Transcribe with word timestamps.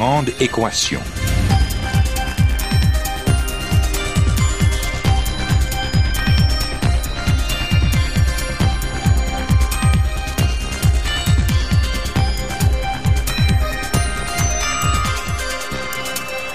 Grande 0.00 0.30
équation. 0.40 0.98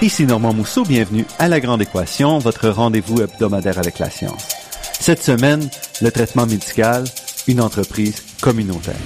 Ici 0.02 0.26
Normand 0.26 0.52
Mousseau, 0.52 0.82
bienvenue 0.82 1.24
à 1.38 1.46
La 1.46 1.60
Grande 1.60 1.82
Équation, 1.82 2.38
votre 2.38 2.68
rendez-vous 2.68 3.22
hebdomadaire 3.22 3.78
avec 3.78 4.00
la 4.00 4.10
science. 4.10 4.48
Cette 4.98 5.22
semaine, 5.22 5.70
le 6.02 6.10
traitement 6.10 6.46
médical, 6.46 7.04
une 7.46 7.60
entreprise 7.60 8.24
communautaire. 8.40 8.96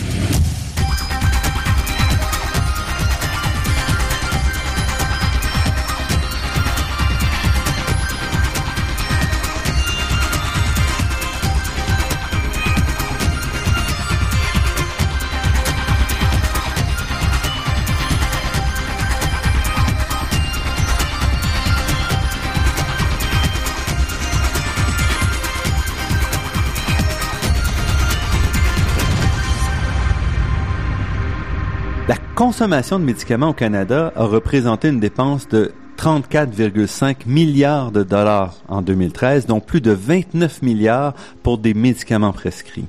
Consommation 32.50 32.98
de 32.98 33.04
médicaments 33.04 33.50
au 33.50 33.52
Canada 33.52 34.12
a 34.16 34.24
représenté 34.24 34.88
une 34.88 34.98
dépense 34.98 35.46
de 35.46 35.70
34,5 35.96 37.18
milliards 37.26 37.92
de 37.92 38.02
dollars 38.02 38.56
en 38.66 38.82
2013, 38.82 39.46
dont 39.46 39.60
plus 39.60 39.80
de 39.80 39.92
29 39.92 40.60
milliards 40.62 41.14
pour 41.44 41.58
des 41.58 41.74
médicaments 41.74 42.32
prescrits. 42.32 42.86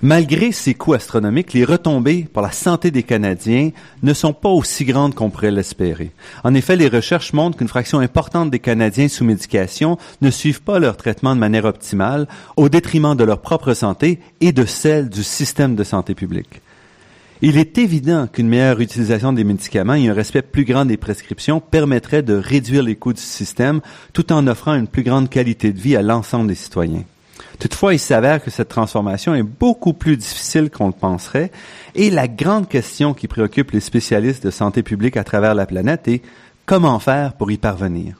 Malgré 0.00 0.50
ces 0.52 0.72
coûts 0.72 0.94
astronomiques, 0.94 1.52
les 1.52 1.66
retombées 1.66 2.26
pour 2.32 2.40
la 2.40 2.50
santé 2.50 2.90
des 2.90 3.02
Canadiens 3.02 3.68
ne 4.02 4.14
sont 4.14 4.32
pas 4.32 4.48
aussi 4.48 4.86
grandes 4.86 5.14
qu'on 5.14 5.28
pourrait 5.28 5.50
l'espérer. 5.50 6.10
En 6.42 6.54
effet, 6.54 6.76
les 6.76 6.88
recherches 6.88 7.34
montrent 7.34 7.58
qu'une 7.58 7.68
fraction 7.68 7.98
importante 7.98 8.48
des 8.50 8.60
Canadiens 8.60 9.08
sous 9.08 9.24
médication 9.24 9.98
ne 10.22 10.30
suivent 10.30 10.62
pas 10.62 10.78
leur 10.78 10.96
traitement 10.96 11.34
de 11.34 11.40
manière 11.40 11.66
optimale 11.66 12.26
au 12.56 12.70
détriment 12.70 13.14
de 13.14 13.24
leur 13.24 13.42
propre 13.42 13.74
santé 13.74 14.20
et 14.40 14.52
de 14.52 14.64
celle 14.64 15.10
du 15.10 15.22
système 15.22 15.74
de 15.74 15.84
santé 15.84 16.14
publique. 16.14 16.62
Il 17.40 17.56
est 17.56 17.78
évident 17.78 18.26
qu'une 18.26 18.48
meilleure 18.48 18.80
utilisation 18.80 19.32
des 19.32 19.44
médicaments 19.44 19.94
et 19.94 20.08
un 20.08 20.14
respect 20.14 20.42
plus 20.42 20.64
grand 20.64 20.84
des 20.84 20.96
prescriptions 20.96 21.60
permettrait 21.60 22.22
de 22.22 22.34
réduire 22.34 22.82
les 22.82 22.96
coûts 22.96 23.12
du 23.12 23.20
système 23.20 23.80
tout 24.12 24.32
en 24.32 24.48
offrant 24.48 24.74
une 24.74 24.88
plus 24.88 25.04
grande 25.04 25.30
qualité 25.30 25.72
de 25.72 25.78
vie 25.78 25.94
à 25.94 26.02
l'ensemble 26.02 26.48
des 26.48 26.56
citoyens. 26.56 27.04
Toutefois, 27.60 27.94
il 27.94 28.00
s'avère 28.00 28.42
que 28.42 28.50
cette 28.50 28.68
transformation 28.68 29.36
est 29.36 29.44
beaucoup 29.44 29.92
plus 29.92 30.16
difficile 30.16 30.68
qu'on 30.68 30.88
le 30.88 30.92
penserait 30.92 31.52
et 31.94 32.10
la 32.10 32.26
grande 32.26 32.68
question 32.68 33.14
qui 33.14 33.28
préoccupe 33.28 33.70
les 33.70 33.80
spécialistes 33.80 34.44
de 34.44 34.50
santé 34.50 34.82
publique 34.82 35.16
à 35.16 35.22
travers 35.22 35.54
la 35.54 35.66
planète 35.66 36.08
est 36.08 36.22
comment 36.66 36.98
faire 36.98 37.34
pour 37.34 37.52
y 37.52 37.56
parvenir. 37.56 38.16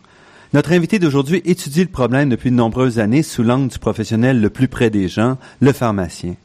Notre 0.53 0.73
invité 0.73 1.01
d'aujourd'hui 1.01 1.43
étudie 1.45 1.83
le 1.83 1.91
problème 1.91 2.29
depuis 2.29 2.51
de 2.51 2.57
nombreuses 2.57 3.01
années 3.01 3.25
sous 3.25 3.43
l'angle 3.43 3.69
du 3.69 3.79
professionnel 3.81 4.41
le 4.41 4.49
plus 4.49 4.69
près 4.69 4.91
des 4.91 5.09
gens, 5.09 5.39
le 5.61 5.73
pharmacien. 5.73 6.37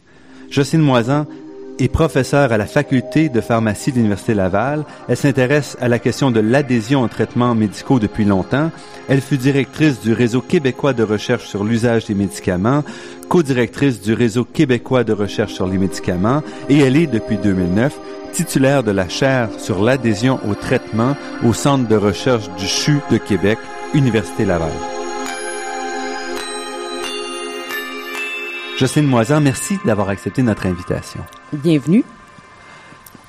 Jocelyne 0.49 0.81
Moisan 0.81 1.25
est 1.79 1.87
professeure 1.87 2.51
à 2.51 2.57
la 2.57 2.65
faculté 2.65 3.29
de 3.29 3.41
pharmacie 3.41 3.91
de 3.91 3.97
l'Université 3.97 4.33
Laval. 4.33 4.83
Elle 5.07 5.17
s'intéresse 5.17 5.77
à 5.81 5.87
la 5.87 5.99
question 5.99 6.31
de 6.31 6.39
l'adhésion 6.39 7.01
aux 7.01 7.07
traitements 7.07 7.55
médicaux 7.55 7.99
depuis 7.99 8.25
longtemps. 8.25 8.71
Elle 9.09 9.21
fut 9.21 9.37
directrice 9.37 9.99
du 9.99 10.13
réseau 10.13 10.41
québécois 10.41 10.93
de 10.93 11.03
recherche 11.03 11.47
sur 11.47 11.63
l'usage 11.63 12.05
des 12.05 12.15
médicaments, 12.15 12.83
co-directrice 13.29 14.01
du 14.01 14.13
réseau 14.13 14.45
québécois 14.45 15.03
de 15.03 15.13
recherche 15.13 15.53
sur 15.53 15.67
les 15.67 15.77
médicaments 15.77 16.41
et 16.69 16.79
elle 16.79 16.95
est 16.95 17.07
depuis 17.07 17.37
2009 17.37 17.97
titulaire 18.33 18.83
de 18.83 18.91
la 18.91 19.07
chaire 19.07 19.49
sur 19.57 19.81
l'adhésion 19.81 20.39
aux 20.49 20.55
traitements 20.55 21.15
au 21.45 21.53
Centre 21.53 21.87
de 21.87 21.95
recherche 21.95 22.49
du 22.57 22.65
CHU 22.65 22.99
de 23.11 23.17
Québec, 23.17 23.59
Université 23.93 24.43
Laval. 24.43 24.71
Jocelyne 28.77 29.07
Moisan, 29.07 29.39
merci 29.39 29.77
d'avoir 29.85 30.09
accepté 30.09 30.41
notre 30.41 30.65
invitation. 30.65 31.21
Bienvenue. 31.53 32.03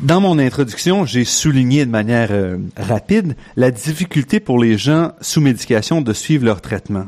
Dans 0.01 0.21
mon 0.21 0.39
introduction, 0.39 1.05
j'ai 1.05 1.25
souligné 1.25 1.85
de 1.85 1.91
manière 1.91 2.29
euh, 2.33 2.57
rapide 2.77 3.37
la 3.57 3.71
difficulté 3.71 4.41
pour 4.41 4.59
les 4.59 4.77
gens 4.79 5.13
sous 5.21 5.41
médication 5.41 6.01
de 6.01 6.13
suivre 6.13 6.45
leur 6.45 6.61
traitement. 6.61 7.07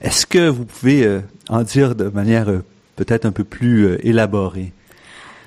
Est-ce 0.00 0.26
que 0.26 0.48
vous 0.48 0.64
pouvez 0.64 1.04
euh, 1.04 1.20
en 1.48 1.62
dire 1.62 1.94
de 1.94 2.08
manière 2.08 2.48
euh, 2.48 2.62
peut-être 2.96 3.24
un 3.24 3.32
peu 3.32 3.42
plus 3.42 3.86
euh, 3.86 4.06
élaborée? 4.06 4.72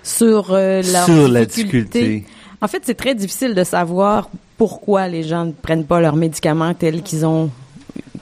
Sur, 0.04 0.52
euh, 0.52 0.82
leur 0.82 1.06
sur 1.06 1.28
la 1.28 1.46
difficulté. 1.46 2.26
En 2.60 2.68
fait, 2.68 2.82
c'est 2.86 2.96
très 2.96 3.16
difficile 3.16 3.54
de 3.54 3.64
savoir 3.64 4.30
pourquoi 4.58 5.08
les 5.08 5.24
gens 5.24 5.46
ne 5.46 5.52
prennent 5.52 5.86
pas 5.86 6.02
leurs 6.02 6.16
médicaments 6.16 6.74
tels 6.74 7.04
qu'ils 7.04 7.26
ont 7.26 7.52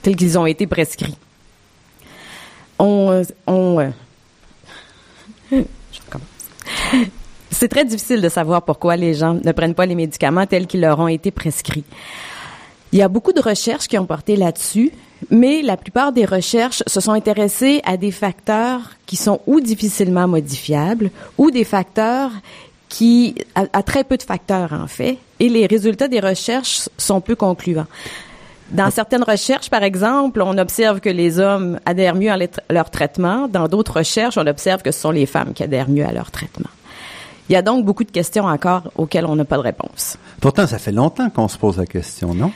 tels 0.02 0.16
qu'ils 0.16 0.38
ont 0.38 0.46
été 0.46 0.66
prescrits. 0.66 1.16
On, 2.78 3.22
on 3.46 3.80
euh, 3.80 3.88
je 5.92 6.00
recommence. 6.06 7.08
C'est 7.50 7.68
très 7.68 7.84
difficile 7.84 8.20
de 8.20 8.28
savoir 8.28 8.62
pourquoi 8.62 8.96
les 8.96 9.14
gens 9.14 9.34
ne 9.34 9.52
prennent 9.52 9.74
pas 9.74 9.86
les 9.86 9.94
médicaments 9.94 10.46
tels 10.46 10.66
qu'ils 10.66 10.80
leur 10.80 10.98
ont 10.98 11.08
été 11.08 11.30
prescrits. 11.30 11.84
Il 12.92 12.98
y 12.98 13.02
a 13.02 13.08
beaucoup 13.08 13.32
de 13.32 13.40
recherches 13.40 13.86
qui 13.86 13.98
ont 13.98 14.06
porté 14.06 14.36
là-dessus, 14.36 14.92
mais 15.30 15.62
la 15.62 15.76
plupart 15.76 16.12
des 16.12 16.24
recherches 16.24 16.82
se 16.86 17.00
sont 17.00 17.12
intéressées 17.12 17.80
à 17.84 17.96
des 17.96 18.10
facteurs 18.10 18.80
qui 19.06 19.16
sont 19.16 19.40
ou 19.46 19.60
difficilement 19.60 20.26
modifiables 20.26 21.10
ou 21.38 21.50
des 21.50 21.64
facteurs 21.64 22.30
qui, 22.88 23.36
à, 23.54 23.64
à 23.72 23.82
très 23.82 24.02
peu 24.02 24.16
de 24.16 24.22
facteurs 24.22 24.72
en 24.72 24.86
fait, 24.86 25.18
et 25.38 25.48
les 25.48 25.66
résultats 25.66 26.08
des 26.08 26.20
recherches 26.20 26.88
sont 26.98 27.20
peu 27.20 27.36
concluants. 27.36 27.86
Dans 28.70 28.90
certaines 28.90 29.24
recherches, 29.24 29.68
par 29.68 29.82
exemple, 29.82 30.42
on 30.42 30.56
observe 30.56 31.00
que 31.00 31.08
les 31.08 31.40
hommes 31.40 31.80
adhèrent 31.86 32.14
mieux 32.14 32.30
à 32.30 32.38
leur 32.70 32.90
traitement. 32.90 33.48
Dans 33.48 33.66
d'autres 33.66 33.98
recherches, 33.98 34.38
on 34.38 34.46
observe 34.46 34.82
que 34.82 34.92
ce 34.92 35.00
sont 35.00 35.10
les 35.10 35.26
femmes 35.26 35.52
qui 35.54 35.64
adhèrent 35.64 35.88
mieux 35.88 36.06
à 36.06 36.12
leur 36.12 36.30
traitement. 36.30 36.70
Il 37.48 37.52
y 37.54 37.56
a 37.56 37.62
donc 37.62 37.84
beaucoup 37.84 38.04
de 38.04 38.12
questions 38.12 38.44
encore 38.44 38.92
auxquelles 38.94 39.26
on 39.26 39.34
n'a 39.34 39.44
pas 39.44 39.56
de 39.56 39.62
réponse. 39.62 40.16
Pourtant, 40.40 40.68
ça 40.68 40.78
fait 40.78 40.92
longtemps 40.92 41.30
qu'on 41.30 41.48
se 41.48 41.58
pose 41.58 41.78
la 41.78 41.86
question, 41.86 42.32
non? 42.32 42.52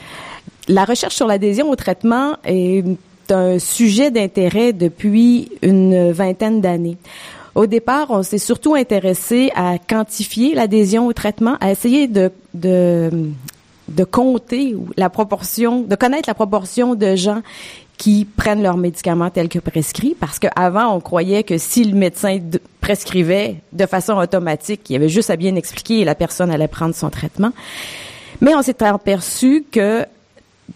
La 0.69 0.85
recherche 0.85 1.15
sur 1.15 1.27
l'adhésion 1.27 1.69
au 1.69 1.75
traitement 1.75 2.37
est 2.45 2.85
un 3.29 3.59
sujet 3.59 4.09
d'intérêt 4.09 4.71
depuis 4.71 5.51
une 5.61 6.11
vingtaine 6.11 6.61
d'années. 6.61 6.97
Au 7.55 7.65
départ, 7.65 8.07
on 8.09 8.23
s'est 8.23 8.37
surtout 8.37 8.75
intéressé 8.75 9.51
à 9.55 9.77
quantifier 9.77 10.55
l'adhésion 10.55 11.07
au 11.07 11.13
traitement, 11.13 11.57
à 11.59 11.71
essayer 11.71 12.07
de, 12.07 12.31
de, 12.53 13.09
de 13.87 14.03
compter 14.03 14.75
la 14.97 15.09
proportion, 15.09 15.81
de 15.81 15.95
connaître 15.95 16.27
la 16.27 16.33
proportion 16.33 16.95
de 16.95 17.15
gens 17.15 17.41
qui 17.97 18.25
prennent 18.25 18.61
leurs 18.61 18.77
médicaments 18.77 19.29
tels 19.29 19.47
que 19.47 19.59
prescrits, 19.59 20.15
parce 20.19 20.37
qu'avant, 20.39 20.93
on 20.95 20.99
croyait 20.99 21.43
que 21.43 21.57
si 21.57 21.83
le 21.85 21.95
médecin 21.95 22.39
de- 22.39 22.59
prescrivait 22.81 23.57
de 23.71 23.85
façon 23.85 24.13
automatique, 24.13 24.89
il 24.89 24.93
y 24.93 24.95
avait 24.97 25.07
juste 25.09 25.29
à 25.29 25.37
bien 25.37 25.55
expliquer 25.55 25.99
et 26.01 26.05
la 26.05 26.15
personne 26.15 26.51
allait 26.51 26.67
prendre 26.67 26.93
son 26.93 27.09
traitement. 27.09 27.51
Mais 28.41 28.53
on 28.53 28.61
s'est 28.61 28.83
aperçu 28.83 29.63
que, 29.71 30.05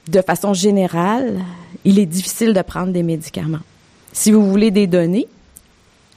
de 0.07 0.21
façon 0.21 0.53
générale, 0.53 1.39
il 1.83 1.99
est 1.99 2.05
difficile 2.05 2.53
de 2.53 2.61
prendre 2.61 2.93
des 2.93 3.03
médicaments. 3.03 3.59
Si 4.13 4.31
vous 4.31 4.49
voulez 4.49 4.71
des 4.71 4.87
données, 4.87 5.27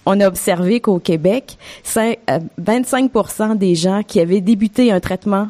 on 0.06 0.20
a 0.20 0.26
observé 0.28 0.80
qu'au 0.80 0.98
Québec, 0.98 1.58
cin- 1.84 2.16
euh, 2.30 2.38
25 2.58 3.56
des 3.56 3.74
gens 3.74 4.02
qui 4.06 4.20
avaient 4.20 4.40
débuté 4.40 4.92
un 4.92 5.00
traitement 5.00 5.48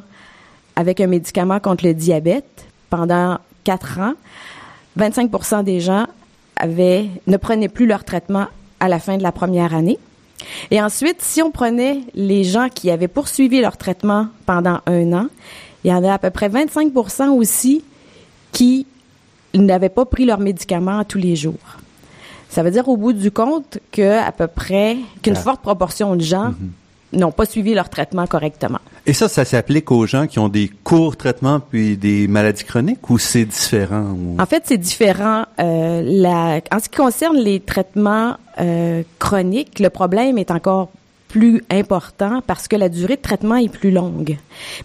avec 0.82 1.00
un 1.00 1.06
médicament 1.06 1.61
contre 1.61 1.87
le 1.87 1.94
diabète 1.94 2.67
pendant 2.90 3.38
quatre 3.62 4.00
ans, 4.00 4.14
25% 4.99 5.62
des 5.62 5.79
gens 5.79 6.06
avaient, 6.56 7.06
ne 7.29 7.37
prenaient 7.37 7.69
plus 7.69 7.87
leur 7.87 8.02
traitement 8.02 8.46
à 8.81 8.88
la 8.88 8.99
fin 8.99 9.17
de 9.17 9.23
la 9.23 9.31
première 9.31 9.76
année. 9.76 10.00
Et 10.73 10.82
ensuite, 10.82 11.23
si 11.23 11.40
on 11.40 11.52
prenait 11.52 12.00
les 12.14 12.43
gens 12.43 12.69
qui 12.69 12.90
avaient 12.90 13.06
poursuivi 13.06 13.61
leur 13.61 13.76
traitement 13.76 14.26
pendant 14.44 14.81
un 14.87 15.12
an, 15.12 15.26
il 15.84 15.93
y 15.93 15.94
en 15.94 16.02
a 16.02 16.14
à 16.14 16.19
peu 16.19 16.31
près 16.31 16.49
25% 16.49 17.29
aussi 17.29 17.84
qui 18.50 18.84
n'avaient 19.55 19.88
pas 19.88 20.05
pris 20.05 20.25
leurs 20.25 20.40
médicaments 20.40 21.05
tous 21.05 21.19
les 21.19 21.37
jours. 21.37 21.79
Ça 22.49 22.64
veut 22.64 22.73
dire 22.73 22.88
au 22.88 22.96
bout 22.96 23.12
du 23.12 23.31
compte 23.31 23.79
que 23.93 24.19
à 24.19 24.32
peu 24.32 24.49
près 24.49 24.96
qu'une 25.23 25.37
Ah. 25.37 25.40
forte 25.40 25.62
proportion 25.62 26.17
de 26.17 26.23
gens 26.23 26.55
n'ont 27.12 27.31
pas 27.31 27.46
suivi 27.46 27.73
leur 27.73 27.88
traitement 27.88 28.26
correctement. 28.26 28.81
Et 29.05 29.15
ça, 29.15 29.29
ça 29.29 29.45
s'applique 29.45 29.91
aux 29.91 30.07
gens 30.07 30.29
qui 30.29 30.39
ont 30.39 30.49
des 30.49 30.71
courts 30.85 31.17
traitements 31.17 31.59
puis 31.59 31.97
des 31.97 32.29
maladies 32.29 32.63
chroniques 32.63 33.11
ou 33.11 33.19
c'est 33.19 33.45
différent? 33.45 34.17
En 34.39 34.47
fait, 34.47 34.63
c'est 34.67 34.79
différent. 34.79 35.45
Euh, 35.59 36.03
la, 36.05 36.61
en 36.71 36.79
ce 36.79 36.89
qui 36.89 36.97
concerne 36.97 37.37
les 37.37 37.59
traitements 37.59 38.37
euh, 38.61 39.03
chroniques, 39.19 39.81
le 39.81 39.91
problème 39.91 40.39
est 40.39 40.53
encore 40.53 40.91
plus 41.27 41.65
important 41.71 42.43
parce 42.47 42.69
que 42.69 42.77
la 42.77 42.89
durée 42.89 43.17
de 43.17 43.23
traitement 43.23 43.57
est 43.57 43.71
plus 43.73 43.91
longue. 43.91 44.37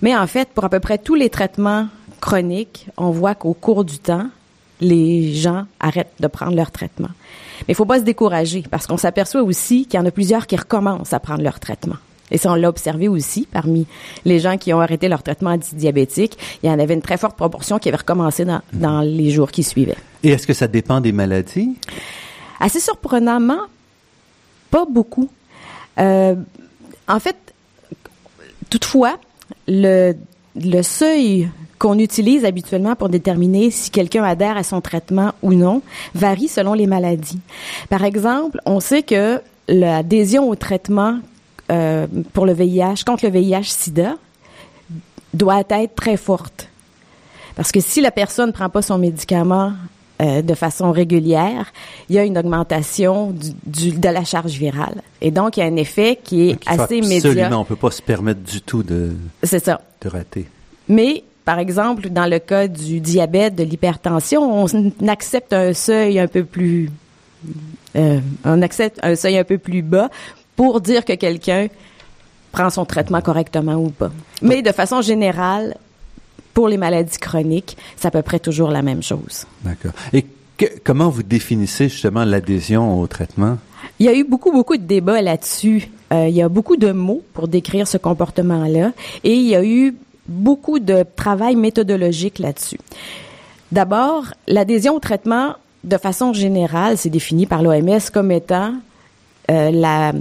Mais 0.02 0.16
en 0.16 0.26
fait, 0.26 0.50
pour 0.50 0.64
à 0.64 0.70
peu 0.70 0.80
près 0.80 0.98
tous 0.98 1.16
les 1.16 1.30
traitements 1.30 1.88
chroniques, 2.20 2.88
on 2.98 3.12
voit 3.12 3.36
qu'au 3.36 3.54
cours 3.54 3.86
du 3.86 4.00
temps, 4.00 4.28
les 4.82 5.34
gens 5.34 5.66
arrêtent 5.80 6.14
de 6.20 6.28
prendre 6.28 6.56
leur 6.56 6.72
traitement. 6.72 7.10
Mais 7.68 7.74
il 7.74 7.76
faut 7.76 7.86
pas 7.86 8.00
se 8.00 8.04
décourager 8.04 8.64
parce 8.70 8.88
qu'on 8.88 8.98
s'aperçoit 8.98 9.44
aussi 9.44 9.86
qu'il 9.86 10.00
y 10.00 10.02
en 10.02 10.06
a 10.06 10.12
plusieurs 10.12 10.48
qui 10.48 10.56
recommencent 10.56 11.14
à 11.14 11.20
prendre 11.20 11.44
leur 11.44 11.60
traitement. 11.60 11.98
Et 12.32 12.38
ça, 12.38 12.52
on 12.52 12.56
l'a 12.56 12.70
observé 12.70 13.08
aussi 13.08 13.48
parmi 13.52 13.86
les 14.26 14.40
gens 14.40 14.58
qui 14.58 14.74
ont 14.74 14.82
arrêté 14.82 15.08
leur 15.08 15.24
traitement 15.24 15.52
antidiabétique. 15.52 16.38
Il 16.62 16.68
y 16.68 16.70
en 16.70 16.80
avait 16.80 16.94
une 16.94 17.02
très 17.02 17.18
forte 17.18 17.38
proportion 17.38 17.80
qui 17.80 17.88
avait 17.88 17.98
recommencé 17.98 18.46
dans, 18.46 18.62
dans 18.74 19.02
les 19.02 19.30
jours 19.30 19.52
qui 19.52 19.64
suivaient. 19.64 19.96
Et 20.24 20.30
est-ce 20.30 20.46
que 20.46 20.54
ça 20.54 20.68
dépend 20.68 21.00
des 21.00 21.12
maladies? 21.12 21.76
Assez 22.60 22.80
surprenamment, 22.80 23.62
pas 24.72 24.86
beaucoup. 24.86 25.30
Euh, 26.00 26.36
en 27.08 27.20
fait, 27.20 27.38
toutefois, 28.70 29.18
le, 29.68 30.14
le 30.56 30.82
seuil 30.82 31.50
qu'on 31.80 32.00
utilise 32.00 32.44
habituellement 32.44 32.96
pour 32.96 33.10
déterminer 33.10 33.70
si 33.72 33.92
quelqu'un 33.92 34.24
adhère 34.24 34.58
à 34.58 34.64
son 34.64 34.82
traitement 34.82 35.34
ou 35.44 35.54
non 35.54 35.82
varie 36.16 36.48
selon 36.48 36.74
les 36.74 36.88
maladies. 36.88 37.40
Par 37.90 38.04
exemple, 38.04 38.60
on 38.66 38.80
sait 38.80 39.04
que 39.04 39.40
l'adhésion 39.68 40.50
au 40.50 40.56
traitement 40.56 41.20
euh, 41.72 42.08
pour 42.34 42.46
le 42.46 42.54
VIH, 42.54 43.04
contre 43.06 43.26
le 43.26 43.32
VIH-Sida, 43.32 44.16
doit 45.34 45.64
être 45.70 45.96
très 45.96 46.18
forte. 46.18 46.70
Parce 47.56 47.72
que 47.72 47.80
si 47.80 48.02
la 48.02 48.12
personne 48.12 48.48
ne 48.48 48.52
prend 48.54 48.70
pas 48.70 48.82
son 48.82 48.98
médicament 48.98 49.74
euh, 50.22 50.42
de 50.42 50.54
façon 50.54 50.92
régulière, 50.92 51.72
il 52.10 52.16
y 52.16 52.20
a 52.20 52.24
une 52.24 52.38
augmentation 52.38 53.36
du, 53.66 53.92
de 53.92 54.10
la 54.10 54.24
charge 54.24 54.54
virale. 54.54 55.02
Et 55.22 55.32
donc, 55.32 55.58
il 55.58 55.60
y 55.60 55.64
a 55.64 55.66
un 55.66 55.76
effet 55.76 56.20
qui 56.24 56.50
est 56.50 56.60
assez 56.66 56.98
immédiat. 56.98 57.30
Absolument, 57.30 57.62
on 57.62 57.66
peut 57.66 57.76
pas 57.76 57.92
se 57.92 58.02
permettre 58.02 58.42
du 58.42 58.62
tout 58.62 58.84
de, 58.84 59.16
C'est 59.44 59.64
ça. 59.64 59.82
de 60.02 60.10
rater. 60.10 60.48
Mais, 60.88 61.24
par 61.46 61.60
exemple, 61.60 62.10
dans 62.10 62.26
le 62.26 62.40
cas 62.40 62.68
du 62.68 63.00
diabète, 63.00 63.56
de 63.56 63.64
l'hypertension, 63.64 64.66
on 64.66 65.08
accepte 65.08 65.54
un 65.54 65.74
seuil 65.74 66.20
un 66.20 66.28
peu 66.28 66.44
plus... 66.44 66.90
Euh, 67.96 68.20
on 68.44 68.62
accepte 68.62 69.00
un 69.04 69.16
seuil 69.16 69.38
un 69.38 69.44
peu 69.44 69.58
plus 69.58 69.82
bas 69.82 70.10
pour 70.58 70.82
dire 70.82 71.06
que 71.06 71.14
quelqu'un 71.14 71.68
prend 72.52 72.70
son 72.70 72.84
traitement 72.84 73.22
correctement 73.22 73.76
ou 73.76 73.90
pas. 73.90 74.12
Mais 74.42 74.62
de 74.62 74.72
façon 74.74 75.02
générale, 75.02 75.78
pour 76.54 76.68
les 76.68 76.78
maladies 76.78 77.18
chroniques, 77.20 77.78
c'est 77.96 78.08
à 78.08 78.12
peu 78.12 78.22
près 78.24 78.40
toujours 78.40 78.72
la 78.72 78.82
même 78.82 79.02
chose. 79.04 79.46
D'accord. 79.64 79.92
Et 80.12 80.26
que- 80.58 80.80
comment 80.84 81.08
vous 81.10 81.24
définissez 81.24 81.88
justement 81.88 82.26
l'adhésion 82.26 83.00
au 83.00 83.08
traitement? 83.08 83.58
Il 84.00 84.08
y 84.08 84.10
a 84.10 84.16
eu 84.16 84.24
beaucoup, 84.24 84.52
beaucoup 84.52 84.76
de 84.76 84.82
débats 84.84 85.22
là-dessus. 85.22 85.90
Euh, 86.12 86.28
il 86.28 86.36
y 86.36 86.42
a 86.42 86.50
beaucoup 86.50 86.78
de 86.78 86.92
mots 86.92 87.22
pour 87.34 87.48
décrire 87.48 87.88
ce 87.88 87.98
comportement-là 87.98 88.92
et 89.24 89.34
il 89.36 89.44
y 89.48 89.56
a 89.56 89.64
eu 89.64 89.96
beaucoup 90.28 90.80
de 90.80 91.06
travail 91.16 91.56
méthodologique 91.56 92.40
là-dessus. 92.40 92.80
D'abord, 93.72 94.24
l'adhésion 94.48 94.96
au 94.96 95.00
traitement, 95.00 95.54
de 95.84 95.98
façon 95.98 96.34
générale, 96.34 96.98
c'est 96.98 97.10
défini 97.10 97.46
par 97.46 97.62
l'OMS 97.62 98.00
comme 98.14 98.32
étant 98.32 98.74
euh, 99.52 99.72
la- 99.72 100.14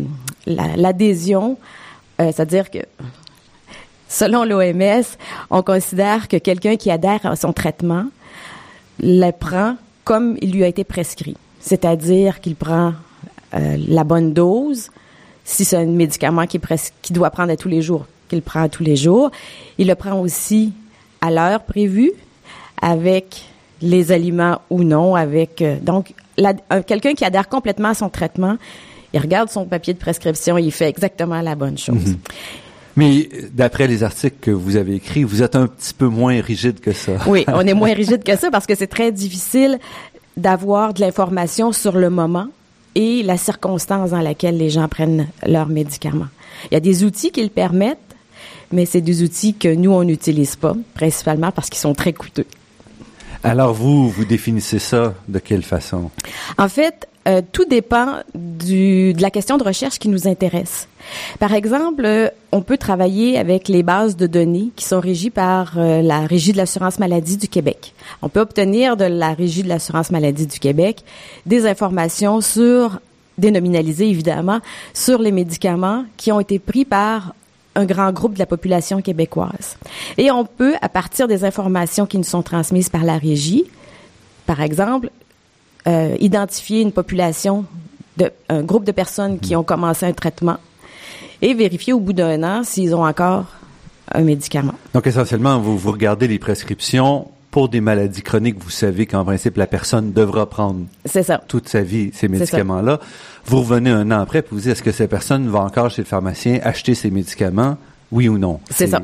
la- 0.47 0.77
l'adhésion, 0.77 1.59
euh, 2.21 2.31
c'est-à-dire 2.35 2.71
que 2.71 2.79
selon 4.09 4.45
l'OMS, 4.45 5.05
on 5.51 5.63
considère 5.63 6.29
que 6.29 6.37
quelqu'un 6.37 6.77
qui 6.77 6.91
adhère 6.91 7.25
à 7.27 7.37
son 7.37 7.53
traitement 7.53 8.05
le 9.01 9.31
prend 9.33 9.77
comme 10.05 10.37
il 10.41 10.53
lui 10.53 10.63
a 10.65 10.69
été 10.69 10.85
prescrit, 10.85 11.37
c'est-à-dire 11.61 12.41
qu'il 12.41 12.55
prend 12.57 12.93
euh, 13.55 13.77
la 13.89 14.05
bonne 14.05 14.33
dose, 14.33 14.91
si 15.45 15.65
c'est 15.65 15.77
un 15.77 15.87
médicament 15.87 16.47
qu'il 16.47 16.61
doit 17.11 17.31
prendre 17.31 17.55
tous 17.57 17.69
les 17.69 17.83
jours, 17.83 18.07
qu'il 18.29 18.43
prend 18.43 18.69
tous 18.69 18.83
les 18.83 18.97
jours. 18.97 19.31
Il 19.79 19.87
le 19.89 19.95
prend 19.95 20.19
aussi 20.21 20.73
à 21.21 21.31
l'heure 21.31 21.63
prévue, 21.65 22.13
avec 22.83 23.45
les 23.83 24.11
aliments 24.13 24.61
ou 24.71 24.83
non, 24.85 25.15
avec 25.15 25.63
euh, 25.63 25.77
donc 25.81 26.15
quelqu'un 26.87 27.15
qui 27.15 27.25
adhère 27.25 27.49
complètement 27.49 27.89
à 27.91 27.95
son 27.95 28.09
traitement, 28.09 28.57
il 29.17 29.19
regarde 29.19 29.49
son 29.49 29.65
papier 29.65 29.95
de 29.95 29.99
prescription, 29.99 30.59
il 30.59 30.71
fait 30.71 30.89
exactement 30.89 31.41
la 31.41 31.55
bonne 31.55 31.79
chose. 31.79 32.17
Mais 32.97 33.29
euh, 33.33 33.49
d'après 33.53 33.87
les 33.87 34.03
articles 34.03 34.37
que 34.41 34.51
vous 34.51 34.77
avez 34.77 34.97
écrits, 34.97 35.25
vous 35.25 35.43
êtes 35.43 35.57
un 35.57 35.67
petit 35.67 35.95
peu 35.95 36.07
moins 36.07 36.41
rigide 36.41 36.81
que 36.81 36.93
ça. 36.93 37.13
Oui, 37.27 37.45
on 37.49 37.61
est 37.61 37.75
moins 37.75 37.95
rigide 38.03 38.23
que 38.23 38.37
ça 38.37 38.51
parce 38.51 38.67
que 38.67 38.75
c'est 38.75 38.87
très 38.87 39.13
difficile 39.13 39.79
d'avoir 40.37 40.93
de 40.93 41.01
l'information 41.01 41.73
sur 41.73 41.97
le 41.97 42.11
moment 42.11 42.49
et 42.95 43.23
la 43.23 43.39
circonstance 43.39 44.11
dans 44.11 44.21
laquelle 44.21 44.59
les 44.59 44.69
gens 44.69 44.87
prennent 44.89 45.29
leurs 45.47 45.69
médicaments. 45.69 46.29
Il 46.71 46.75
y 46.75 46.77
a 46.77 46.81
des 46.81 47.05
outils 47.05 47.31
qui 47.31 47.43
le 47.43 47.51
permettent, 47.51 47.99
mais 48.71 48.85
c'est 48.85 49.01
des 49.01 49.23
outils 49.23 49.55
que 49.55 49.75
nous, 49.75 49.93
on 49.93 50.05
n'utilise 50.05 50.57
pas, 50.57 50.75
principalement 50.95 51.53
parce 51.53 51.71
qu'ils 51.71 51.81
sont 51.81 51.95
très 51.95 52.13
coûteux. 52.13 52.47
Alors 53.45 53.73
vous, 53.73 54.11
vous 54.11 54.25
définissez 54.27 54.79
ça 54.79 55.15
de 55.29 55.39
quelle 55.39 55.63
façon? 55.63 56.11
En 56.59 56.69
fait, 56.69 57.09
euh, 57.27 57.43
tout 57.53 57.65
dépend 57.65 58.19
du, 58.35 59.13
de 59.13 59.23
la 59.23 59.31
question 59.31 59.59
de 59.59 59.65
recherche 59.65 59.99
qui 59.99 60.09
nous 60.09 60.29
intéresse. 60.29 60.89
Par 61.39 61.55
exemple, 61.55 62.05
euh, 62.05 62.29
on 62.53 62.63
peut 62.63 62.77
travailler 62.77 63.37
avec 63.39 63.69
les 63.69 63.83
bases 63.83 64.17
de 64.17 64.27
données 64.27 64.71
qui 64.77 64.85
sont 64.85 65.01
régies 65.01 65.31
par 65.31 65.75
euh, 65.77 66.03
la 66.03 66.21
Régie 66.21 66.53
de 66.53 66.57
l'assurance 66.57 66.99
maladie 66.99 67.37
du 67.37 67.49
Québec. 67.49 67.95
On 68.23 68.29
peut 68.29 68.41
obtenir 68.41 68.97
de 68.97 69.05
la 69.05 69.35
Régie 69.35 69.63
de 69.63 69.69
l'assurance 69.69 70.11
maladie 70.11 70.47
du 70.47 70.61
Québec 70.61 71.03
des 71.47 71.67
informations 71.67 72.41
sur, 72.41 73.01
dénominalisées 73.39 74.09
évidemment, 74.09 74.61
sur 74.95 75.21
les 75.21 75.33
médicaments 75.33 76.05
qui 76.17 76.31
ont 76.31 76.41
été 76.41 76.59
pris 76.59 76.85
par 76.85 77.35
un 77.75 77.85
grand 77.85 78.13
groupe 78.13 78.35
de 78.35 78.39
la 78.39 78.47
population 78.47 79.03
québécoise. 79.03 79.77
Et 80.17 80.31
on 80.31 80.45
peut, 80.45 80.75
à 80.81 80.89
partir 80.89 81.29
des 81.29 81.45
informations 81.45 82.07
qui 82.07 82.19
nous 82.19 82.25
sont 82.25 82.43
transmises 82.43 82.89
par 82.89 83.05
la 83.05 83.19
Régie, 83.19 83.65
par 84.47 84.63
exemple, 84.63 85.11
euh, 85.87 86.17
identifier 86.21 86.83
une 86.83 86.93
population, 86.93 87.65
de, 88.17 88.31
un 88.49 88.63
groupe 88.63 88.85
de 88.85 88.93
personnes 88.93 89.39
qui 89.39 89.55
ont 89.57 89.63
commencé 89.63 90.07
un 90.07 90.13
traitement 90.13 90.59
et 91.43 91.55
vérifier 91.55 91.93
au 91.93 92.01
bout 92.01 92.13
d'un 92.13 92.43
an 92.43 92.65
s'ils 92.65 92.95
ont 92.95 93.05
encore 93.05 93.45
un 94.13 94.23
médicament. 94.23 94.75
Donc 94.95 95.07
essentiellement, 95.07 95.59
vous, 95.59 95.77
vous 95.77 95.93
regardez 95.93 96.29
les 96.29 96.39
prescriptions 96.39 97.29
pour 97.51 97.69
des 97.69 97.81
maladies 97.81 98.23
chroniques. 98.23 98.57
Vous 98.59 98.71
savez 98.71 99.07
qu'en 99.07 99.25
principe, 99.25 99.57
la 99.57 99.67
personne 99.67 100.13
devra 100.13 100.49
prendre 100.49 100.85
ça. 101.07 101.39
toute 101.49 101.69
sa 101.69 101.83
vie 101.83 102.11
ces 102.13 102.29
médicaments-là. 102.29 103.01
Vous 103.47 103.61
revenez 103.61 103.91
un 103.91 104.11
an 104.11 104.21
après, 104.21 104.43
puis 104.43 104.55
vous 104.55 104.61
dites, 104.61 104.73
est-ce 104.73 104.83
que 104.83 104.93
cette 104.93 105.11
personne 105.11 105.49
va 105.49 105.61
encore 105.61 105.91
chez 105.91 106.03
le 106.03 106.07
pharmacien 106.07 106.59
acheter 106.63 106.95
ces 106.95 107.11
médicaments? 107.11 107.77
Oui 108.13 108.29
ou 108.29 108.39
non? 108.39 108.61
C'est 108.71 108.87
ça. 108.87 109.01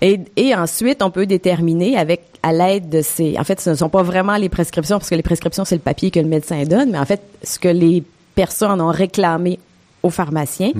Et, 0.00 0.20
et 0.36 0.54
ensuite, 0.54 1.02
on 1.02 1.10
peut 1.10 1.26
déterminer 1.26 1.96
avec 1.96 2.22
à 2.42 2.52
l'aide 2.52 2.90
de 2.90 3.00
ces. 3.00 3.38
En 3.38 3.44
fait, 3.44 3.60
ce 3.60 3.70
ne 3.70 3.74
sont 3.74 3.88
pas 3.88 4.02
vraiment 4.02 4.36
les 4.36 4.48
prescriptions 4.48 4.98
parce 4.98 5.08
que 5.08 5.14
les 5.14 5.22
prescriptions 5.22 5.64
c'est 5.64 5.76
le 5.76 5.80
papier 5.80 6.10
que 6.10 6.20
le 6.20 6.28
médecin 6.28 6.62
donne, 6.64 6.90
mais 6.90 6.98
en 6.98 7.06
fait, 7.06 7.22
ce 7.42 7.58
que 7.58 7.68
les 7.68 8.02
personnes 8.34 8.80
ont 8.80 8.90
réclamé 8.90 9.58
au 10.02 10.10
pharmacien 10.10 10.72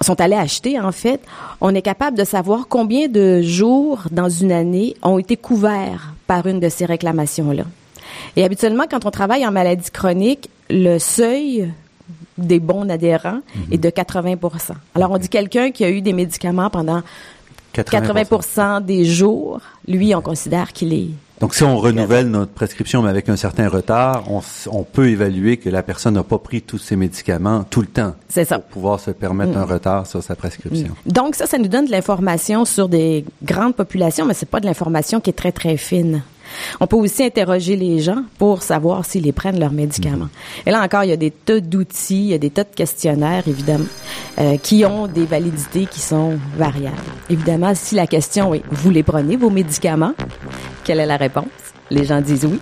sont 0.00 0.20
allés 0.20 0.36
acheter 0.36 0.80
en 0.80 0.92
fait. 0.92 1.20
On 1.60 1.74
est 1.74 1.82
capable 1.82 2.16
de 2.16 2.24
savoir 2.24 2.66
combien 2.68 3.08
de 3.08 3.42
jours 3.42 4.04
dans 4.10 4.30
une 4.30 4.52
année 4.52 4.96
ont 5.02 5.18
été 5.18 5.36
couverts 5.36 6.14
par 6.26 6.46
une 6.46 6.60
de 6.60 6.68
ces 6.68 6.86
réclamations 6.86 7.50
là. 7.50 7.64
Et 8.36 8.44
habituellement, 8.44 8.84
quand 8.90 9.04
on 9.04 9.10
travaille 9.10 9.46
en 9.46 9.52
maladie 9.52 9.90
chronique, 9.90 10.48
le 10.70 10.98
seuil 10.98 11.70
des 12.38 12.58
bons 12.58 12.88
adhérents 12.88 13.40
est 13.70 13.78
de 13.78 13.90
80 13.90 14.36
Alors, 14.94 15.10
on 15.10 15.18
dit 15.18 15.28
quelqu'un 15.28 15.70
qui 15.70 15.84
a 15.84 15.90
eu 15.90 16.00
des 16.00 16.12
médicaments 16.12 16.70
pendant 16.70 17.02
80 17.82 18.80
des 18.80 19.04
jours, 19.04 19.60
lui, 19.88 20.14
on 20.14 20.20
considère 20.20 20.72
qu'il 20.72 20.92
est... 20.92 21.08
Donc, 21.40 21.54
si 21.54 21.64
on 21.64 21.76
renouvelle 21.76 22.30
notre 22.30 22.52
prescription, 22.52 23.02
mais 23.02 23.10
avec 23.10 23.28
un 23.28 23.36
certain 23.36 23.68
retard, 23.68 24.24
on, 24.30 24.84
peut 24.84 25.08
évaluer 25.08 25.56
que 25.56 25.68
la 25.68 25.82
personne 25.82 26.14
n'a 26.14 26.22
pas 26.22 26.38
pris 26.38 26.62
tous 26.62 26.78
ses 26.78 26.94
médicaments 26.94 27.64
tout 27.68 27.80
le 27.80 27.88
temps 27.88 28.14
C'est 28.28 28.44
ça. 28.44 28.60
pour 28.60 28.68
pouvoir 28.68 29.00
se 29.00 29.10
permettre 29.10 29.58
un 29.58 29.64
retard 29.64 30.06
sur 30.06 30.22
sa 30.22 30.36
prescription. 30.36 30.94
Donc, 31.06 31.34
ça, 31.34 31.46
ça 31.46 31.58
nous 31.58 31.68
donne 31.68 31.86
de 31.86 31.90
l'information 31.90 32.64
sur 32.64 32.88
des 32.88 33.24
grandes 33.42 33.74
populations, 33.74 34.24
mais 34.24 34.34
c'est 34.34 34.48
pas 34.48 34.60
de 34.60 34.66
l'information 34.66 35.20
qui 35.20 35.30
est 35.30 35.34
très, 35.34 35.52
très 35.52 35.76
fine. 35.76 36.22
On 36.80 36.86
peut 36.86 36.96
aussi 36.96 37.24
interroger 37.24 37.76
les 37.76 38.00
gens 38.00 38.22
pour 38.38 38.62
savoir 38.62 39.04
s'ils 39.04 39.32
prennent 39.32 39.58
leurs 39.58 39.72
médicaments. 39.72 40.28
Et 40.66 40.70
là 40.70 40.82
encore, 40.82 41.04
il 41.04 41.10
y 41.10 41.12
a 41.12 41.16
des 41.16 41.30
tas 41.30 41.60
d'outils, 41.60 42.24
il 42.24 42.30
y 42.30 42.34
a 42.34 42.38
des 42.38 42.50
tas 42.50 42.64
de 42.64 42.74
questionnaires, 42.74 43.44
évidemment, 43.46 43.86
euh, 44.38 44.56
qui 44.58 44.84
ont 44.84 45.06
des 45.06 45.24
validités 45.24 45.86
qui 45.86 46.00
sont 46.00 46.38
variables. 46.56 46.96
Évidemment, 47.30 47.72
si 47.74 47.94
la 47.94 48.06
question 48.06 48.54
est 48.54 48.62
vous 48.70 48.90
les 48.90 49.02
prenez, 49.02 49.36
vos 49.36 49.50
médicaments, 49.50 50.14
quelle 50.84 51.00
est 51.00 51.06
la 51.06 51.16
réponse? 51.16 51.46
Les 51.90 52.04
gens 52.04 52.20
disent 52.20 52.44
oui. 52.44 52.60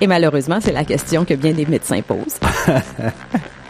Et 0.00 0.06
malheureusement, 0.06 0.58
c'est 0.60 0.72
la 0.72 0.84
question 0.84 1.24
que 1.24 1.34
bien 1.34 1.52
des 1.52 1.66
médecins 1.66 2.02
posent. 2.02 2.38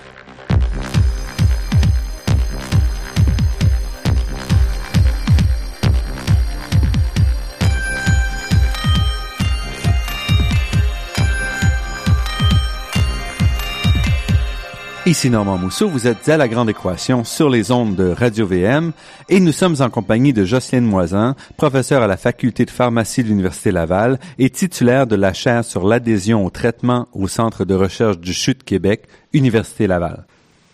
Ici 15.07 15.29
Normand 15.29 15.59
Mousseau, 15.59 15.87
vous 15.87 16.07
êtes 16.07 16.31
à 16.31 16.39
La 16.39 16.49
Grande 16.49 16.71
Équation 16.71 17.25
sur 17.25 17.51
les 17.51 17.71
ondes 17.71 17.95
de 17.95 18.09
Radio-VM 18.09 18.93
et 19.29 19.39
nous 19.39 19.53
sommes 19.53 19.77
en 19.81 19.91
compagnie 19.91 20.33
de 20.33 20.47
Jocelyne 20.47 20.87
Moisin, 20.87 21.37
professeure 21.59 22.03
à 22.03 22.07
la 22.07 22.17
Faculté 22.17 22.65
de 22.65 22.71
pharmacie 22.71 23.23
de 23.23 23.29
l'Université 23.29 23.71
Laval 23.71 24.19
et 24.39 24.49
titulaire 24.49 25.07
de 25.07 25.15
la 25.15 25.35
chaire 25.35 25.63
sur 25.63 25.87
l'adhésion 25.87 26.47
au 26.47 26.49
traitement 26.49 27.07
au 27.13 27.29
Centre 27.29 27.67
de 27.67 27.75
recherche 27.75 28.19
du 28.19 28.33
CHUT 28.33 28.65
Québec, 28.65 29.03
Université 29.35 29.87
Laval. 29.87 30.25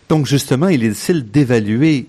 Donc 0.07 0.27
justement, 0.27 0.69
il 0.69 0.85
est 0.85 0.89
difficile 0.89 1.29
d'évaluer 1.29 2.07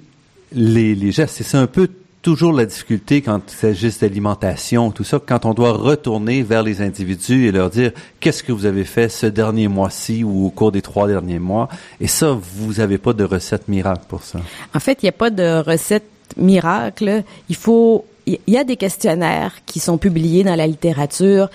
les, 0.52 0.94
les 0.94 1.10
gestes. 1.10 1.42
C'est 1.42 1.58
un 1.58 1.66
peu 1.66 1.88
toujours 2.22 2.52
la 2.52 2.64
difficulté 2.64 3.20
quand 3.20 3.40
il 3.48 3.56
s'agit 3.56 3.90
d'alimentation, 4.00 4.92
tout 4.92 5.04
ça, 5.04 5.20
quand 5.24 5.44
on 5.44 5.54
doit 5.54 5.72
retourner 5.72 6.42
vers 6.42 6.62
les 6.62 6.80
individus 6.80 7.46
et 7.46 7.52
leur 7.52 7.68
dire 7.68 7.90
qu'est-ce 8.20 8.42
que 8.42 8.52
vous 8.52 8.64
avez 8.64 8.84
fait 8.84 9.08
ce 9.08 9.26
dernier 9.26 9.68
mois-ci 9.68 10.22
ou 10.24 10.46
au 10.46 10.50
cours 10.50 10.72
des 10.72 10.82
trois 10.82 11.08
derniers 11.08 11.40
mois? 11.40 11.68
Et 12.00 12.06
ça, 12.06 12.38
vous 12.40 12.74
n'avez 12.74 12.98
pas 12.98 13.12
de 13.12 13.24
recette 13.24 13.68
miracle 13.68 14.04
pour 14.08 14.22
ça. 14.22 14.40
En 14.74 14.80
fait, 14.80 15.02
il 15.02 15.06
n'y 15.06 15.10
a 15.10 15.12
pas 15.12 15.30
de 15.30 15.60
recette 15.60 16.08
miracle. 16.36 17.24
Il 17.48 17.56
faut, 17.56 18.04
il 18.26 18.38
y 18.46 18.56
a 18.56 18.64
des 18.64 18.76
questionnaires 18.76 19.56
qui 19.66 19.80
sont 19.80 19.98
publiés 19.98 20.44
dans 20.44 20.54
la 20.54 20.66
littérature 20.66 21.50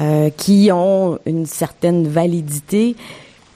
euh, 0.00 0.30
qui 0.30 0.70
ont 0.72 1.18
une 1.26 1.44
certaine 1.44 2.06
validité 2.06 2.96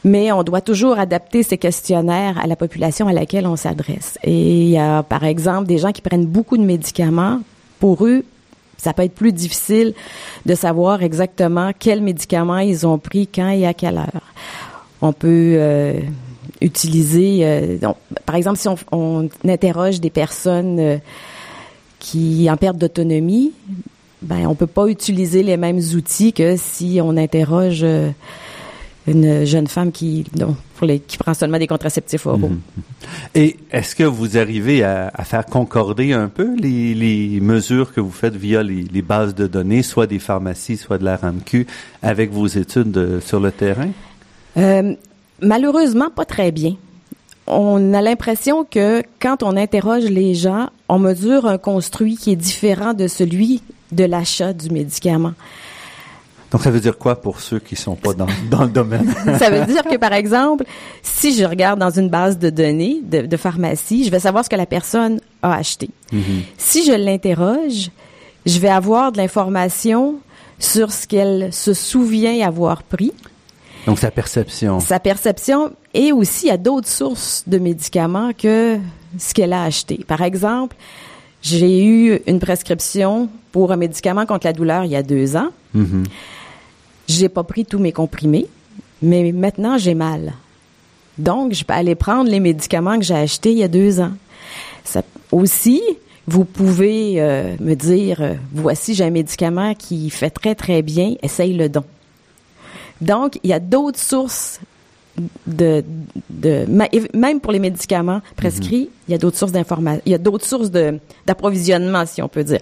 mais 0.06 0.30
on 0.30 0.44
doit 0.44 0.60
toujours 0.60 1.00
adapter 1.00 1.42
ces 1.42 1.58
questionnaires 1.58 2.38
à 2.38 2.46
la 2.46 2.54
population 2.54 3.08
à 3.08 3.12
laquelle 3.12 3.44
on 3.44 3.56
s'adresse. 3.56 4.20
Et 4.22 4.62
il 4.62 4.68
y 4.68 4.78
a, 4.78 5.02
par 5.02 5.25
exemple, 5.25 5.66
des 5.66 5.78
gens 5.78 5.90
qui 5.90 6.00
prennent 6.00 6.26
beaucoup 6.26 6.56
de 6.56 6.62
médicaments. 6.62 7.40
Pour 7.80 8.06
eux, 8.06 8.25
ça 8.76 8.92
peut 8.92 9.02
être 9.02 9.16
plus 9.16 9.32
difficile 9.32 9.94
de 10.46 10.54
savoir 10.54 11.02
exactement 11.02 11.72
quels 11.76 12.02
médicaments 12.02 12.58
ils 12.58 12.86
ont 12.86 12.98
pris 12.98 13.26
quand 13.26 13.50
et 13.50 13.66
à 13.66 13.75
quelle 13.75 13.98
heure. 13.98 14.22
On 15.02 15.12
peut 15.12 15.56
euh, 15.56 15.98
utiliser, 16.60 17.40
euh, 17.42 17.76
par 18.26 18.36
exemple, 18.36 18.58
si 18.58 18.68
on, 18.92 19.28
interroge 19.44 20.00
des 20.00 20.10
personnes 20.10 20.78
euh, 20.78 20.98
qui 21.98 22.48
en 22.48 22.56
perte 22.56 22.78
d'autonomie, 22.78 23.50
ben 24.22 24.46
on 24.46 24.54
peut 24.54 24.68
pas 24.68 24.86
utiliser 24.86 25.42
les 25.42 25.56
mêmes 25.56 25.80
outils 25.96 26.32
que 26.32 26.54
si 26.56 27.00
on 27.02 27.16
interroge 27.16 27.84
une 29.06 29.44
jeune 29.44 29.66
femme 29.66 29.92
qui, 29.92 30.25
non, 30.36 30.56
pour 30.76 30.86
les, 30.86 31.00
qui 31.00 31.16
prend 31.16 31.34
seulement 31.34 31.58
des 31.58 31.66
contraceptifs 31.66 32.26
oraux. 32.26 32.50
-hmm. 32.50 33.36
Et 33.40 33.56
est-ce 33.70 33.94
que 33.94 34.04
vous 34.04 34.36
arrivez 34.36 34.82
à, 34.82 35.10
à, 35.14 35.25
faire 35.25 35.46
concorder 35.46 36.12
un 36.12 36.28
peu 36.28 36.56
les, 36.56 36.94
les 36.94 37.40
mesures 37.40 37.92
que 37.94 38.00
vous 38.00 38.10
faites 38.10 38.36
via 38.36 38.62
les, 38.62 38.82
les, 38.92 39.02
bases 39.02 39.34
de 39.34 39.46
données, 39.46 39.82
soit 39.82 40.06
des 40.06 40.18
pharmacies, 40.18 40.76
soit 40.76 40.98
de 40.98 41.04
la 41.04 41.16
RAMQ, 41.16 41.66
avec 42.02 42.32
vos 42.32 42.46
études 42.46 42.90
de, 42.90 43.20
sur 43.20 43.40
le 43.40 43.50
terrain? 43.52 43.90
Euh, 44.56 44.94
malheureusement, 45.40 46.10
pas 46.10 46.25
très 46.25 46.50
bien. 46.50 46.75
On 47.46 47.94
a 47.94 48.02
l'impression 48.02 48.64
que 48.64 49.02
quand 49.20 49.42
on 49.42 49.56
interroge 49.56 50.04
les 50.04 50.34
gens, 50.34 50.70
on 50.88 50.98
mesure 50.98 51.46
un 51.46 51.58
construit 51.58 52.16
qui 52.16 52.32
est 52.32 52.42
différent 52.50 52.92
de 52.92 53.06
celui 53.06 53.62
de 53.92 54.04
l'achat 54.04 54.52
du 54.52 54.70
médicament. 54.70 55.34
Donc, 56.52 56.62
ça 56.62 56.70
veut 56.70 56.80
dire 56.80 56.96
quoi 56.96 57.20
pour 57.20 57.40
ceux 57.40 57.58
qui 57.58 57.76
sont 57.76 57.96
pas 57.96 58.14
dans, 58.14 58.26
dans 58.50 58.62
le 58.62 58.70
domaine? 58.70 59.12
ça 59.38 59.50
veut 59.50 59.66
dire 59.66 59.82
que, 59.82 59.96
par 59.96 60.12
exemple, 60.12 60.64
si 61.02 61.34
je 61.34 61.44
regarde 61.44 61.78
dans 61.80 61.90
une 61.90 62.08
base 62.08 62.38
de 62.38 62.50
données 62.50 63.00
de, 63.02 63.22
de 63.22 63.36
pharmacie, 63.36 64.04
je 64.04 64.10
vais 64.10 64.20
savoir 64.20 64.44
ce 64.44 64.50
que 64.50 64.56
la 64.56 64.66
personne 64.66 65.20
a 65.42 65.54
acheté. 65.54 65.90
Mm 66.12 66.18
-hmm. 66.18 66.40
Si 66.56 66.84
je 66.86 66.92
l'interroge, 66.92 67.90
je 68.46 68.58
vais 68.60 68.70
avoir 68.70 69.12
de 69.12 69.18
l'information 69.18 70.20
sur 70.58 70.90
ce 70.92 71.06
qu'elle 71.06 71.52
se 71.52 71.74
souvient 71.74 72.46
avoir 72.46 72.82
pris. 72.82 73.12
Donc, 73.86 73.98
sa 73.98 74.10
perception. 74.10 74.80
Sa 74.80 74.98
perception. 74.98 75.72
Et 75.94 76.12
aussi, 76.12 76.46
il 76.46 76.48
y 76.48 76.52
a 76.52 76.56
d'autres 76.56 76.88
sources 76.88 77.44
de 77.46 77.58
médicaments 77.58 78.32
que 78.32 78.78
ce 79.18 79.32
qu'elle 79.34 79.52
a 79.52 79.62
acheté. 79.62 80.04
Par 80.06 80.22
exemple, 80.22 80.76
j'ai 81.42 81.84
eu 81.84 82.20
une 82.26 82.40
prescription 82.40 83.28
pour 83.52 83.70
un 83.72 83.76
médicament 83.76 84.26
contre 84.26 84.46
la 84.46 84.52
douleur 84.52 84.84
il 84.84 84.90
y 84.90 84.96
a 84.96 85.02
deux 85.02 85.36
ans. 85.36 85.50
Mm 85.76 85.85
-hmm. 85.85 86.04
J'ai 87.09 87.28
pas 87.28 87.45
pris 87.45 87.64
tous 87.64 87.80
mes 87.87 87.92
comprimés, 87.92 88.47
mais 89.00 89.33
maintenant 89.33 89.78
j'ai 89.78 89.95
mal. 89.95 90.33
Donc, 91.18 91.54
je 91.54 91.64
peux 91.64 91.73
aller 91.73 91.95
prendre 91.95 92.28
les 92.30 92.40
médicaments 92.40 92.99
que 92.99 93.04
j'ai 93.04 93.14
achetés 93.14 93.52
il 93.52 93.59
y 93.59 93.62
a 93.64 93.68
deux 93.68 94.00
ans. 94.00 94.12
Ça, 94.85 95.02
aussi, 95.33 95.83
vous 96.26 96.45
pouvez 96.45 97.21
euh, 97.21 97.54
me 97.61 97.75
dire, 97.75 98.21
euh, 98.21 98.35
voici, 98.52 98.95
j'ai 98.95 99.04
un 99.04 99.11
médicament 99.11 99.75
qui 99.75 100.11
fait 100.11 100.30
très, 100.30 100.54
très 100.54 100.83
bien, 100.83 101.14
essaye 101.23 101.54
le 101.54 101.68
don. 101.68 101.85
Donc, 103.00 103.38
il 103.42 103.50
y 103.50 103.52
a 103.52 103.61
d'autres 103.61 103.99
sources 103.99 104.61
de, 105.47 105.83
de, 106.28 106.66
même 107.14 107.40
pour 107.40 107.52
les 107.52 107.59
médicaments 107.59 108.21
prescrits, 108.37 108.85
-hmm. 108.85 109.09
il 109.09 109.12
y 109.12 109.14
a 109.14 109.18
d'autres 109.18 109.38
sources 109.38 109.52
d'information, 109.52 110.02
il 110.04 110.12
y 110.12 110.14
a 110.14 110.18
d'autres 110.18 110.45
sources 110.45 110.71
d'approvisionnement, 110.71 112.04
si 112.04 112.21
on 112.21 112.28
peut 112.28 112.45
dire. 112.45 112.61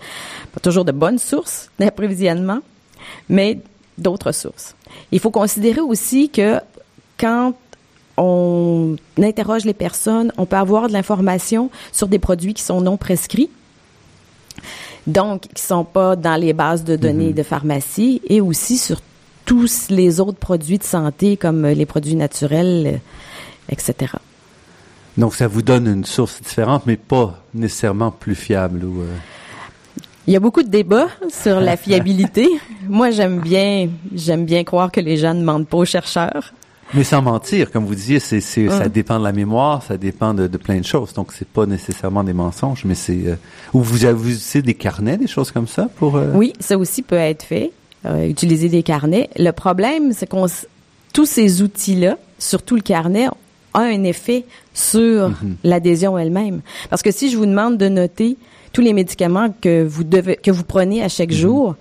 Pas 0.52 0.61
toujours 0.61 0.85
de 0.85 0.92
bonnes 0.92 1.18
sources 1.18 1.71
d'approvisionnement, 1.80 2.61
mais 3.28 3.58
d'autres 3.98 4.32
sources. 4.32 4.74
Il 5.12 5.20
faut 5.20 5.30
considérer 5.30 5.80
aussi 5.80 6.28
que 6.28 6.60
quand 7.18 7.54
on 8.16 8.96
interroge 9.18 9.64
les 9.64 9.74
personnes, 9.74 10.32
on 10.36 10.46
peut 10.46 10.56
avoir 10.56 10.88
de 10.88 10.92
l'information 10.92 11.70
sur 11.92 12.08
des 12.08 12.18
produits 12.18 12.54
qui 12.54 12.62
sont 12.62 12.80
non 12.80 12.96
prescrits, 12.96 13.50
donc 15.06 15.48
qui 15.54 15.62
sont 15.62 15.84
pas 15.84 16.16
dans 16.16 16.36
les 16.36 16.52
bases 16.52 16.84
de 16.84 16.96
données 16.96 17.32
-hmm. 17.32 17.34
de 17.34 17.42
pharmacie, 17.42 18.20
et 18.28 18.40
aussi 18.40 18.78
sur 18.78 19.00
tous 19.44 19.88
les 19.90 20.20
autres 20.20 20.38
produits 20.38 20.78
de 20.78 20.84
santé 20.84 21.36
comme 21.36 21.66
les 21.66 21.86
produits 21.86 22.14
naturels, 22.16 23.00
etc. 23.68 24.12
Donc 25.16 25.34
ça 25.34 25.46
vous 25.46 25.62
donne 25.62 25.86
une 25.86 26.04
source 26.04 26.40
différente, 26.42 26.84
mais 26.86 26.96
pas 26.96 27.42
nécessairement 27.52 28.10
plus 28.10 28.34
fiable 28.34 28.84
ou. 28.84 29.02
Euh... 29.02 29.16
Il 30.26 30.32
y 30.32 30.36
a 30.36 30.40
beaucoup 30.40 30.62
de 30.62 30.68
débats 30.68 31.08
sur 31.28 31.60
la 31.60 31.76
fiabilité. 31.76 32.48
Moi, 32.88 33.10
j'aime 33.10 33.40
bien, 33.40 33.88
j'aime 34.14 34.46
bien 34.46 34.64
croire 34.64 34.90
que 34.90 35.00
les 35.00 35.16
gens 35.16 35.34
ne 35.34 35.44
mentent 35.44 35.68
pas 35.68 35.76
aux 35.78 35.84
chercheurs. 35.84 36.54
Mais 36.94 37.04
sans 37.04 37.22
mentir, 37.22 37.70
comme 37.70 37.84
vous 37.84 37.94
disiez, 37.94 38.20
c'est, 38.20 38.40
c'est, 38.40 38.68
hum. 38.68 38.78
ça 38.78 38.88
dépend 38.88 39.18
de 39.18 39.24
la 39.24 39.32
mémoire, 39.32 39.82
ça 39.82 39.96
dépend 39.96 40.32
de, 40.32 40.46
de 40.46 40.56
plein 40.56 40.78
de 40.78 40.84
choses. 40.84 41.12
Donc, 41.12 41.32
c'est 41.32 41.48
pas 41.48 41.66
nécessairement 41.66 42.24
des 42.24 42.32
mensonges, 42.32 42.84
mais 42.84 42.94
c'est. 42.94 43.22
Euh, 43.26 43.36
ou 43.72 43.80
vous 43.80 44.04
avez 44.04 44.14
vous, 44.14 44.60
des 44.60 44.74
carnets, 44.74 45.16
des 45.16 45.26
choses 45.26 45.50
comme 45.50 45.66
ça 45.66 45.88
pour. 45.96 46.16
Euh... 46.16 46.32
Oui, 46.34 46.52
ça 46.60 46.78
aussi 46.78 47.02
peut 47.02 47.16
être 47.16 47.42
fait. 47.42 47.72
Euh, 48.06 48.26
utiliser 48.26 48.68
des 48.68 48.82
carnets. 48.82 49.30
Le 49.36 49.50
problème, 49.50 50.12
c'est 50.12 50.28
qu'on 50.28 50.46
tous 51.12 51.26
ces 51.26 51.62
outils-là, 51.62 52.18
surtout 52.38 52.76
le 52.76 52.82
carnet, 52.82 53.28
a 53.72 53.80
un 53.80 54.04
effet 54.04 54.44
sur 54.74 55.30
mm 55.30 55.32
-hmm. 55.32 55.54
l'adhésion 55.64 56.18
elle-même. 56.18 56.60
Parce 56.90 57.02
que 57.02 57.10
si 57.10 57.30
je 57.30 57.36
vous 57.36 57.46
demande 57.46 57.78
de 57.78 57.88
noter 57.88 58.36
tous 58.74 58.82
les 58.82 58.92
médicaments 58.92 59.54
que 59.62 59.84
vous 59.84 60.04
devez 60.04 60.36
que 60.36 60.50
vous 60.50 60.64
prenez 60.64 61.02
à 61.02 61.08
chaque 61.08 61.30
mm 61.30 61.32
jour, 61.32 61.76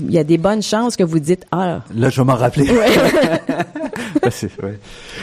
il 0.00 0.12
y 0.12 0.18
a 0.18 0.24
des 0.24 0.38
bonnes 0.38 0.62
chances 0.62 0.94
que 0.94 1.02
vous 1.02 1.18
dites 1.18 1.44
ah 1.50 1.80
là 1.92 2.10
je 2.10 2.20
vais 2.20 2.26
m'en 2.26 2.36
rappeler. 2.36 2.70
Ouais. 2.70 2.94
ouais. 4.62 4.78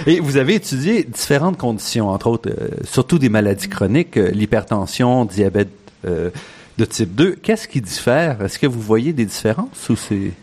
Et 0.08 0.20
vous 0.20 0.36
avez 0.36 0.56
étudié 0.56 1.04
différentes 1.04 1.58
conditions, 1.58 2.10
entre 2.10 2.28
autres, 2.28 2.50
euh, 2.50 2.70
surtout 2.84 3.20
des 3.20 3.30
maladies 3.30 3.70
chroniques, 3.70 4.18
euh, 4.18 4.32
l'hypertension, 4.32 5.24
diabète. 5.24 5.70
Euh, 6.06 6.30
de 6.78 6.84
type 6.84 7.16
2. 7.16 7.38
Qu'est-ce 7.42 7.70
qui 7.70 7.80
diffère? 7.80 8.42
Est-ce 8.42 8.60
que 8.60 8.68
vous 8.68 8.82
voyez 8.82 9.14
des 9.14 9.24
différences 9.24 9.88
ou 9.90 9.96
c'est... 9.96 10.34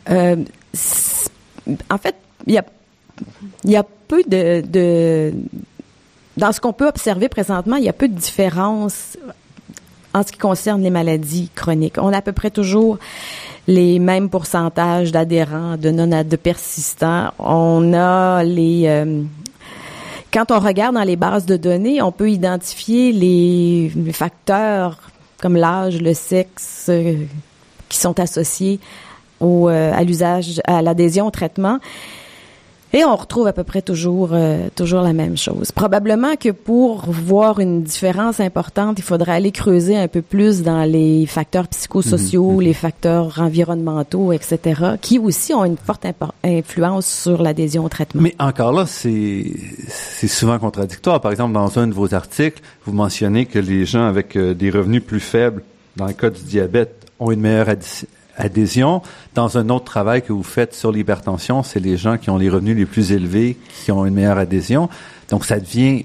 En 1.90 1.98
fait, 1.98 2.16
il 2.46 2.54
y 2.54 2.58
a, 2.58 2.64
y 3.64 3.76
a 3.76 3.84
peu 4.08 4.22
de, 4.26 4.62
de... 4.62 5.32
Dans 6.38 6.52
ce 6.52 6.60
qu'on 6.60 6.72
peut 6.72 6.88
observer 6.88 7.28
présentement, 7.28 7.76
il 7.76 7.84
y 7.84 7.88
a 7.88 7.92
peu 7.92 8.08
de 8.08 8.14
différences 8.14 9.18
en 10.14 10.22
ce 10.22 10.32
qui 10.32 10.38
concerne 10.38 10.82
les 10.82 10.90
maladies 10.90 11.50
chroniques. 11.54 11.96
On 11.98 12.12
a 12.12 12.18
à 12.18 12.22
peu 12.22 12.32
près 12.32 12.50
toujours 12.50 12.98
les 13.66 13.98
mêmes 13.98 14.28
pourcentages 14.28 15.12
d'adhérents, 15.12 15.76
de 15.76 15.90
non 15.90 16.06
de 16.24 16.36
persistants. 16.36 17.32
On 17.38 17.92
a 17.94 18.42
les... 18.42 18.84
Euh, 18.86 19.22
quand 20.32 20.50
on 20.50 20.58
regarde 20.58 20.94
dans 20.94 21.02
les 21.02 21.16
bases 21.16 21.46
de 21.46 21.56
données, 21.56 22.00
on 22.00 22.10
peut 22.10 22.30
identifier 22.30 23.12
les, 23.12 23.92
facteurs 24.12 24.98
comme 25.40 25.56
l'âge, 25.56 26.00
le 26.00 26.14
sexe, 26.14 26.86
euh, 26.88 27.16
qui 27.88 27.98
sont 27.98 28.18
associés 28.18 28.80
au, 29.40 29.68
euh, 29.68 29.92
à 29.92 30.02
l'usage, 30.04 30.60
à 30.64 30.82
l'adhésion 30.82 31.26
au 31.26 31.30
traitement. 31.30 31.78
Et 32.94 33.04
on 33.04 33.16
retrouve 33.16 33.46
à 33.46 33.54
peu 33.54 33.64
près 33.64 33.80
toujours, 33.80 34.30
euh, 34.32 34.68
toujours 34.76 35.00
la 35.00 35.14
même 35.14 35.38
chose. 35.38 35.72
Probablement 35.72 36.36
que 36.36 36.50
pour 36.50 37.06
voir 37.06 37.58
une 37.58 37.82
différence 37.82 38.38
importante, 38.38 38.98
il 38.98 39.02
faudrait 39.02 39.32
aller 39.32 39.50
creuser 39.50 39.96
un 39.96 40.08
peu 40.08 40.20
plus 40.20 40.62
dans 40.62 40.84
les 40.84 41.24
facteurs 41.24 41.68
psychosociaux, 41.68 42.50
mmh, 42.50 42.56
mmh. 42.56 42.62
les 42.62 42.74
facteurs 42.74 43.40
environnementaux, 43.40 44.32
etc., 44.32 44.96
qui 45.00 45.18
aussi 45.18 45.54
ont 45.54 45.64
une 45.64 45.78
forte 45.78 46.06
influence 46.44 47.06
sur 47.06 47.42
l'adhésion 47.42 47.84
au 47.84 47.88
traitement. 47.88 48.20
Mais 48.20 48.34
encore 48.38 48.72
là, 48.72 48.84
c'est 48.86 49.46
c'est 49.88 50.28
souvent 50.28 50.58
contradictoire. 50.58 51.20
Par 51.20 51.32
exemple, 51.32 51.54
dans 51.54 51.78
un 51.78 51.86
de 51.86 51.94
vos 51.94 52.12
articles, 52.14 52.60
vous 52.84 52.92
mentionnez 52.92 53.46
que 53.46 53.58
les 53.58 53.86
gens 53.86 54.04
avec 54.04 54.36
euh, 54.36 54.52
des 54.52 54.70
revenus 54.70 55.02
plus 55.02 55.20
faibles, 55.20 55.62
dans 55.96 56.06
le 56.06 56.12
cas 56.12 56.28
du 56.28 56.42
diabète, 56.42 57.06
ont 57.18 57.30
une 57.30 57.40
meilleure 57.40 57.68
adhésion. 58.36 59.02
Dans 59.34 59.58
un 59.58 59.68
autre 59.68 59.84
travail 59.84 60.22
que 60.22 60.32
vous 60.32 60.42
faites 60.42 60.74
sur 60.74 60.92
l'hypertension, 60.92 61.62
c'est 61.62 61.80
les 61.80 61.96
gens 61.96 62.18
qui 62.18 62.30
ont 62.30 62.36
les 62.36 62.48
revenus 62.48 62.76
les 62.76 62.86
plus 62.86 63.12
élevés 63.12 63.56
qui 63.84 63.92
ont 63.92 64.04
une 64.06 64.14
meilleure 64.14 64.38
adhésion. 64.38 64.88
Donc, 65.28 65.44
ça 65.44 65.58
devient 65.58 66.04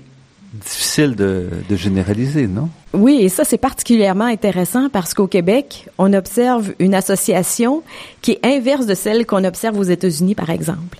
difficile 0.53 1.15
de, 1.15 1.49
de 1.69 1.75
généraliser, 1.75 2.47
non? 2.47 2.69
Oui, 2.93 3.19
et 3.21 3.29
ça, 3.29 3.43
c'est 3.43 3.57
particulièrement 3.57 4.25
intéressant 4.25 4.89
parce 4.89 5.13
qu'au 5.13 5.27
Québec, 5.27 5.87
on 5.97 6.13
observe 6.13 6.73
une 6.79 6.95
association 6.95 7.83
qui 8.21 8.31
est 8.31 8.45
inverse 8.45 8.85
de 8.85 8.95
celle 8.95 9.25
qu'on 9.25 9.43
observe 9.43 9.77
aux 9.77 9.83
États-Unis, 9.83 10.35
par 10.35 10.49
exemple. 10.49 10.99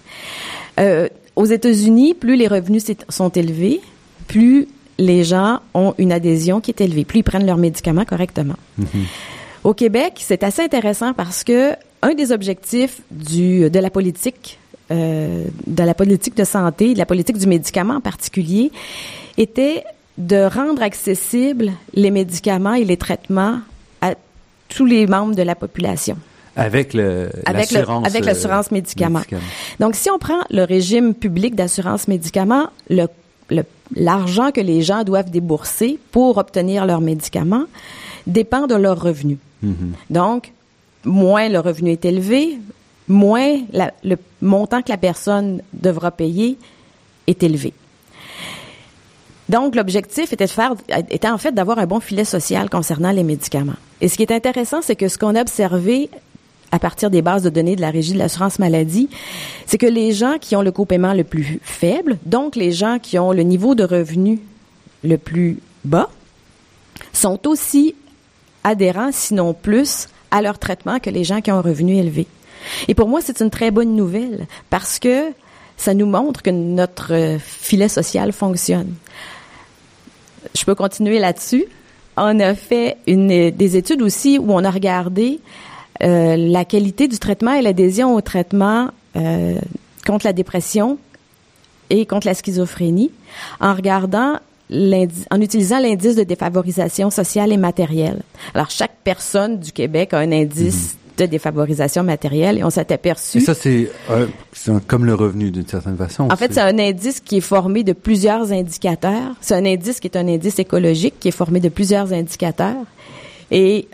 Euh, 0.79 1.07
aux 1.35 1.45
États-Unis, 1.45 2.13
plus 2.13 2.35
les 2.35 2.47
revenus 2.47 2.85
sont 3.09 3.29
élevés, 3.29 3.81
plus 4.27 4.67
les 4.99 5.23
gens 5.23 5.59
ont 5.73 5.93
une 5.97 6.11
adhésion 6.11 6.59
qui 6.59 6.71
est 6.71 6.81
élevée, 6.81 7.05
plus 7.05 7.19
ils 7.19 7.23
prennent 7.23 7.45
leurs 7.45 7.57
médicaments 7.57 8.05
correctement. 8.05 8.55
Mm-hmm. 8.79 9.05
Au 9.63 9.73
Québec, 9.73 10.13
c'est 10.17 10.43
assez 10.43 10.61
intéressant 10.61 11.13
parce 11.13 11.43
que 11.43 11.73
un 12.01 12.13
des 12.13 12.31
objectifs 12.31 13.01
du, 13.11 13.69
de 13.69 13.79
la 13.79 13.89
politique, 13.89 14.59
euh, 14.91 15.45
de 15.65 15.83
la 15.83 15.93
politique 15.93 16.35
de 16.35 16.43
santé, 16.43 16.93
de 16.93 16.99
la 16.99 17.05
politique 17.05 17.37
du 17.37 17.47
médicament 17.47 17.95
en 17.95 18.01
particulier, 18.01 18.71
était 19.37 19.83
de 20.17 20.43
rendre 20.45 20.81
accessibles 20.81 21.71
les 21.93 22.11
médicaments 22.11 22.73
et 22.73 22.85
les 22.85 22.97
traitements 22.97 23.59
à 24.01 24.13
tous 24.69 24.85
les 24.85 25.07
membres 25.07 25.35
de 25.35 25.43
la 25.43 25.55
population. 25.55 26.17
Avec 26.55 26.93
le 26.93 27.29
avec 27.45 27.69
l'assurance 27.69 28.07
avec 28.07 28.25
l'assurance 28.25 28.71
médicaments. 28.71 29.21
Donc 29.79 29.95
si 29.95 30.09
on 30.09 30.17
prend 30.17 30.39
le 30.49 30.63
régime 30.63 31.13
public 31.13 31.53
d'assurance 31.53 32.07
médicaments, 32.07 32.69
le 32.89 33.05
l'argent 33.95 34.51
que 34.51 34.61
les 34.61 34.81
gens 34.81 35.03
doivent 35.03 35.29
débourser 35.29 35.99
pour 36.11 36.37
obtenir 36.37 36.85
leurs 36.85 37.01
médicaments 37.01 37.65
dépend 38.25 38.67
de 38.67 38.75
leurs 38.75 39.01
revenus. 39.01 39.37
Mm-hmm. 39.63 39.91
Donc, 40.09 40.51
moins 41.05 41.49
le 41.49 41.59
revenu 41.59 41.91
est 41.91 42.05
élevé, 42.05 42.59
moins 43.07 43.59
le 44.03 44.15
montant 44.41 44.81
que 44.81 44.89
la 44.89 44.97
personne 44.97 45.61
devra 45.73 46.11
payer 46.11 46.57
est 47.27 47.43
élevé. 47.43 47.73
Donc, 49.49 49.75
l'objectif 49.75 50.33
était 50.33 50.45
de 50.45 50.51
faire, 50.51 50.73
était 51.09 51.29
en 51.29 51.37
fait 51.37 51.53
d'avoir 51.53 51.79
un 51.79 51.85
bon 51.85 52.01
filet 52.01 52.25
social 52.25 52.69
concernant 52.69 53.11
les 53.11 53.23
médicaments. 53.23 53.77
Et 54.01 54.09
ce 54.09 54.17
qui 54.17 54.23
est 54.23 54.31
intéressant, 54.31 54.81
c'est 54.81 54.95
que 54.95 55.07
ce 55.07 55.17
qu'on 55.17 55.35
a 55.35 55.41
observé 55.41 56.09
à 56.71 56.79
partir 56.79 57.09
des 57.09 57.21
bases 57.21 57.43
de 57.43 57.49
données 57.49 57.77
de 57.77 57.81
la 57.81 57.91
Régie 57.91 58.11
de 58.11 58.17
l'assurance 58.17 58.59
maladie, 58.59 59.09
c'est 59.65 59.77
que 59.77 59.85
les 59.85 60.11
gens 60.11 60.35
qui 60.39 60.55
ont 60.57 60.61
le 60.61 60.71
co-paiement 60.71 61.13
le 61.13 61.23
plus 61.23 61.59
faible, 61.63 62.17
donc 62.25 62.57
les 62.57 62.73
gens 62.73 62.99
qui 62.99 63.17
ont 63.17 63.31
le 63.31 63.43
niveau 63.43 63.73
de 63.73 63.85
revenu 63.85 64.41
le 65.03 65.17
plus 65.17 65.59
bas, 65.85 66.09
sont 67.13 67.47
aussi 67.47 67.95
adhérents, 68.63 69.11
sinon 69.11 69.53
plus, 69.53 70.07
à 70.31 70.41
leur 70.41 70.59
traitement 70.59 70.99
que 70.99 71.09
les 71.09 71.23
gens 71.23 71.41
qui 71.41 71.51
ont 71.51 71.57
un 71.57 71.61
revenu 71.61 71.95
élevé. 71.95 72.27
Et 72.87 72.95
pour 72.95 73.07
moi, 73.07 73.21
c'est 73.21 73.39
une 73.41 73.49
très 73.49 73.71
bonne 73.71 73.95
nouvelle 73.95 74.47
parce 74.69 74.99
que 74.99 75.31
ça 75.77 75.93
nous 75.93 76.07
montre 76.07 76.41
que 76.41 76.49
notre 76.49 77.37
filet 77.39 77.87
social 77.87 78.31
fonctionne 78.33 78.95
je 80.55 80.65
peux 80.65 80.75
continuer 80.75 81.19
là-dessus. 81.19 81.65
On 82.15 82.39
a 82.39 82.55
fait 82.55 82.97
une, 83.05 83.51
des 83.51 83.77
études 83.77 84.01
aussi 84.01 84.37
où 84.39 84.51
on 84.51 84.63
a 84.63 84.71
regardé 84.71 85.39
euh, 86.03 86.35
la 86.35 86.65
qualité 86.65 87.07
du 87.07 87.19
traitement 87.19 87.53
et 87.53 87.61
l'adhésion 87.61 88.15
au 88.15 88.21
traitement 88.21 88.89
euh, 89.15 89.59
contre 90.05 90.25
la 90.25 90.33
dépression 90.33 90.97
et 91.89 92.05
contre 92.05 92.27
la 92.27 92.33
schizophrénie 92.33 93.11
en 93.59 93.73
regardant 93.73 94.39
en 94.71 95.41
utilisant 95.41 95.79
l'indice 95.79 96.15
de 96.15 96.23
défavorisation 96.23 97.09
sociale 97.09 97.51
et 97.51 97.57
matérielle. 97.57 98.21
Alors 98.53 98.69
chaque 98.69 98.95
personne 99.03 99.59
du 99.59 99.71
Québec 99.71 100.13
a 100.13 100.19
un 100.19 100.31
indice 100.31 100.97
de 101.17 101.25
défavorisation 101.25 102.03
matérielle 102.03 102.59
et 102.59 102.63
on 102.63 102.69
s'est 102.69 102.91
aperçu. 102.91 103.39
Et 103.39 103.41
ça, 103.41 103.53
c'est 103.53 103.89
euh, 104.11 104.27
comme 104.85 105.05
le 105.05 105.15
revenu 105.15 105.51
d'une 105.51 105.67
certaine 105.67 105.97
façon. 105.97 106.29
En 106.31 106.35
fait, 106.35 106.53
c'est 106.53 106.61
un 106.61 106.77
indice 106.77 107.19
qui 107.19 107.37
est 107.37 107.41
formé 107.41 107.83
de 107.83 107.93
plusieurs 107.93 108.51
indicateurs. 108.51 109.35
C'est 109.41 109.55
un 109.55 109.65
indice 109.65 109.99
qui 109.99 110.07
est 110.07 110.17
un 110.17 110.27
indice 110.27 110.59
écologique 110.59 111.15
qui 111.19 111.29
est 111.29 111.31
formé 111.31 111.59
de 111.59 111.69
plusieurs 111.69 112.13
indicateurs. 112.13 112.85
Et 113.49 113.87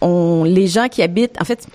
on, 0.00 0.44
les 0.44 0.68
gens 0.68 0.88
qui 0.88 1.02
habitent, 1.02 1.40
en 1.40 1.44
fait, 1.44 1.66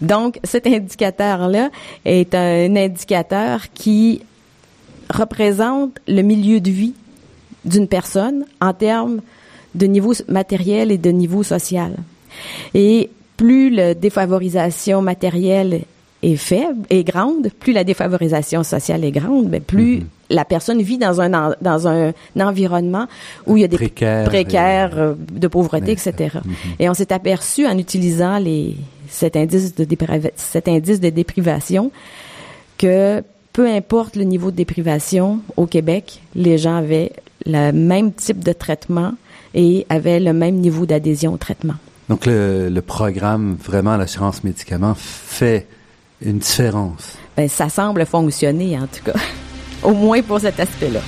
donc 0.00 0.38
cet 0.42 0.66
indicateur-là 0.66 1.70
est 2.04 2.34
un 2.34 2.74
indicateur 2.76 3.66
qui 3.74 4.22
représente 5.10 5.98
le 6.06 6.22
milieu 6.22 6.60
de 6.60 6.70
vie 6.70 6.94
d'une 7.64 7.88
personne 7.88 8.44
en 8.60 8.72
termes 8.72 9.20
de 9.74 9.86
niveau 9.86 10.12
matériel 10.28 10.92
et 10.92 10.98
de 10.98 11.10
niveau 11.10 11.42
social. 11.42 11.94
Et 12.74 13.10
plus 13.36 13.70
la 13.70 13.94
défavorisation 13.94 15.02
matérielle 15.02 15.82
est 16.22 16.36
faible, 16.36 16.86
est 16.90 17.04
grande, 17.04 17.48
plus 17.58 17.72
la 17.72 17.84
défavorisation 17.84 18.62
sociale 18.62 19.04
est 19.04 19.10
grande, 19.10 19.44
mais 19.44 19.58
ben, 19.58 19.62
plus 19.62 19.96
mhm. 19.96 20.06
la 20.30 20.44
personne 20.44 20.80
vit 20.80 20.98
dans 20.98 21.20
un 21.20 21.54
dans 21.60 21.88
un, 21.88 22.12
environnement 22.40 23.06
où 23.46 23.56
il 23.56 23.60
y 23.60 23.64
a 23.64 23.68
des 23.68 23.76
précaires, 23.76 24.98
euh, 24.98 25.14
de 25.32 25.48
pauvreté, 25.48 25.92
etc. 25.92 26.38
Mhm. 26.44 26.52
Et 26.78 26.88
on 26.88 26.94
s'est 26.94 27.12
aperçu 27.12 27.66
en 27.66 27.76
utilisant 27.76 28.38
les 28.38 28.76
cet 29.08 29.36
indice 29.36 29.74
de 29.74 29.86
cet 30.36 30.68
indice 30.68 31.00
de 31.00 31.10
déprivation 31.10 31.92
que 32.78 33.22
peu 33.54 33.68
importe 33.68 34.16
le 34.16 34.24
niveau 34.24 34.50
de 34.50 34.56
déprivation 34.56 35.40
au 35.56 35.66
Québec, 35.66 36.20
les 36.34 36.58
gens 36.58 36.76
avaient 36.76 37.12
le 37.46 37.70
même 37.70 38.12
type 38.12 38.44
de 38.44 38.52
traitement 38.52 39.14
et 39.54 39.86
avaient 39.88 40.20
le 40.20 40.32
même 40.32 40.56
niveau 40.56 40.84
d'adhésion 40.84 41.32
au 41.32 41.36
traitement. 41.36 41.76
Donc 42.08 42.26
le, 42.26 42.68
le 42.68 42.82
programme, 42.82 43.56
vraiment 43.64 43.96
l'assurance 43.96 44.44
médicaments, 44.44 44.94
fait 44.96 45.66
une 46.20 46.38
différence. 46.38 47.16
Ben, 47.36 47.48
ça 47.48 47.68
semble 47.68 48.04
fonctionner 48.04 48.76
en 48.76 48.88
tout 48.88 49.04
cas, 49.04 49.18
au 49.84 49.92
moins 49.94 50.20
pour 50.20 50.40
cet 50.40 50.58
aspect-là. 50.58 51.00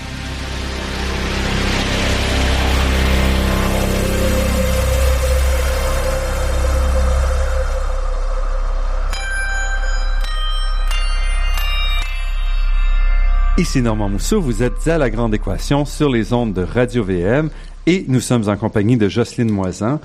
Ici 13.59 13.81
Normand 13.81 14.11
Mousseau, 14.11 14.38
vous 14.38 14.62
êtes 14.62 14.87
à 14.87 14.99
La 14.99 15.09
Grande 15.09 15.35
Équation 15.35 15.87
sur 15.87 16.11
les 16.11 16.35
ondes 16.35 16.53
de 16.53 16.61
Radio 16.62 17.03
VM 17.03 17.49
et 17.87 18.05
nous 18.07 18.21
sommes 18.21 18.51
en 18.51 18.57
compagnie 18.59 18.99
de 18.99 19.09
Jocelyne 19.09 19.51
Moisan, 19.51 19.99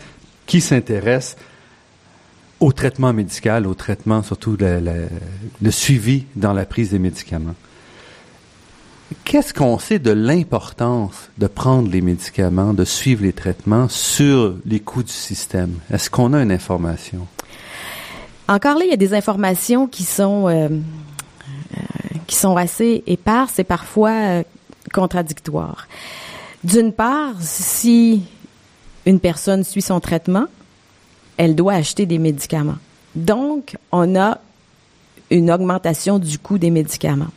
qui 0.45 0.61
s'intéresse 0.61 1.35
au 2.61 2.71
traitement 2.71 3.11
médical, 3.11 3.67
au 3.67 3.73
traitement, 3.73 4.23
surtout 4.23 4.55
le, 4.57 5.69
suivi 5.69 6.23
dans 6.37 6.53
la 6.53 6.65
prise 6.65 6.91
des 6.91 6.99
médicaments. 6.99 7.55
Qu'est-ce 9.25 9.53
qu'on 9.53 9.77
sait 9.79 9.99
de 9.99 10.11
l'importance 10.11 11.29
de 11.37 11.47
prendre 11.47 11.91
les 11.91 12.01
médicaments, 12.01 12.73
de 12.73 12.85
suivre 12.85 13.23
les 13.23 13.33
traitements 13.33 13.89
sur 13.89 14.55
les 14.65 14.79
coûts 14.79 15.03
du 15.03 15.11
système? 15.11 15.73
Est-ce 15.91 16.09
qu'on 16.09 16.31
a 16.31 16.41
une 16.41 16.53
information? 16.53 17.27
Encore 18.47 18.77
là, 18.77 18.85
il 18.85 18.91
y 18.91 18.93
a 18.93 18.97
des 18.97 19.13
informations 19.13 19.87
qui 19.87 20.03
sont, 20.03 20.47
euh, 20.47 20.69
qui 22.31 22.37
sont 22.37 22.55
assez 22.55 23.03
éparses 23.07 23.59
et 23.59 23.65
parfois 23.65 24.11
euh, 24.11 24.43
contradictoires. 24.93 25.89
D'une 26.63 26.93
part, 26.93 27.33
si 27.41 28.23
une 29.05 29.19
personne 29.19 29.65
suit 29.65 29.81
son 29.81 29.99
traitement, 29.99 30.45
elle 31.35 31.55
doit 31.55 31.73
acheter 31.73 32.05
des 32.05 32.19
médicaments. 32.19 32.77
Donc, 33.15 33.75
on 33.91 34.15
a 34.15 34.37
une 35.29 35.51
augmentation 35.51 36.19
du 36.19 36.39
coût 36.39 36.57
des 36.57 36.69
médicaments. 36.69 37.33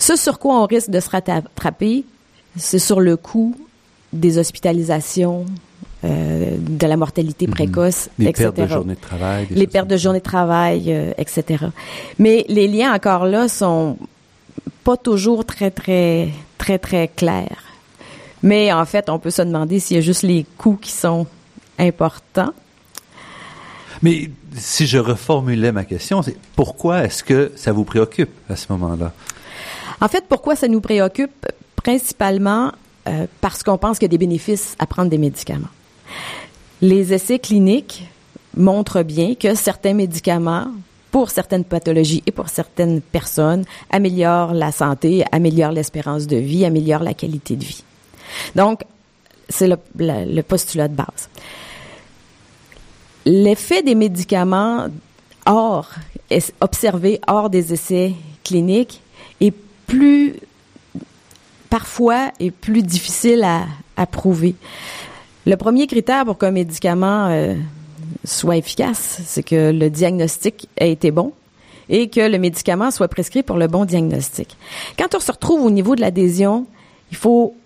Ce 0.00 0.16
sur 0.16 0.40
quoi 0.40 0.62
on 0.62 0.66
risque 0.66 0.90
de 0.90 0.98
se 0.98 1.10
rattraper, 1.10 2.04
c'est 2.56 2.80
sur 2.80 2.98
le 2.98 3.16
coût 3.16 3.54
des 4.12 4.36
hospitalisations, 4.38 5.46
euh, 6.04 6.56
de 6.58 6.86
la 6.86 6.96
mortalité 6.96 7.46
mhm. 7.46 7.54
précoce, 7.54 8.08
les 8.18 8.28
etc. 8.28 8.50
Pertes 8.54 8.68
de 8.68 8.74
journée 8.74 8.94
de 8.94 9.00
travail, 9.00 9.46
les 9.50 9.66
pertes 9.66 9.88
de 9.88 9.96
journée 9.96 10.18
de 10.20 10.24
travail, 10.24 10.84
euh, 10.88 11.12
etc. 11.18 11.66
Mais 12.18 12.44
les 12.48 12.68
liens 12.68 12.94
encore 12.94 13.26
là 13.26 13.48
sont 13.48 13.98
pas 14.84 14.96
toujours 14.96 15.44
très 15.44 15.70
très 15.70 16.28
très 16.56 16.78
très 16.78 17.08
clairs. 17.08 17.64
Mais 18.42 18.72
en 18.72 18.84
fait, 18.84 19.10
on 19.10 19.18
peut 19.18 19.30
se 19.30 19.42
demander 19.42 19.80
s'il 19.80 19.96
y 19.96 19.98
a 19.98 20.00
juste 20.02 20.22
les 20.22 20.46
coûts 20.56 20.78
qui 20.80 20.92
sont 20.92 21.26
importants. 21.78 22.52
Mais 24.02 24.30
si 24.56 24.86
je 24.86 24.98
reformulais 24.98 25.72
ma 25.72 25.84
question, 25.84 26.22
c'est 26.22 26.36
pourquoi 26.54 27.04
est-ce 27.04 27.24
que 27.24 27.50
ça 27.56 27.72
vous 27.72 27.84
préoccupe 27.84 28.30
à 28.48 28.54
ce 28.54 28.66
moment-là? 28.70 29.12
En 30.00 30.06
fait, 30.06 30.24
pourquoi 30.28 30.54
ça 30.54 30.68
nous 30.68 30.80
préoccupe? 30.80 31.46
Principalement 31.74 32.72
euh, 33.08 33.26
parce 33.40 33.62
qu'on 33.62 33.78
pense 33.78 33.98
qu'il 33.98 34.06
y 34.06 34.10
a 34.10 34.16
des 34.16 34.18
bénéfices 34.18 34.76
à 34.78 34.86
prendre 34.86 35.10
des 35.10 35.18
médicaments. 35.18 35.68
Les 36.80 37.12
essais 37.12 37.38
cliniques 37.38 38.04
montrent 38.56 39.02
bien 39.02 39.34
que 39.34 39.54
certains 39.54 39.94
médicaments, 39.94 40.68
pour 41.10 41.30
certaines 41.30 41.64
pathologies 41.64 42.22
et 42.26 42.32
pour 42.32 42.48
certaines 42.48 43.00
personnes, 43.00 43.64
améliorent 43.90 44.52
la 44.52 44.72
santé, 44.72 45.24
améliorent 45.32 45.72
l'espérance 45.72 46.26
de 46.26 46.36
vie, 46.36 46.64
améliorent 46.64 47.02
la 47.02 47.14
qualité 47.14 47.56
de 47.56 47.64
vie. 47.64 47.82
Donc, 48.54 48.82
c'est 49.48 49.68
le, 49.68 50.42
postulat 50.42 50.88
de 50.88 50.94
base. 50.94 51.28
l'effet 53.24 53.82
des 53.82 53.94
médicaments 53.94 54.88
hors, 55.46 55.90
observé 56.60 57.20
hors 57.26 57.48
des 57.48 57.72
essais 57.72 58.12
cliniques 58.44 59.00
est 59.40 59.54
plus, 59.86 60.34
parfois, 61.70 62.32
est 62.38 62.50
plus 62.50 62.82
difficile 62.82 63.42
à, 63.44 63.66
à 63.96 64.06
prouver. 64.06 64.54
Le 65.48 65.56
premier 65.56 65.86
critère 65.86 66.26
pour 66.26 66.36
qu'un 66.36 66.50
médicament 66.50 67.28
euh, 67.30 67.54
soit 68.22 68.58
efficace, 68.58 69.22
c'est 69.24 69.42
que 69.42 69.72
le 69.72 69.88
diagnostic 69.88 70.68
ait 70.76 70.92
été 70.92 71.10
bon 71.10 71.32
et 71.88 72.10
que 72.10 72.20
le 72.20 72.36
médicament 72.36 72.90
soit 72.90 73.08
prescrit 73.08 73.42
pour 73.42 73.56
le 73.56 73.66
bon 73.66 73.86
diagnostic. 73.86 74.58
Quand 74.98 75.14
on 75.14 75.20
se 75.20 75.32
retrouve 75.32 75.64
au 75.64 75.70
niveau 75.70 75.96
de 75.96 76.02
l'adhésion, 76.02 76.66
il 77.10 77.16
faut 77.16 77.56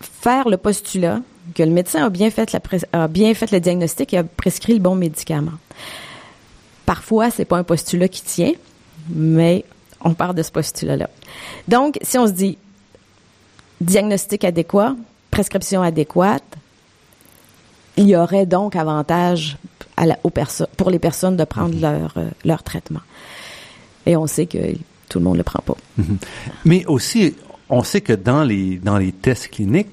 faire 0.00 0.48
le 0.48 0.56
postulat 0.56 1.20
que 1.54 1.62
le 1.62 1.68
médecin 1.68 2.06
a 2.06 2.08
bien 2.08 2.30
fait, 2.30 2.50
le 2.54 3.58
diagnostic 3.58 4.14
et 4.14 4.16
a 4.16 4.24
prescrit 4.24 4.72
le 4.72 4.80
bon 4.80 4.94
médicament. 4.94 5.58
Parfois, 6.86 7.30
c'est 7.30 7.44
pas 7.44 7.58
un 7.58 7.62
postulat 7.62 8.08
qui 8.08 8.22
tient, 8.22 8.52
mais 9.10 9.66
on 10.00 10.14
part 10.14 10.32
de 10.32 10.42
ce 10.42 10.50
postulat-là. 10.50 11.10
Donc, 11.68 11.98
si 12.00 12.16
on 12.16 12.26
se 12.26 12.32
dit 12.32 12.56
diagnostic 13.82 14.44
adéquat, 14.44 14.96
prescription 15.30 15.82
adéquate, 15.82 16.56
il 17.96 18.08
y 18.08 18.16
aurait 18.16 18.46
donc 18.46 18.76
avantage 18.76 19.58
à 19.96 20.06
la, 20.06 20.18
aux 20.24 20.32
pour 20.76 20.90
les 20.90 20.98
personnes 20.98 21.36
de 21.36 21.44
prendre 21.44 21.74
mhm. 21.74 21.80
leur, 21.80 22.14
euh, 22.16 22.28
leur 22.44 22.62
traitement. 22.62 23.00
Et 24.06 24.16
on 24.16 24.26
sait 24.26 24.46
que 24.46 24.58
tout 25.08 25.18
le 25.18 25.24
monde 25.24 25.34
ne 25.34 25.38
le 25.38 25.44
prend 25.44 25.62
pas. 25.64 25.76
Mhm. 25.98 26.18
Mais 26.64 26.86
aussi, 26.86 27.34
on 27.68 27.82
sait 27.82 28.00
que 28.00 28.12
dans 28.12 28.44
les, 28.44 28.78
dans 28.78 28.98
les 28.98 29.12
tests 29.12 29.48
cliniques, 29.48 29.90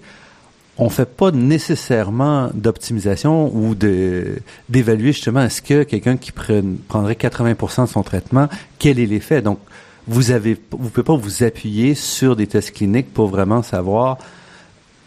on 0.78 0.90
fait 0.90 1.10
pas 1.10 1.32
nécessairement 1.32 2.50
d'optimisation 2.54 3.54
ou 3.56 3.74
de 3.74 4.38
d'évaluer 4.70 5.12
justement 5.12 5.42
est-ce 5.42 5.62
que 5.62 5.84
quelqu'un 5.84 6.18
qui 6.18 6.32
prendrait 6.32 7.16
80% 7.16 7.84
de 7.84 7.90
son 7.90 8.04
traitement, 8.04 8.48
quel 8.78 9.00
est 9.00 9.08
l'effet? 9.08 9.42
Donc 9.42 9.60
vous 10.08 10.30
avez 10.30 10.58
vous 10.72 10.90
pouvez 10.90 11.04
pas 11.04 11.16
vous 11.16 11.44
appuyer 11.44 11.96
sur 11.96 12.36
des 12.36 12.46
tests 12.46 12.74
cliniques 12.74 13.12
pour 13.12 13.28
vraiment 13.28 13.64
savoir 13.64 14.20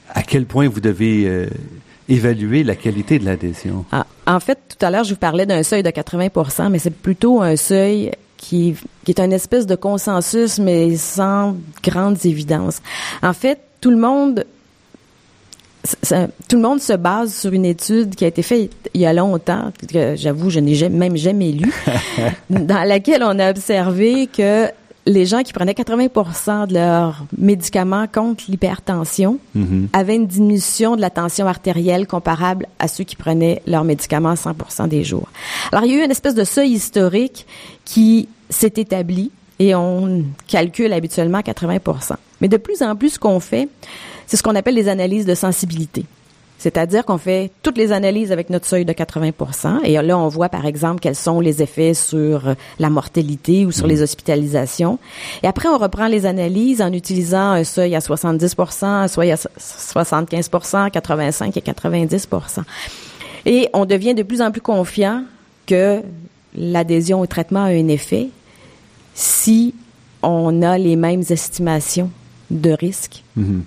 à 0.08 0.22
quel 0.22 0.44
point 0.44 0.68
vous 0.68 0.80
devez 0.80 1.28
euh, 1.28 1.46
évaluer 2.10 2.62
la 2.62 2.76
qualité 2.76 3.18
de 3.18 3.24
l'adhésion? 3.24 3.84
Ah, 3.92 4.06
en 4.26 4.40
fait, 4.40 4.58
tout 4.68 4.84
à 4.84 4.90
l'heure, 4.90 5.04
je 5.04 5.14
vous 5.14 5.20
parlais 5.20 5.46
d'un 5.46 5.62
seuil 5.62 5.82
de 5.82 5.90
80% 5.90 6.68
mais 6.68 6.78
c'est 6.78 6.90
plutôt 6.90 7.40
un 7.40 7.56
seuil 7.56 8.12
qui, 8.36 8.74
qui 9.04 9.12
est 9.12 9.20
une 9.20 9.32
espèce 9.32 9.66
de 9.66 9.76
consensus, 9.76 10.58
mais 10.58 10.96
sans 10.96 11.56
grandes 11.82 12.24
évidences. 12.24 12.80
En 13.22 13.32
fait, 13.32 13.60
tout 13.80 13.90
le 13.90 13.98
monde 13.98 14.44
tout 16.48 16.56
le 16.56 16.62
monde 16.62 16.80
se 16.80 16.92
base 16.92 17.34
sur 17.34 17.52
une 17.52 17.64
étude 17.64 18.14
qui 18.14 18.24
a 18.24 18.28
été 18.28 18.42
faite 18.42 18.70
il 18.92 19.00
y 19.00 19.06
a 19.06 19.12
longtemps, 19.12 19.72
que 19.88 20.14
j'avoue, 20.16 20.50
je 20.50 20.60
n'ai 20.60 20.88
même 20.88 21.16
jamais 21.16 21.52
lu, 21.52 21.72
dans 22.50 22.86
laquelle 22.86 23.22
on 23.22 23.38
a 23.38 23.50
observé 23.50 24.26
que 24.26 24.66
les 25.06 25.26
gens 25.26 25.42
qui 25.42 25.52
prenaient 25.52 25.72
80% 25.72 26.68
de 26.68 26.74
leurs 26.74 27.24
médicaments 27.36 28.06
contre 28.06 28.44
l'hypertension 28.48 29.38
mm-hmm. 29.56 29.88
avaient 29.92 30.16
une 30.16 30.26
diminution 30.26 30.96
de 30.96 31.00
la 31.00 31.10
tension 31.10 31.46
artérielle 31.46 32.06
comparable 32.06 32.66
à 32.78 32.88
ceux 32.88 33.04
qui 33.04 33.16
prenaient 33.16 33.62
leurs 33.66 33.84
médicaments 33.84 34.36
100 34.36 34.86
des 34.88 35.04
jours. 35.04 35.28
Alors, 35.72 35.84
il 35.84 35.92
y 35.92 35.94
a 35.94 36.02
eu 36.02 36.04
une 36.04 36.10
espèce 36.10 36.34
de 36.34 36.44
seuil 36.44 36.70
historique 36.70 37.46
qui 37.84 38.28
s'est 38.48 38.74
établi 38.76 39.30
et 39.58 39.74
on 39.74 40.24
calcule 40.48 40.92
habituellement 40.92 41.40
80% 41.40 42.14
Mais 42.40 42.48
de 42.48 42.56
plus 42.56 42.82
en 42.82 42.96
plus, 42.96 43.10
ce 43.10 43.18
qu'on 43.18 43.40
fait, 43.40 43.68
c'est 44.26 44.36
ce 44.36 44.42
qu'on 44.42 44.56
appelle 44.56 44.74
les 44.74 44.88
analyses 44.88 45.26
de 45.26 45.34
sensibilité. 45.34 46.04
C'est-à-dire 46.60 47.06
qu'on 47.06 47.16
fait 47.16 47.50
toutes 47.62 47.78
les 47.78 47.90
analyses 47.90 48.32
avec 48.32 48.50
notre 48.50 48.66
seuil 48.66 48.84
de 48.84 48.92
80% 48.92 49.82
Et 49.84 49.94
là, 49.94 50.18
on 50.18 50.28
voit, 50.28 50.50
par 50.50 50.66
exemple, 50.66 51.00
quels 51.00 51.16
sont 51.16 51.40
les 51.40 51.62
effets 51.62 51.94
sur 51.94 52.54
la 52.78 52.90
mortalité 52.90 53.64
ou 53.64 53.72
sur 53.72 53.86
les 53.86 54.00
mm. 54.00 54.02
hospitalisations. 54.02 54.98
Et 55.42 55.46
après, 55.46 55.70
on 55.70 55.78
reprend 55.78 56.06
les 56.06 56.26
analyses 56.26 56.82
en 56.82 56.92
utilisant 56.92 57.52
un 57.52 57.64
seuil 57.64 57.96
à 57.96 58.02
70 58.02 58.56
un 58.82 59.08
seuil 59.08 59.32
à 59.32 59.36
75% 59.36 60.90
85 60.90 61.56
et 61.56 61.60
90% 61.60 62.60
Et 63.46 63.70
on 63.72 63.86
devient 63.86 64.14
de 64.14 64.22
plus 64.22 64.42
en 64.42 64.50
plus 64.50 64.60
confiant 64.60 65.24
que 65.64 66.02
l'adhésion 66.54 67.20
au 67.20 67.26
traitement 67.26 67.64
a 67.64 67.68
un 67.68 67.88
effet 67.88 68.28
si 69.14 69.74
on 70.22 70.60
a 70.60 70.76
les 70.76 70.96
mêmes 70.96 71.22
estimations 71.30 72.10
de 72.50 72.72
risque 72.72 73.22
mm-hmm. 73.38 73.60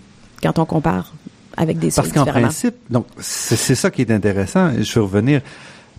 quand 0.43 0.59
on 0.59 0.65
compare 0.65 1.11
avec 1.57 1.79
des 1.79 1.91
Parce 1.91 2.11
qu'en 2.11 2.25
principe, 2.25 2.75
donc 2.89 3.05
c'est 3.19 3.75
ça 3.75 3.91
qui 3.91 4.01
est 4.01 4.11
intéressant. 4.11 4.71
Je 4.79 4.93
vais 4.93 5.01
revenir 5.01 5.41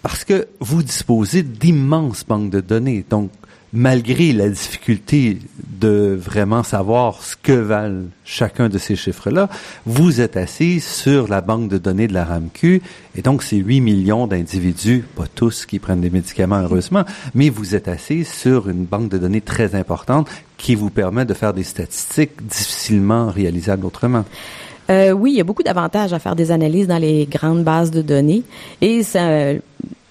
parce 0.03 0.25
que 0.25 0.49
vous 0.61 0.83
disposez 0.83 1.43
d'immenses 1.43 2.25
banques 2.27 2.51
de 2.51 2.61
données. 2.61 3.05
Donc, 3.09 3.31
malgré 3.73 4.33
la 4.33 4.49
difficulté 4.49 5.38
de 5.81 6.17
vraiment 6.21 6.62
savoir 6.62 7.23
ce 7.23 7.37
que 7.37 7.53
valent 7.53 8.05
chacun 8.25 8.69
de 8.69 8.79
ces 8.79 8.95
chiffres-là, 8.97 9.49
vous 9.85 10.21
êtes 10.21 10.37
assis 10.37 10.81
sur 10.81 11.27
la 11.27 11.40
banque 11.40 11.69
de 11.69 11.79
données 11.79 12.07
de 12.07 12.14
la 12.14 12.25
RAMQ, 12.25 12.83
et 13.17 13.23
donc 13.23 13.43
c'est 13.43 13.57
8 13.57 13.81
millions 13.81 14.27
d'individus, 14.29 15.05
pas 15.17 15.27
tous 15.27 15.67
qui 15.67 15.81
prennent 15.81 16.01
des 16.01 16.11
médicaments 16.11 16.61
heureusement, 16.61 17.05
mais 17.35 17.49
vous 17.49 17.75
êtes 17.75 17.88
assis 17.88 18.25
sur 18.25 18.69
une 18.69 18.85
banque 18.85 19.09
de 19.09 19.19
données 19.19 19.40
très 19.40 19.75
importante 19.75 20.29
qui 20.57 20.77
vous 20.77 20.90
permet 20.90 21.25
de 21.25 21.35
faire 21.35 21.53
des 21.53 21.64
statistiques 21.64 22.47
difficilement 22.47 23.29
réalisables 23.31 23.85
autrement. 23.85 24.25
Euh, 24.90 25.12
oui, 25.12 25.33
il 25.33 25.37
y 25.37 25.40
a 25.40 25.44
beaucoup 25.44 25.62
d'avantages 25.62 26.12
à 26.12 26.18
faire 26.18 26.37
des 26.37 26.51
analyses 26.51 26.87
dans 26.87 26.99
les 26.99 27.27
grandes 27.27 27.64
bases 27.64 27.90
de 27.90 28.03
données. 28.03 28.42
Et 28.81 29.03
ça, 29.03 29.55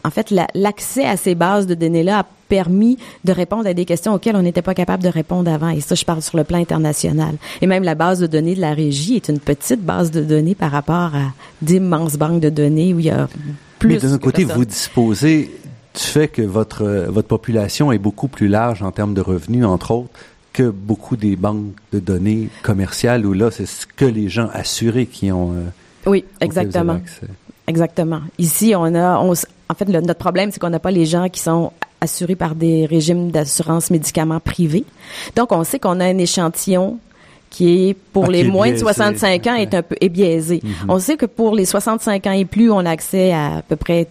en 0.04 0.10
fait, 0.10 0.34
l'accès 0.54 1.06
à 1.06 1.16
ces 1.16 1.36
bases 1.36 1.66
de 1.66 1.76
données-là 1.76 2.20
a 2.20 2.26
permis 2.50 2.98
de 3.24 3.32
répondre 3.32 3.68
à 3.68 3.74
des 3.74 3.86
questions 3.86 4.14
auxquelles 4.14 4.36
on 4.36 4.42
n'était 4.42 4.62
pas 4.62 4.74
capable 4.74 5.02
de 5.02 5.10
répondre 5.10 5.52
avant. 5.52 5.70
Et 5.70 5.80
ça, 5.80 5.96
je 5.96 6.04
parle 6.04 6.22
sur 6.22 6.38
le 6.38 6.44
plan 6.44 6.60
international. 6.60 7.36
Et 7.62 7.68
même 7.68 7.84
la 7.84 7.96
base 7.96 8.20
de 8.20 8.28
données 8.28 8.56
de 8.56 8.62
la 8.62 8.74
régie 8.74 9.16
est 9.16 9.30
une 9.30 9.40
petite 9.40 9.82
base 9.82 10.12
de 10.12 10.22
données 10.22 10.56
par 10.56 10.72
rapport 10.72 11.16
à 11.16 11.32
d'immenses 11.62 12.18
banques 12.18 12.42
de 12.42 12.50
données 12.50 12.94
où 12.94 13.00
il 13.00 13.06
y 13.06 13.10
a 13.10 13.28
plus. 13.80 13.90
Mais 13.90 14.10
d'un 14.10 14.18
côté, 14.18 14.44
vous 14.44 14.66
disposez 14.66 15.52
du 15.96 16.02
fait 16.02 16.28
que 16.28 16.42
votre 16.42 16.84
votre 17.08 17.28
population 17.28 17.92
est 17.92 18.00
beaucoup 18.00 18.28
plus 18.28 18.48
large 18.48 18.82
en 18.82 18.92
termes 18.92 19.14
de 19.14 19.22
revenus, 19.22 19.66
entre 19.66 19.92
autres 19.92 20.10
que 20.54 20.70
beaucoup 20.70 21.18
des 21.18 21.36
banques 21.36 21.74
de 21.92 22.00
données 22.00 22.48
commerciales 22.62 23.26
où 23.26 23.34
là, 23.34 23.52
c'est 23.52 23.66
ce 23.66 23.86
que 23.86 24.06
les 24.06 24.30
gens 24.30 24.50
assurés 24.54 25.08
qui 25.08 25.32
ont. 25.32 25.52
Euh, 25.52 25.64
oui, 26.06 26.24
exactement. 26.40 27.02
Exactement. 27.68 28.22
Ici, 28.38 28.74
on 28.76 28.94
a, 28.94 29.18
en 29.18 29.34
fait, 29.34 29.88
notre 29.88 30.14
problème, 30.16 30.52
c'est 30.52 30.60
qu'on 30.60 30.70
n'a 30.70 30.80
pas 30.80 30.92
les 30.92 31.06
gens 31.06 31.30
qui 31.30 31.40
sont 31.40 31.72
assurés 32.02 32.36
par 32.36 32.56
des 32.56 32.86
régimes 32.86 33.32
d'assurance 33.32 33.90
médicaments 33.90 34.42
privés. 34.42 34.84
Donc, 35.36 35.52
on 35.54 35.64
sait 35.64 35.80
qu'on 35.80 36.00
a 36.02 36.06
un 36.06 36.18
échantillon 36.18 37.00
qui 37.50 37.90
est 37.90 37.94
pour 37.94 38.26
ah, 38.26 38.32
les 38.32 38.44
moins 38.44 38.72
de 38.72 38.78
65 38.78 39.48
ans 39.48 39.56
est 39.56 39.74
un 39.74 39.84
peu 39.84 39.96
est 40.02 40.10
biaisé. 40.10 40.58
Mm-hmm. 40.58 40.86
On 40.90 41.00
sait 41.00 41.18
que 41.18 41.28
pour 41.28 41.56
les 41.56 41.66
65 41.66 42.28
ans 42.28 42.32
et 42.32 42.46
plus, 42.46 42.70
on 42.72 42.80
a 42.80 42.90
accès 42.90 43.32
à 43.32 43.58
à 43.58 43.62
peu 43.62 43.76
près 43.76 44.08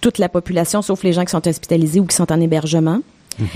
toute 0.00 0.18
la 0.18 0.28
population, 0.28 0.80
sauf 0.80 1.02
les 1.02 1.12
gens 1.12 1.24
qui 1.24 1.32
sont 1.32 1.46
hospitalisés 1.46 1.98
ou 2.00 2.06
qui 2.06 2.14
sont 2.14 2.30
en 2.30 2.40
hébergement. 2.40 3.00
Mm-hmm. 3.40 3.46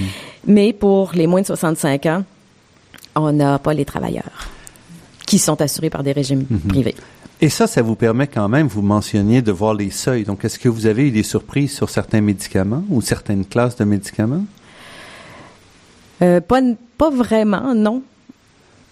Mais 0.46 0.72
pour 0.72 1.12
les 1.14 1.26
moins 1.26 1.40
de 1.40 1.46
65 1.46 2.06
ans, 2.06 2.24
on 3.14 3.32
n'a 3.32 3.58
pas 3.58 3.74
les 3.74 3.84
travailleurs 3.84 4.48
qui 5.26 5.38
sont 5.38 5.60
assurés 5.60 5.90
par 5.90 6.02
des 6.02 6.12
régimes 6.12 6.46
mm-hmm. 6.50 6.68
privés. 6.68 6.94
Et 7.40 7.50
ça, 7.50 7.66
ça 7.66 7.82
vous 7.82 7.94
permet 7.94 8.26
quand 8.26 8.48
même, 8.48 8.66
vous 8.66 8.82
mentionniez, 8.82 9.42
de 9.42 9.52
voir 9.52 9.74
les 9.74 9.90
seuils. 9.90 10.24
Donc, 10.24 10.44
est-ce 10.44 10.58
que 10.58 10.68
vous 10.68 10.86
avez 10.86 11.08
eu 11.08 11.10
des 11.12 11.22
surprises 11.22 11.72
sur 11.72 11.88
certains 11.88 12.20
médicaments 12.20 12.84
ou 12.88 13.00
certaines 13.00 13.44
classes 13.44 13.76
de 13.76 13.84
médicaments? 13.84 14.44
Euh, 16.20 16.40
pas, 16.40 16.60
pas 16.96 17.10
vraiment, 17.10 17.74
non. 17.74 18.02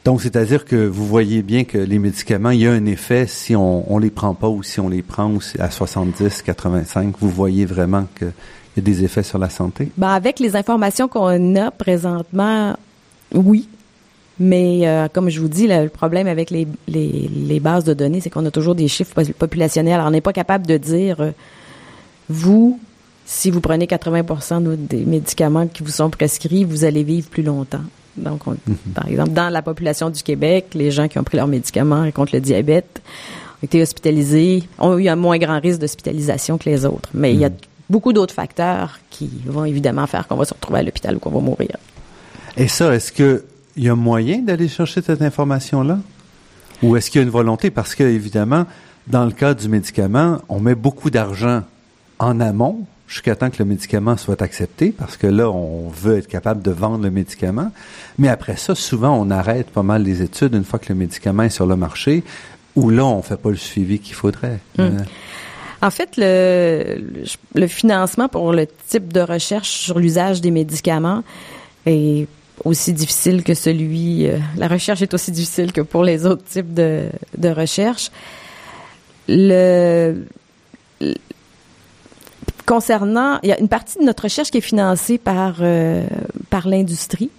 Donc, 0.05 0.23
c'est-à-dire 0.23 0.65
que 0.65 0.87
vous 0.87 1.05
voyez 1.05 1.43
bien 1.43 1.65
que 1.65 1.79
les 1.79 1.99
médicaments, 1.99 2.51
il 2.51 2.61
y 2.61 2.67
a 2.69 2.71
un 2.71 2.87
effet 2.87 3.27
si 3.27 3.57
on 3.57 3.85
ne 3.91 4.01
les 4.01 4.11
prend 4.11 4.35
pas 4.35 4.49
ou 4.49 4.63
si 4.63 4.79
on 4.79 4.89
les 4.89 5.03
prend 5.03 5.37
à 5.59 5.69
70, 5.69 6.43
85. 6.43 7.17
Vous 7.19 7.29
voyez 7.29 7.67
vraiment 7.67 8.07
qu'il 8.17 8.33
y 8.77 8.81
a 8.81 8.83
des 8.83 9.05
effets 9.05 9.23
sur 9.23 9.39
la 9.39 9.51
santé? 9.51 9.91
Ben, 9.97 10.09
avec 10.09 10.39
les 10.41 10.57
informations 10.57 11.09
qu'on 11.09 11.57
a 11.57 11.71
présentement, 11.71 12.77
oui. 13.35 13.69
Mais 14.39 14.87
euh, 14.87 15.09
comme 15.11 15.31
je 15.31 15.41
vous 15.41 15.49
dis, 15.49 15.67
le 15.67 15.89
problème 15.89 16.27
avec 16.27 16.51
les, 16.51 16.69
les, 16.89 17.31
les 17.35 17.61
bases 17.61 17.85
de 17.85 17.95
données, 17.95 18.21
c'est 18.21 18.31
qu'on 18.31 18.45
a 18.45 18.51
toujours 18.51 18.75
des 18.75 18.89
chiffres 18.89 19.15
populationnels. 19.39 19.95
Alors, 19.95 20.09
on 20.09 20.11
n'est 20.11 20.21
pas 20.21 20.35
capable 20.35 20.67
de 20.67 20.77
dire, 20.77 21.21
euh, 21.21 21.31
vous, 22.29 22.79
si 23.25 23.51
vous 23.51 23.61
prenez 23.61 23.87
80% 23.87 24.77
des 24.77 25.05
médicaments 25.05 25.67
qui 25.67 25.83
vous 25.83 25.91
sont 25.91 26.11
prescrits, 26.11 26.65
vous 26.65 26.85
allez 26.85 27.03
vivre 27.03 27.29
plus 27.31 27.43
longtemps. 27.43 27.85
Donc, 28.17 28.47
mhm. 28.47 28.77
par 28.95 29.09
exemple, 29.09 29.31
dans 29.31 29.49
la 29.49 29.63
population 29.63 30.11
du 30.11 30.23
Québec, 30.23 30.69
les 30.75 30.91
gens 30.91 31.09
qui 31.09 31.19
ont 31.19 31.25
pris 31.25 31.37
leurs 31.37 31.49
médicaments 31.49 32.11
contre 32.13 32.35
le 32.35 32.41
diabète 32.41 33.03
ont 33.63 33.65
été 33.65 33.81
hospitalisés, 33.81 34.65
ont 34.79 34.99
eu 34.99 35.09
un 35.09 35.17
moins 35.17 35.39
grand 35.39 35.61
risque 35.61 35.81
d'hospitalisation 35.81 36.59
que 36.59 36.69
les 36.69 36.85
autres. 36.85 37.09
Mais 37.15 37.33
il 37.33 37.41
y 37.41 37.45
a 37.45 37.49
mhm. 37.49 37.57
Beaucoup 37.89 38.13
d'autres 38.13 38.35
facteurs 38.35 39.01
qui 39.11 39.31
vont 39.47 39.65
évidemment 39.65 40.07
faire 40.07 40.27
qu'on 40.27 40.37
va 40.37 40.45
se 40.45 40.55
retrouver 40.55 40.81
à 40.81 40.83
l'hôpital 40.83 41.17
ou 41.17 41.19
qu'on 41.19 41.31
va 41.31 41.41
mourir. 41.41 41.77
Et 42.57 42.69
ça, 42.69 42.95
est-ce 42.95 43.13
que 43.13 43.45
il 43.77 43.85
y 43.85 43.89
a 43.89 43.95
moyen 43.95 44.39
d'aller 44.39 44.69
chercher 44.69 45.03
cette 45.03 45.23
information-là? 45.23 45.99
Ou 46.83 46.97
est-ce 46.97 47.11
qu'il 47.11 47.21
y 47.21 47.25
a 47.25 47.27
une 47.27 47.33
volonté? 47.33 47.71
Parce 47.71 47.95
que, 47.95 48.05
évidemment, 48.05 48.65
dans 49.07 49.25
le 49.25 49.33
cas 49.33 49.55
du 49.55 49.69
médicament, 49.69 50.41
on 50.49 50.61
met 50.61 50.75
beaucoup 50.75 51.11
d'argent 51.11 51.63
en 52.19 52.41
amont 52.41 52.87
jusqu'à 53.07 53.37
temps 53.37 53.51
que 53.51 53.59
le 53.59 53.65
médicament 53.67 54.17
soit 54.17 54.43
accepté, 54.43 54.91
parce 54.91 55.17
que 55.17 55.27
là, 55.27 55.49
on 55.51 55.89
veut 55.89 56.19
être 56.19 56.27
capable 56.27 56.63
de 56.63 56.71
vendre 56.71 57.05
le 57.05 57.11
médicament. 57.11 57.71
Mais 58.19 58.29
après 58.29 58.57
ça, 58.57 58.75
souvent, 58.75 59.17
on 59.17 59.31
arrête 59.31 59.71
pas 59.71 59.83
mal 59.83 60.03
les 60.03 60.23
études 60.23 60.55
une 60.55 60.65
fois 60.65 60.79
que 60.79 60.89
le 60.89 60.99
médicament 60.99 61.45
est 61.45 61.51
sur 61.51 61.67
le 61.67 61.77
marché, 61.77 62.25
ou 62.75 62.91
là, 62.91 63.05
on 63.05 63.23
fait 63.23 63.37
pas 63.37 63.51
le 63.51 63.57
suivi 63.57 64.01
qu'il 64.01 64.15
faudrait. 64.15 64.59
Hmm. 64.77 64.99
En 65.83 65.91
fait, 65.91 66.11
le, 66.17 67.03
le 67.55 67.67
financement 67.67 68.29
pour 68.29 68.53
le 68.53 68.67
type 68.89 69.13
de 69.13 69.21
recherche 69.21 69.71
sur 69.71 69.99
l'usage 69.99 70.41
des 70.41 70.51
médicaments 70.51 71.23
est 71.85 72.27
aussi 72.65 72.93
difficile 72.93 73.45
que 73.45 73.55
celui. 73.55 74.27
Euh, 74.27 74.39
la 74.57 74.69
recherche 74.69 75.03
est 75.03 75.13
aussi 75.15 75.31
difficile 75.31 75.73
que 75.73 75.81
pour 75.83 76.05
les 76.05 76.27
autres 76.27 76.45
types 76.45 76.73
de, 76.73 77.09
de 77.37 77.49
recherche. 77.49 78.11
Le, 79.29 80.25
concernant, 82.65 83.39
il 83.43 83.49
y 83.49 83.53
a 83.53 83.61
une 83.61 83.69
partie 83.69 83.99
de 83.99 84.05
notre 84.05 84.25
recherche 84.25 84.51
qui 84.51 84.59
est 84.59 84.63
financée 84.63 85.19
par 85.19 85.57
euh, 85.61 86.07
par 86.51 86.69
l'industrie. 86.69 87.31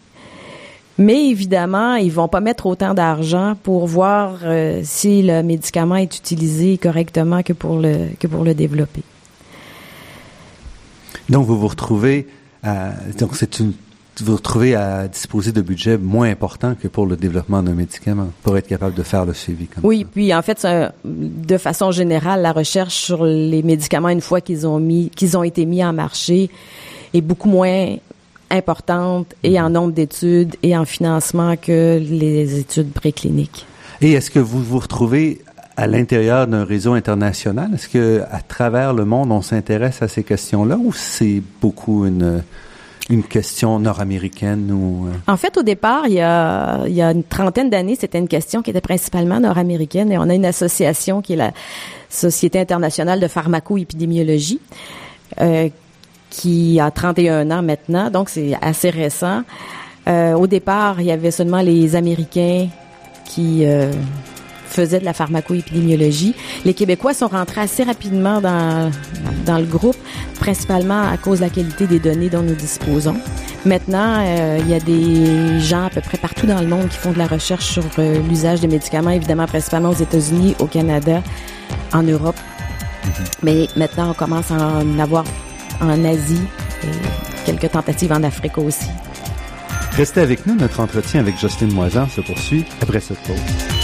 Mais 0.99 1.29
évidemment, 1.29 1.95
ils 1.95 2.11
vont 2.11 2.27
pas 2.27 2.39
mettre 2.39 2.65
autant 2.65 2.93
d'argent 2.93 3.55
pour 3.61 3.85
voir 3.85 4.39
euh, 4.43 4.81
si 4.83 5.21
le 5.21 5.43
médicament 5.43 5.95
est 5.95 6.17
utilisé 6.17 6.77
correctement 6.77 7.43
que 7.43 7.53
pour 7.53 7.77
le 7.77 8.09
que 8.19 8.27
pour 8.27 8.43
le 8.43 8.53
développer. 8.53 9.03
Donc 11.29 11.45
vous 11.45 11.59
vous 11.59 11.67
retrouvez 11.67 12.27
à, 12.63 12.91
donc 13.19 13.35
c'est 13.35 13.59
une 13.59 13.73
vous 14.23 14.35
retrouvez 14.35 14.75
à 14.75 15.07
disposer 15.07 15.51
de 15.51 15.61
budgets 15.61 15.97
moins 15.97 16.29
importants 16.29 16.75
que 16.75 16.87
pour 16.87 17.05
le 17.05 17.15
développement 17.15 17.61
d'un 17.61 17.73
médicament, 17.73 18.29
pour 18.41 18.57
être 18.57 18.67
capable 18.67 18.95
de 18.95 19.03
faire 19.03 19.25
le 19.25 19.33
suivi. 19.33 19.67
Comme 19.67 19.85
oui, 19.85 20.05
puis 20.05 20.33
en 20.33 20.41
fait, 20.41 20.65
de 21.05 21.57
façon 21.57 21.91
générale, 21.91 22.41
la 22.41 22.51
recherche 22.51 22.95
sur 22.95 23.25
les 23.25 23.61
médicaments, 23.61 24.09
une 24.09 24.21
fois 24.21 24.41
qu'ils 24.41 24.65
ont 24.65 24.79
mis, 24.79 25.09
qu'ils 25.11 25.37
ont 25.37 25.43
été 25.43 25.65
mis 25.65 25.83
en 25.83 25.93
marché, 25.93 26.49
est 27.13 27.21
beaucoup 27.21 27.49
moins 27.49 27.97
importante 28.49 29.33
et 29.43 29.59
en 29.59 29.69
nombre 29.69 29.93
d'études 29.93 30.55
et 30.63 30.77
en 30.77 30.85
financement 30.85 31.55
que 31.57 31.99
les 31.99 32.59
études 32.59 32.91
précliniques. 32.91 33.65
Et 34.01 34.13
est-ce 34.13 34.31
que 34.31 34.39
vous 34.39 34.63
vous 34.63 34.79
retrouvez 34.79 35.41
à 35.75 35.87
l'intérieur 35.87 36.47
d'un 36.47 36.63
réseau 36.63 36.93
international? 36.93 37.71
Est-ce 37.73 37.89
que 37.89 38.23
à 38.31 38.41
travers 38.41 38.93
le 38.93 39.05
monde, 39.05 39.31
on 39.31 39.41
s'intéresse 39.41 40.01
à 40.01 40.07
ces 40.07 40.23
questions-là 40.23 40.77
ou 40.77 40.93
c'est 40.93 41.41
beaucoup 41.61 42.05
une 42.05 42.43
une 43.09 43.23
question 43.23 43.79
nord-américaine 43.79 44.71
ou 44.71 45.07
euh? 45.07 45.31
En 45.31 45.37
fait, 45.37 45.57
au 45.57 45.63
départ, 45.63 46.07
il 46.07 46.15
y 46.15 46.21
a, 46.21 46.85
il 46.87 46.93
y 46.93 47.01
a 47.01 47.11
une 47.11 47.23
trentaine 47.23 47.69
d'années, 47.69 47.95
c'était 47.99 48.19
une 48.19 48.27
question 48.27 48.61
qui 48.61 48.71
était 48.71 48.81
principalement 48.81 49.39
nord-américaine 49.39 50.11
et 50.11 50.17
on 50.17 50.29
a 50.29 50.33
une 50.33 50.45
association 50.45 51.21
qui 51.21 51.33
est 51.33 51.37
la 51.37 51.51
Société 52.09 52.59
internationale 52.59 53.19
de 53.19 53.27
pharmacoépidémiologie 53.27 54.59
euh, 55.41 55.69
qui 56.37 56.79
a 56.79 56.91
31 56.91 57.49
ans 57.49 57.63
maintenant, 57.63 58.11
donc 58.11 58.29
c'est 58.29 58.55
assez 58.61 58.91
récent. 58.91 59.41
Euh, 60.07 60.33
au 60.33 60.45
départ, 60.45 61.01
il 61.01 61.07
y 61.07 61.11
avait 61.11 61.31
seulement 61.31 61.61
les 61.61 61.95
Américains 61.95 62.67
qui 63.25 63.65
euh, 63.65 63.91
faisait 64.67 64.99
de 64.99 65.05
la 65.05 65.13
pharmacoépidémiologie. 65.13 66.35
Les 66.63 66.75
Québécois 66.75 67.15
sont 67.15 67.27
rentrés 67.27 67.61
assez 67.61 67.83
rapidement 67.83 68.39
dans, 68.39 68.91
dans 69.47 69.57
le 69.57 69.65
groupe, 69.65 69.97
principalement 70.39 71.01
à 71.01 71.17
cause 71.17 71.39
de 71.39 71.45
la 71.45 71.49
qualité 71.49 71.87
des 71.87 71.99
données 71.99 72.29
dont 72.29 72.43
nous 72.43 72.55
disposons. 72.55 73.15
Maintenant, 73.65 74.17
euh, 74.19 74.59
il 74.61 74.69
y 74.69 74.75
a 74.75 74.79
des 74.79 75.59
gens 75.59 75.85
à 75.85 75.89
peu 75.89 76.01
près 76.01 76.19
partout 76.19 76.45
dans 76.45 76.61
le 76.61 76.67
monde 76.67 76.87
qui 76.87 76.97
font 76.97 77.13
de 77.13 77.17
la 77.17 77.27
recherche 77.27 77.65
sur 77.65 77.83
euh, 77.97 78.21
l'usage 78.29 78.61
des 78.61 78.67
médicaments, 78.67 79.09
évidemment 79.09 79.47
principalement 79.47 79.89
aux 79.89 80.01
États-Unis, 80.01 80.55
au 80.59 80.67
Canada, 80.67 81.23
en 81.93 82.03
Europe. 82.03 82.37
Mm-hmm. 82.37 83.25
Mais 83.41 83.67
maintenant, 83.75 84.11
on 84.11 84.13
commence 84.13 84.51
à 84.51 84.55
en 84.55 84.99
avoir 84.99 85.25
en 85.81 86.03
Asie 86.05 86.47
et 86.83 87.45
quelques 87.45 87.71
tentatives 87.71 88.11
en 88.11 88.23
Afrique 88.23 88.57
aussi. 88.57 88.89
Restez 89.93 90.21
avec 90.21 90.45
nous, 90.45 90.55
notre 90.55 90.79
entretien 90.79 91.19
avec 91.19 91.39
Jocelyne 91.39 91.73
Moisan 91.73 92.07
se 92.07 92.21
poursuit 92.21 92.65
après 92.81 92.99
cette 92.99 93.19
pause. 93.19 93.76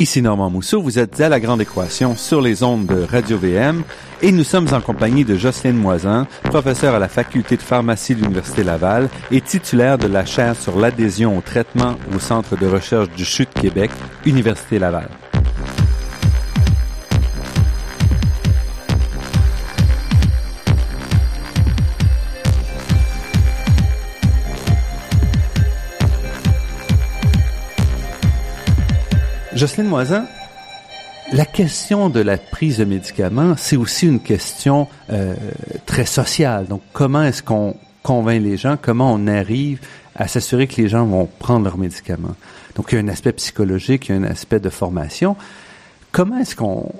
Ici 0.00 0.22
Normand 0.22 0.48
Mousseau, 0.48 0.80
vous 0.80 1.00
êtes 1.00 1.20
à 1.20 1.28
La 1.28 1.40
Grande 1.40 1.60
Équation 1.60 2.14
sur 2.14 2.40
les 2.40 2.62
ondes 2.62 2.86
de 2.86 3.02
Radio-VM 3.02 3.82
et 4.22 4.30
nous 4.30 4.44
sommes 4.44 4.68
en 4.72 4.80
compagnie 4.80 5.24
de 5.24 5.34
Jocelyne 5.34 5.76
Moisin, 5.76 6.28
professeure 6.44 6.94
à 6.94 7.00
la 7.00 7.08
Faculté 7.08 7.56
de 7.56 7.62
pharmacie 7.62 8.14
de 8.14 8.20
l'Université 8.22 8.62
Laval 8.62 9.08
et 9.32 9.40
titulaire 9.40 9.98
de 9.98 10.06
la 10.06 10.24
chaire 10.24 10.54
sur 10.54 10.78
l'adhésion 10.78 11.36
au 11.36 11.40
traitement 11.40 11.96
au 12.14 12.20
Centre 12.20 12.56
de 12.56 12.66
recherche 12.66 13.10
du 13.10 13.24
CHU 13.24 13.46
de 13.46 13.60
Québec, 13.60 13.90
Université 14.24 14.78
Laval. 14.78 15.08
Jocelyne 29.58 29.88
Moisin, 29.88 30.24
la 31.32 31.44
question 31.44 32.10
de 32.10 32.20
la 32.20 32.38
prise 32.38 32.78
de 32.78 32.84
médicaments, 32.84 33.54
c'est 33.56 33.76
aussi 33.76 34.06
une 34.06 34.20
question 34.20 34.86
euh, 35.10 35.34
très 35.84 36.06
sociale. 36.06 36.66
Donc, 36.66 36.80
comment 36.92 37.24
est-ce 37.24 37.42
qu'on 37.42 37.74
convainc 38.04 38.40
les 38.40 38.56
gens? 38.56 38.78
Comment 38.80 39.12
on 39.12 39.26
arrive 39.26 39.80
à 40.14 40.28
s'assurer 40.28 40.68
que 40.68 40.80
les 40.80 40.88
gens 40.88 41.04
vont 41.06 41.28
prendre 41.40 41.64
leurs 41.64 41.76
médicaments? 41.76 42.36
Donc, 42.76 42.92
il 42.92 42.94
y 42.94 42.98
a 42.98 43.00
un 43.00 43.08
aspect 43.08 43.32
psychologique, 43.32 44.08
il 44.08 44.14
y 44.14 44.18
a 44.18 44.20
un 44.20 44.30
aspect 44.30 44.60
de 44.60 44.70
formation. 44.70 45.34
Comment 46.12 46.38
est-ce 46.38 46.54
qu'on 46.54 46.92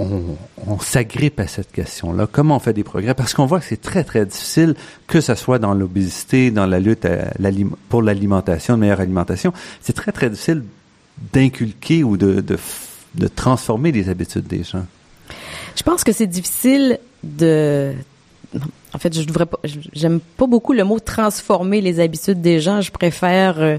on, 0.00 0.80
s'agrippe 0.80 1.38
à 1.38 1.46
cette 1.46 1.70
question-là? 1.70 2.26
Comment 2.26 2.56
on 2.56 2.60
fait 2.60 2.72
des 2.72 2.82
progrès? 2.82 3.14
Parce 3.14 3.34
qu'on 3.34 3.46
voit 3.46 3.60
que 3.60 3.66
c'est 3.66 3.80
très, 3.80 4.02
très 4.02 4.26
difficile, 4.26 4.74
que 5.06 5.20
ce 5.20 5.36
soit 5.36 5.60
dans 5.60 5.74
l'obésité, 5.74 6.50
dans 6.50 6.66
la 6.66 6.80
lutte 6.80 7.06
pour 7.88 8.02
l'alimentation, 8.02 8.74
de 8.74 8.80
meilleure 8.80 9.00
alimentation. 9.00 9.52
C'est 9.80 9.92
très, 9.92 10.10
très 10.10 10.28
difficile 10.28 10.64
d'inculquer 11.32 12.04
ou 12.04 12.16
de, 12.16 12.44
de, 13.14 13.28
transformer 13.28 13.92
les 13.92 14.08
habitudes 14.08 14.46
des 14.46 14.62
gens? 14.62 14.86
Je 15.76 15.82
pense 15.82 16.04
que 16.04 16.12
c'est 16.12 16.26
difficile 16.26 16.98
de. 17.22 17.92
En 18.92 18.98
fait, 18.98 19.14
je 19.14 19.22
devrais 19.24 19.46
pas. 19.46 19.58
J'aime 19.92 20.20
pas 20.20 20.46
beaucoup 20.46 20.72
le 20.72 20.84
mot 20.84 20.98
transformer 20.98 21.80
les 21.80 22.00
habitudes 22.00 22.40
des 22.40 22.60
gens. 22.60 22.80
Je 22.80 22.90
préfère 22.90 23.60
euh, 23.60 23.78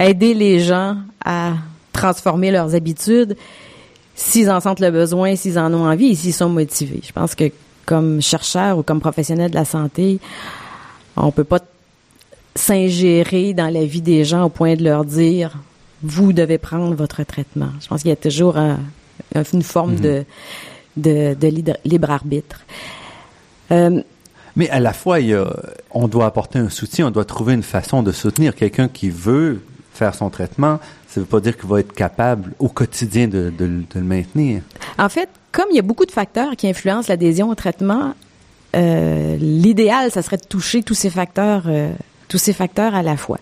aider 0.00 0.34
les 0.34 0.60
gens 0.60 0.96
à 1.24 1.52
transformer 1.92 2.50
leurs 2.50 2.74
habitudes 2.74 3.36
s'ils 4.14 4.50
en 4.50 4.60
sentent 4.60 4.80
le 4.80 4.90
besoin, 4.90 5.36
s'ils 5.36 5.58
en 5.58 5.72
ont 5.72 5.86
envie 5.86 6.08
et 6.08 6.14
s'ils 6.14 6.34
sont 6.34 6.48
motivés. 6.48 7.00
Je 7.04 7.12
pense 7.12 7.34
que 7.34 7.50
comme 7.86 8.20
chercheur 8.20 8.78
ou 8.78 8.82
comme 8.82 9.00
professionnel 9.00 9.50
de 9.50 9.54
la 9.54 9.64
santé, 9.64 10.20
on 11.16 11.30
peut 11.30 11.44
pas 11.44 11.60
s'ingérer 12.54 13.54
dans 13.54 13.72
la 13.72 13.84
vie 13.84 14.02
des 14.02 14.24
gens 14.24 14.44
au 14.44 14.48
point 14.48 14.74
de 14.74 14.84
leur 14.84 15.04
dire 15.04 15.58
vous 16.02 16.32
devez 16.32 16.58
prendre 16.58 16.94
votre 16.94 17.22
traitement. 17.24 17.70
Je 17.80 17.88
pense 17.88 18.02
qu'il 18.02 18.10
y 18.10 18.12
a 18.12 18.16
toujours 18.16 18.56
une 18.56 19.62
forme 19.62 19.92
mhm. 19.92 20.24
de, 20.96 21.34
de, 21.34 21.74
libre 21.84 22.10
arbitre. 22.10 22.60
Euh, 23.70 24.02
mais 24.56 24.68
à 24.70 24.80
la 24.80 24.92
fois, 24.92 25.20
il 25.20 25.38
on 25.90 26.08
doit 26.08 26.26
apporter 26.26 26.58
un 26.58 26.68
soutien, 26.68 27.06
on 27.06 27.10
doit 27.10 27.24
trouver 27.24 27.54
une 27.54 27.62
façon 27.62 28.02
de 28.02 28.12
soutenir 28.12 28.54
quelqu'un 28.54 28.88
qui 28.88 29.10
veut 29.10 29.62
faire 29.94 30.14
son 30.14 30.30
traitement. 30.30 30.78
Ça 31.08 31.20
ne 31.20 31.24
veut 31.24 31.28
pas 31.28 31.40
dire 31.40 31.56
qu'il 31.56 31.68
va 31.68 31.80
être 31.80 31.92
capable 31.92 32.52
au 32.58 32.68
quotidien 32.68 33.28
de, 33.28 33.52
le 33.58 34.00
maintenir. 34.00 34.62
En 34.98 35.08
fait, 35.08 35.28
comme 35.52 35.66
il 35.70 35.76
y 35.76 35.78
a 35.78 35.82
beaucoup 35.82 36.06
de 36.06 36.10
facteurs 36.10 36.56
qui 36.56 36.68
influencent 36.68 37.08
l'adhésion 37.08 37.48
au 37.50 37.54
traitement, 37.54 38.14
euh, 38.74 39.36
l'idéal, 39.36 40.10
ça 40.10 40.22
serait 40.22 40.38
de 40.38 40.46
toucher 40.46 40.82
tous 40.82 40.94
ces 40.94 41.10
facteurs, 41.10 41.64
euh, 41.66 41.92
tous 42.28 42.38
ces 42.38 42.54
facteurs 42.54 42.94
à 42.94 43.02
la 43.02 43.16
fois. 43.16 43.38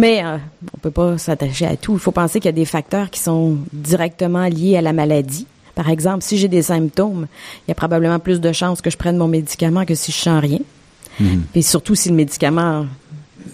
Mais 0.00 0.24
euh, 0.24 0.38
on 0.74 0.78
peut 0.78 0.90
pas 0.90 1.18
s'attacher 1.18 1.66
à 1.66 1.76
tout. 1.76 1.92
Il 1.92 1.98
faut 1.98 2.10
penser 2.10 2.40
qu'il 2.40 2.46
y 2.46 2.48
a 2.48 2.52
des 2.52 2.64
facteurs 2.64 3.10
qui 3.10 3.20
sont 3.20 3.58
directement 3.70 4.46
liés 4.46 4.78
à 4.78 4.80
la 4.80 4.94
maladie. 4.94 5.46
Par 5.74 5.90
exemple, 5.90 6.22
si 6.22 6.38
j'ai 6.38 6.48
des 6.48 6.62
symptômes, 6.62 7.26
il 7.66 7.70
y 7.70 7.72
a 7.72 7.74
probablement 7.74 8.18
plus 8.18 8.40
de 8.40 8.50
chances 8.50 8.80
que 8.80 8.88
je 8.88 8.96
prenne 8.96 9.18
mon 9.18 9.28
médicament 9.28 9.84
que 9.84 9.94
si 9.94 10.10
je 10.10 10.16
sens 10.16 10.40
rien. 10.40 10.60
Mhm. 11.20 11.42
Et 11.54 11.60
surtout 11.60 11.94
si 11.94 12.08
le 12.08 12.14
médicament 12.14 12.86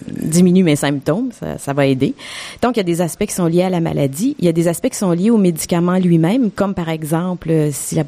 diminue 0.07 0.63
mes 0.63 0.77
symptômes, 0.77 1.31
ça, 1.37 1.57
ça, 1.57 1.73
va 1.73 1.85
aider. 1.85 2.13
Donc, 2.61 2.77
il 2.77 2.79
y 2.79 2.79
a 2.79 2.83
des 2.83 3.01
aspects 3.01 3.25
qui 3.25 3.33
sont 3.33 3.47
liés 3.47 3.63
à 3.63 3.69
la 3.69 3.81
maladie. 3.81 4.37
Il 4.39 4.45
y 4.45 4.47
a 4.47 4.53
des 4.53 4.69
aspects 4.69 4.89
qui 4.89 4.97
sont 4.97 5.11
liés 5.11 5.31
au 5.31 5.37
médicament 5.37 5.97
lui-même, 5.97 6.49
comme 6.49 6.73
par 6.73 6.87
exemple, 6.87 7.51
si 7.71 7.95
la, 7.95 8.03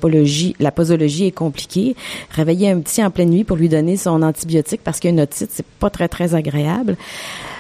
la 0.60 0.72
posologie 0.72 1.28
est 1.28 1.32
compliquée, 1.32 1.96
réveiller 2.32 2.70
un 2.70 2.80
petit 2.80 3.04
en 3.04 3.12
pleine 3.12 3.32
nuit 3.32 3.44
pour 3.44 3.58
lui 3.58 3.68
donner 3.68 3.98
son 3.98 4.22
antibiotique 4.22 4.82
parce 4.82 5.00
qu'il 5.00 5.10
y 5.10 5.12
a 5.12 5.16
une 5.16 5.22
otite, 5.22 5.50
c'est 5.52 5.66
pas 5.66 5.90
très, 5.90 6.08
très 6.08 6.36
agréable. 6.36 6.96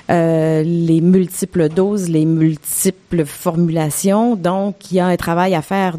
Euh, 0.10 0.63
les 0.63 1.02
multiples 1.02 1.69
doses, 1.69 2.10
les 2.10 2.26
multiples 2.26 3.26
formulations. 3.26 4.36
Donc, 4.36 4.91
il 4.91 4.95
y 4.95 5.00
a 5.00 5.06
un 5.06 5.15
travail 5.17 5.54
à 5.54 5.62
faire 5.62 5.98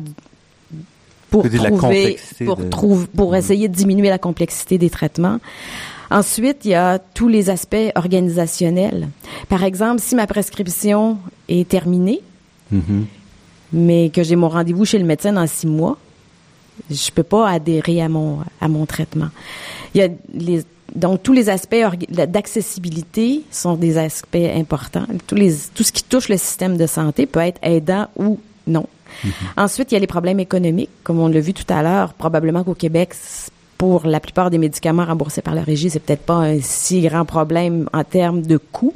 pour 1.31 1.45
trouver, 1.49 2.19
pour, 2.45 2.59
pour 3.15 3.37
essayer 3.37 3.69
de 3.69 3.75
diminuer 3.75 4.09
la 4.09 4.19
complexité 4.19 4.79
des 4.79 4.91
traitements. 4.91 5.39
Ensuite, 6.11 6.65
il 6.65 6.73
y 6.73 6.75
a 6.75 6.99
tous 6.99 7.29
les 7.29 7.51
aspects 7.51 7.77
organisationnels. 7.95 9.09
Par 9.49 9.63
exemple, 9.63 10.01
si 10.01 10.17
ma 10.17 10.27
prescription 10.27 11.19
est 11.49 11.69
terminée, 11.69 12.21
Mhm. 12.73 13.07
mais 13.73 14.11
que 14.11 14.23
j'ai 14.23 14.37
mon 14.37 14.49
rendez-vous 14.49 14.85
chez 14.85 14.99
le 14.99 15.05
médecin 15.05 15.33
dans 15.33 15.47
six 15.47 15.67
mois, 15.67 15.99
je 16.91 17.11
peux 17.11 17.23
pas 17.25 17.49
adhérer 17.49 18.01
à 18.01 18.09
mon 18.09 18.39
à 18.61 18.69
mon 18.69 18.87
traitement. 18.87 19.29
Il 19.95 20.01
y 20.01 20.05
a 20.05 20.09
les 20.35 20.63
donc 20.95 21.23
tous 21.23 21.33
les 21.33 21.49
aspects 21.49 21.77
d'accessibilité 22.11 23.43
sont 23.51 23.75
des 23.75 23.99
aspects 23.99 24.37
importants. 24.37 25.07
Tous 25.27 25.35
les 25.35 25.55
tout 25.75 25.83
ce 25.83 25.93
qui 25.93 26.03
touche 26.03 26.29
le 26.29 26.37
système 26.37 26.77
de 26.77 26.87
santé 26.87 27.27
peut 27.27 27.41
être 27.41 27.59
aidant 27.63 28.09
ou 28.17 28.39
non. 28.67 28.87
Ensuite, 29.57 29.91
il 29.91 29.95
y 29.95 29.97
a 29.97 30.01
les 30.01 30.07
problèmes 30.07 30.41
économiques, 30.41 30.91
comme 31.03 31.19
on 31.19 31.29
l'a 31.29 31.41
vu 31.41 31.53
tout 31.53 31.65
à 31.69 31.83
l'heure. 31.83 32.15
Probablement 32.15 32.65
qu'au 32.65 32.75
Québec, 32.75 33.15
pour 33.77 34.07
la 34.07 34.21
plupart 34.21 34.51
des 34.51 34.59
médicaments 34.59 35.05
remboursés 35.05 35.43
par 35.43 35.55
la 35.55 35.63
régie, 35.63 35.91
c'est 35.91 36.01
peut-être 36.01 36.25
pas 36.25 36.35
un 36.35 36.61
si 36.61 37.01
grand 37.01 37.25
problème 37.25 37.89
en 37.93 38.05
termes 38.05 38.43
de 38.43 38.57
coût 38.57 38.95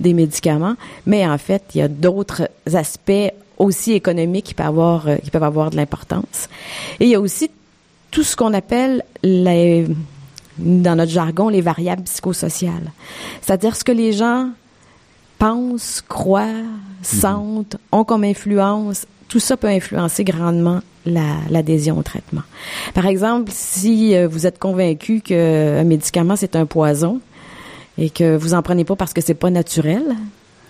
des 0.00 0.12
médicaments, 0.12 0.74
mais 1.06 1.26
en 1.26 1.38
fait, 1.38 1.62
il 1.74 1.78
y 1.78 1.82
a 1.82 1.88
d'autres 1.88 2.48
aspects 2.72 3.32
aussi 3.58 3.92
économiques 3.92 4.46
qui 4.46 4.54
peuvent 4.54 4.66
avoir 4.66 5.06
euh, 5.06 5.16
qui 5.16 5.30
peuvent 5.30 5.42
avoir 5.42 5.70
de 5.70 5.76
l'importance. 5.76 6.48
Et 6.98 7.04
il 7.04 7.10
y 7.10 7.14
a 7.14 7.20
aussi 7.20 7.50
tout 8.10 8.22
ce 8.22 8.34
qu'on 8.34 8.54
appelle 8.54 9.04
les 9.22 9.86
dans 10.58 10.96
notre 10.96 11.10
jargon 11.12 11.48
les 11.48 11.60
variables 11.60 12.02
psychosociales. 12.02 12.92
C'est-à-dire 13.40 13.74
ce 13.76 13.84
que 13.84 13.92
les 13.92 14.12
gens 14.12 14.48
pensent, 15.38 16.02
croient, 16.08 16.46
sentent, 17.02 17.76
ont 17.90 18.04
comme 18.04 18.24
influence, 18.24 19.06
tout 19.28 19.40
ça 19.40 19.56
peut 19.56 19.68
influencer 19.68 20.24
grandement 20.24 20.80
la- 21.04 21.38
l'adhésion 21.50 21.98
au 21.98 22.02
traitement. 22.02 22.42
Par 22.94 23.06
exemple, 23.06 23.50
si 23.52 24.14
euh, 24.14 24.28
vous 24.28 24.46
êtes 24.46 24.58
convaincu 24.58 25.20
qu'un 25.20 25.82
médicament 25.84 26.36
c'est 26.36 26.54
un 26.54 26.66
poison 26.66 27.20
et 27.98 28.08
que 28.10 28.36
vous 28.36 28.54
en 28.54 28.62
prenez 28.62 28.84
pas 28.84 28.94
parce 28.94 29.12
que 29.12 29.20
c'est 29.20 29.34
pas 29.34 29.50
naturel, 29.50 30.04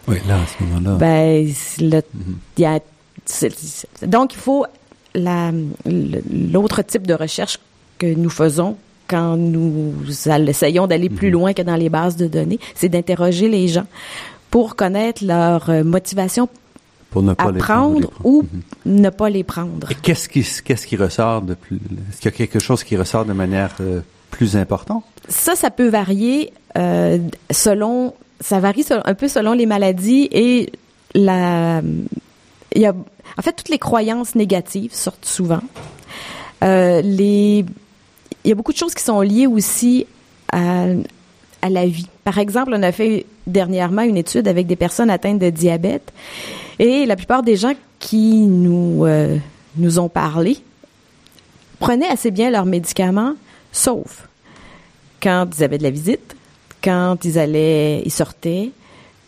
Oui, 0.09 0.17
là, 0.27 0.37
à 0.37 0.47
ce 0.47 0.65
moment-là. 0.65 0.97
ben, 0.97 1.47
le- 1.81 2.03
il 2.57 2.63
y 2.63 2.65
a- 2.65 2.81
donc 4.07 4.35
il 4.35 4.39
faut 4.39 4.65
la- 5.15 5.53
l'autre 5.85 6.83
type 6.83 7.07
de 7.07 7.15
recherche 7.15 7.59
que 7.99 8.07
nous 8.15 8.31
faisons 8.31 8.77
quand 9.09 9.37
nous 9.37 9.95
essayons 10.49 10.87
d'aller 10.87 11.09
plus 11.09 11.31
loin 11.31 11.53
que 11.53 11.63
dans 11.63 11.77
les 11.77 11.89
bases 11.89 12.17
de 12.17 12.27
données, 12.27 12.59
c'est 12.75 12.89
d'interroger 12.89 13.49
les 13.49 13.69
gens 13.69 13.87
pour 14.51 14.77
connaître 14.77 15.25
leur 15.25 15.71
euh, 15.71 15.85
motivation 15.85 16.49
pour 17.11 17.23
ne 17.23 17.35
pas 17.35 17.45
à 17.45 17.53
les 17.53 17.59
prendre 17.59 18.11
ou 18.25 18.43
Mhm. 18.43 19.03
ne 19.03 19.11
pas 19.11 19.29
les 19.31 19.45
prendre. 19.45 19.89
Qu'est-ce 20.03 20.29
qui, 20.29 20.47
qu'est-ce 20.65 20.87
qui 20.87 20.97
ressort 20.97 21.43
de 21.43 21.55
plus, 21.55 21.77
est-ce 22.11 22.19
qu'il 22.21 22.31
y 22.31 22.35
a 22.35 22.37
quelque 22.37 22.59
chose 22.59 22.83
qui 22.85 22.97
ressort 22.97 23.25
de 23.27 23.35
manière 23.35 23.75
euh, 23.81 24.01
plus 24.31 24.57
importante? 24.57 25.05
Ça, 25.29 25.55
ça 25.55 25.71
peut 25.71 25.89
varier 25.89 26.53
euh, 26.79 27.19
selon, 27.51 28.15
ça 28.41 28.61
varie 28.61 28.87
un 29.05 29.15
peu 29.15 29.29
selon 29.29 29.53
les 29.53 29.67
maladies 29.67 30.29
et 30.33 30.73
la, 31.15 31.83
il 32.75 32.81
y 32.81 32.87
a, 32.87 32.95
en 33.39 33.43
fait, 33.43 33.53
toutes 33.53 33.69
les 33.69 33.79
croyances 33.79 34.35
négatives 34.35 34.95
sortent 34.95 35.27
souvent. 35.27 35.61
Euh, 36.65 37.03
les, 37.03 37.65
il 38.45 38.49
y 38.49 38.53
a 38.53 38.55
beaucoup 38.55 38.73
de 38.73 38.77
choses 38.79 38.95
qui 38.95 39.03
sont 39.05 39.21
liées 39.21 39.47
aussi 39.47 40.07
à, 40.53 40.85
à 41.63 41.71
la 41.71 41.87
vie. 41.87 42.09
Par 42.25 42.39
exemple, 42.39 42.73
on 42.75 42.83
a 42.83 42.93
fait 42.93 43.27
dernièrement 43.47 44.03
une 44.03 44.17
étude 44.17 44.47
avec 44.49 44.67
des 44.67 44.77
personnes 44.77 45.11
atteintes 45.11 45.39
de 45.39 45.51
diabète 45.51 46.13
et 46.79 47.07
la 47.07 47.17
plupart 47.17 47.43
des 47.43 47.57
gens 47.57 47.73
qui 47.99 48.47
nous, 48.47 49.05
euh, 49.07 49.37
nous 49.77 49.99
ont 49.99 50.09
parlé 50.09 50.59
prenaient 51.79 52.09
assez 52.09 52.31
bien 52.31 52.51
leurs 52.51 52.67
médicaments, 52.67 53.35
sauf 53.73 54.29
quand 55.23 55.47
ils 55.57 55.65
avaient 55.65 55.79
de 55.79 55.83
la 55.85 55.91
visite, 55.91 56.37
quand 56.83 57.17
ils 57.25 57.39
allaient, 57.39 58.03
ils 58.05 58.11
sortaient, 58.11 58.71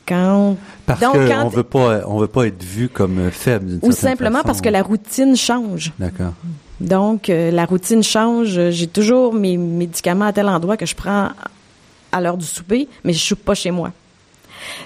quand 0.06 0.56
Parce 0.86 1.00
Donc, 1.00 1.14
qu'on 1.14 1.26
quand- 1.28 1.48
veut 1.48 1.62
pas, 1.62 2.02
on 2.06 2.18
veut 2.18 2.26
pas 2.28 2.46
être 2.46 2.62
vu 2.62 2.88
comme 2.88 3.30
faible 3.30 3.78
ou 3.82 3.90
simplement 3.92 4.38
façon. 4.38 4.46
parce 4.46 4.60
que 4.60 4.68
la 4.68 4.82
routine 4.82 5.36
change. 5.36 5.92
D'accord. 5.98 6.34
Donc 6.80 7.28
euh, 7.28 7.50
la 7.50 7.64
routine 7.64 8.02
change. 8.02 8.70
J'ai 8.70 8.86
toujours 8.86 9.32
mes 9.32 9.56
médicaments 9.56 10.26
à 10.26 10.32
tel 10.32 10.48
endroit 10.48 10.76
que 10.76 10.86
je 10.86 10.94
prends 10.94 11.30
à 12.12 12.20
l'heure 12.20 12.36
du 12.36 12.46
souper, 12.46 12.88
mais 13.04 13.12
je 13.12 13.18
suis 13.18 13.34
pas 13.34 13.54
chez 13.54 13.70
moi. 13.70 13.92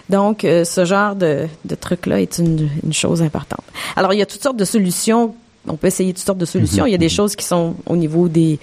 Donc 0.09 0.45
euh, 0.45 0.65
ce 0.65 0.85
genre 0.85 1.15
de, 1.15 1.47
de 1.65 1.75
truc 1.75 2.07
là 2.07 2.21
est 2.21 2.39
une, 2.39 2.69
une 2.83 2.93
chose 2.93 3.23
importante. 3.23 3.65
Alors 3.97 4.13
il 4.13 4.19
y 4.19 4.23
a 4.23 4.27
toutes 4.27 4.43
sortes 4.43 4.57
de 4.57 4.65
solutions. 4.65 5.35
On 5.67 5.77
peut 5.77 5.89
essayer 5.89 6.13
toutes 6.13 6.25
sortes 6.25 6.39
de 6.39 6.47
solutions. 6.47 6.87
Il 6.87 6.93
y 6.93 6.95
a 6.95 6.99
des 6.99 7.09
choses 7.09 7.37
qui 7.37 7.45
sont 7.45 7.75
au 7.87 7.97
niveau 7.97 8.29
des 8.29 8.59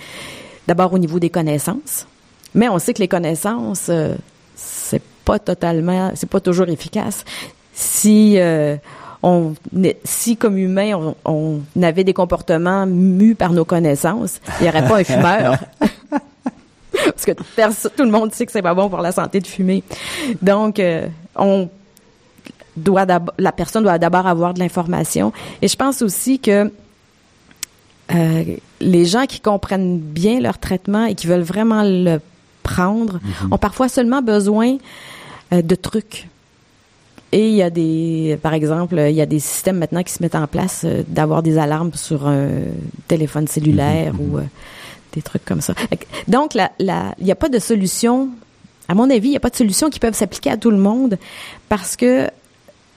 d'abord 0.68 0.94
au 0.94 0.98
niveau 0.98 1.20
des 1.20 1.30
connaissances, 1.30 2.08
mais 2.56 2.68
on 2.70 2.80
sait 2.80 2.94
que 2.94 3.00
les 3.00 3.08
connaissances 3.08 3.88
euh, 3.90 4.16
c'est 4.56 5.02
pas 5.24 5.40
totalement, 5.40 6.12
c'est 6.16 6.30
pas 6.30 6.40
toujours 6.40 6.70
efficace. 6.70 7.24
Si 7.74 8.36
euh, 8.38 8.78
on, 9.26 9.56
si 10.04 10.38
comme 10.38 10.58
humain 10.58 11.16
on, 11.26 11.62
on 11.76 11.84
avait 11.84 12.04
des 12.04 12.14
comportements 12.14 12.86
mus 12.86 13.36
par 13.36 13.52
nos 13.52 13.66
connaissances, 13.66 14.40
il 14.60 14.64
n'y 14.64 14.70
aurait 14.70 14.88
pas 14.88 15.00
un 15.00 15.04
fumeur. 15.04 15.58
Parce 17.06 17.26
que 17.26 17.32
tout 17.90 18.04
le 18.04 18.12
monde 18.12 18.34
sait 18.34 18.46
que 18.46 18.52
c'est 18.52 18.62
pas 18.62 18.74
bon 18.74 18.90
pour 18.90 19.02
la 19.02 19.12
santé 19.12 19.40
de 19.40 19.48
fumer. 19.48 19.84
Donc, 20.42 20.80
euh, 20.80 21.08
on 21.36 21.70
doit 22.78 23.06
la 23.38 23.52
personne 23.52 23.84
doit 23.84 23.98
d'abord 23.98 24.28
avoir 24.28 24.54
de 24.54 24.60
l'information. 24.60 25.32
Et 25.62 25.68
je 25.68 25.76
pense 25.76 26.02
aussi 26.02 26.40
que 26.40 26.72
euh, 28.14 28.44
les 28.82 29.06
gens 29.06 29.26
qui 29.26 29.40
comprennent 29.40 30.00
bien 30.00 30.40
leur 30.40 30.58
traitement 30.60 31.06
et 31.06 31.16
qui 31.16 31.28
veulent 31.28 31.42
vraiment 31.42 31.84
le 31.84 32.20
prendre 32.64 33.20
ont 33.52 33.58
parfois 33.58 33.90
seulement 33.90 34.22
besoin 34.22 34.78
euh, 35.54 35.62
de 35.62 35.76
trucs. 35.76 36.28
Et 37.38 37.50
il 37.50 37.56
y 37.56 37.62
a 37.62 37.70
des, 37.70 38.40
par 38.42 38.54
exemple, 38.54 38.96
il 38.98 39.16
y 39.16 39.20
a 39.22 39.26
des 39.26 39.40
systèmes 39.42 39.78
maintenant 39.80 40.04
qui 40.04 40.14
se 40.14 40.24
mettent 40.24 40.36
en 40.36 40.48
place 40.48 40.84
euh, 40.86 41.04
d'avoir 41.08 41.44
des 41.44 41.58
alarmes 41.58 41.92
sur 41.94 42.28
un 42.28 42.48
téléphone 43.10 43.46
cellulaire 43.48 44.14
ou 44.20 44.38
euh, 44.38 44.42
des 45.14 45.22
trucs 45.22 45.44
comme 45.44 45.60
ça. 45.60 45.74
Donc, 46.30 46.54
la- 46.54 46.72
il 47.20 47.26
n'y 47.26 47.32
a 47.32 47.36
pas 47.36 47.50
de 47.50 47.60
solution, 47.60 48.30
à 48.88 48.94
mon 48.96 49.10
avis, 49.10 49.28
il 49.28 49.32
n'y 49.32 49.36
a 49.38 49.42
pas 49.42 49.50
de 49.50 49.56
solution 49.58 49.90
qui 49.90 50.00
peuvent 50.00 50.16
s'appliquer 50.16 50.52
à 50.52 50.58
tout 50.58 50.72
le 50.72 50.78
monde 50.78 51.18
parce 51.68 51.98
que 51.98 52.30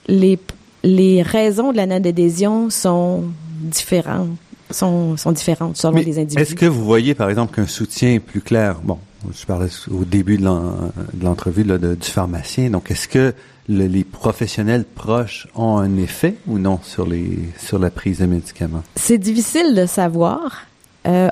les, 0.07 0.39
les 0.83 1.21
raisons 1.21 1.71
de 1.73 1.77
la 1.77 1.85
non-adhésion 1.85 2.69
sont 2.69 3.25
différentes, 3.61 4.29
sont, 4.71 5.17
sont 5.17 5.33
différentes 5.33 5.75
selon 5.75 5.95
Mais 5.95 6.03
les 6.03 6.17
individus. 6.17 6.41
Est-ce 6.41 6.55
que 6.55 6.65
vous 6.65 6.85
voyez, 6.85 7.13
par 7.13 7.29
exemple, 7.29 7.53
qu'un 7.55 7.67
soutien 7.67 8.19
plus 8.19 8.39
clair, 8.41 8.77
bon, 8.83 8.99
je 9.37 9.45
parlais 9.45 9.67
au 9.91 10.05
début 10.05 10.37
de 10.37 10.45
l'en- 10.45 10.91
de 11.13 11.25
l'entrevue 11.25 11.65
de- 11.65 11.95
du 11.95 12.07
pharmacien, 12.09 12.69
donc 12.69 12.89
est-ce 12.89 13.09
que 13.09 13.33
le- 13.69 13.85
les 13.87 14.03
professionnels 14.03 14.83
proches 14.83 15.47
ont 15.55 15.77
un 15.77 15.95
effet 15.97 16.35
ou 16.47 16.57
non 16.59 16.79
sur 16.83 17.05
les 17.07 17.39
sur 17.57 17.79
la 17.79 17.89
prise 17.91 18.19
de 18.19 18.25
médicaments? 18.25 18.83
C'est 18.95 19.17
difficile 19.19 19.73
de 19.75 19.85
savoir. 19.85 20.63
Euh, 21.07 21.29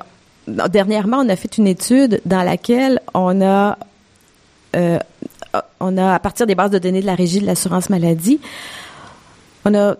dernièrement, 0.69 1.17
on 1.17 1.29
a 1.29 1.35
fait 1.35 1.57
une 1.57 1.67
étude 1.67 2.21
dans 2.25 2.43
laquelle 2.43 3.01
on 3.13 3.41
a, 3.41 3.77
euh, 4.75 4.99
on 5.81 5.97
a, 5.97 6.13
à 6.13 6.19
partir 6.19 6.45
des 6.47 6.55
bases 6.55 6.71
de 6.71 6.79
données 6.79 7.01
de 7.01 7.05
la 7.05 7.15
Régie 7.15 7.41
de 7.41 7.45
l'assurance 7.45 7.89
maladie, 7.89 8.39
on 9.65 9.73
a 9.75 9.95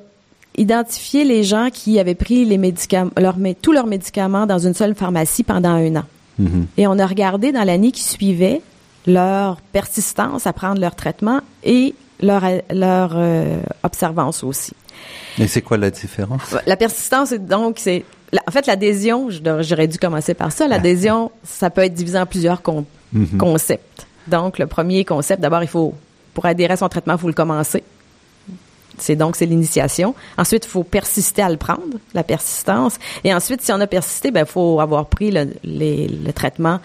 identifié 0.58 1.24
les 1.26 1.44
gens 1.44 1.70
qui 1.72 2.00
avaient 2.00 2.16
pris 2.16 2.46
les 2.46 2.58
médicaments, 2.58 3.12
leur, 3.18 3.38
mé- 3.38 3.56
tous 3.62 3.74
leurs 3.74 3.86
médicaments 3.88 4.46
dans 4.46 4.58
une 4.60 4.74
seule 4.74 4.96
pharmacie 4.96 5.44
pendant 5.44 5.70
un 5.72 5.96
an. 5.98 6.04
Mhm. 6.40 6.68
Et 6.78 6.88
on 6.88 6.98
a 6.98 7.06
regardé 7.06 7.52
dans 7.52 7.64
l'année 7.64 7.92
qui 7.92 8.04
suivait 8.04 8.62
leur 9.06 9.58
persistance 9.62 10.48
à 10.48 10.54
prendre 10.54 10.80
leur 10.82 10.96
traitement 10.96 11.42
et 11.64 11.94
leur, 12.22 12.44
leur 12.72 13.12
euh, 13.16 13.58
observance 13.84 14.44
aussi. 14.44 14.74
Et 15.40 15.48
c'est 15.48 15.62
quoi 15.62 15.78
la 15.78 15.92
différence? 15.92 16.56
La 16.66 16.76
persistance, 16.76 17.32
donc, 17.34 17.78
c'est. 17.80 18.04
En 18.48 18.52
fait, 18.52 18.66
l'adhésion, 18.68 19.30
j'aurais 19.62 19.88
dû 19.88 19.98
commencer 20.00 20.34
par 20.34 20.52
ça. 20.52 20.68
L'adhésion, 20.68 21.32
ça 21.44 21.70
peut 21.70 21.82
être 21.82 21.94
divisé 21.94 22.18
en 22.20 22.26
plusieurs 22.26 22.62
con- 22.62 22.86
Mhm. 23.14 23.38
concepts. 23.38 24.06
Donc, 24.28 24.60
le 24.60 24.68
premier 24.68 25.06
concept, 25.06 25.42
d'abord, 25.42 25.62
il 25.64 25.70
faut, 25.70 25.94
pour 26.34 26.46
adhérer 26.46 26.74
à 26.74 26.78
son 26.78 26.90
traitement, 26.90 27.14
il 27.14 27.20
faut 27.20 27.28
le 27.28 27.34
commencer. 27.34 27.84
C'est 28.98 29.16
donc, 29.16 29.36
c'est 29.36 29.46
l'initiation. 29.46 30.16
Ensuite, 30.38 30.66
il 30.66 30.70
faut 30.70 30.84
persister 30.84 31.42
à 31.44 31.50
le 31.50 31.58
prendre, 31.58 31.84
la 32.16 32.24
persistance. 32.24 32.98
Et 33.24 33.34
ensuite, 33.34 33.62
si 33.62 33.72
on 33.72 33.80
a 33.80 33.88
persisté, 33.88 34.32
ben, 34.32 34.42
il 34.42 34.52
faut 34.52 34.80
avoir 34.82 35.06
pris 35.06 35.30
le, 35.32 35.50
les- 35.64 36.08
le 36.08 36.34
traitement 36.34 36.80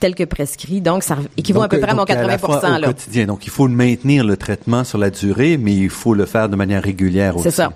tel 0.00 0.14
que 0.14 0.24
prescrit. 0.24 0.80
Donc, 0.80 1.02
ça 1.02 1.16
équivaut 1.36 1.62
à 1.62 1.68
peu 1.68 1.76
Donc, 1.76 1.82
près 1.82 1.92
à 1.92 1.94
mon 1.94 2.02
donc, 2.02 2.08
la 2.08 2.16
80 2.16 2.38
fois 2.38 2.58
au 2.58 2.80
là. 2.80 2.86
quotidien. 2.88 3.26
Donc, 3.26 3.46
il 3.46 3.50
faut 3.50 3.68
maintenir 3.68 4.24
le 4.24 4.36
traitement 4.36 4.84
sur 4.84 4.98
la 4.98 5.10
durée, 5.10 5.56
mais 5.56 5.74
il 5.74 5.90
faut 5.90 6.14
le 6.14 6.26
faire 6.26 6.48
de 6.48 6.56
manière 6.56 6.82
régulière 6.82 7.36
aussi. 7.36 7.44
C'est 7.44 7.50
ça. 7.56 7.72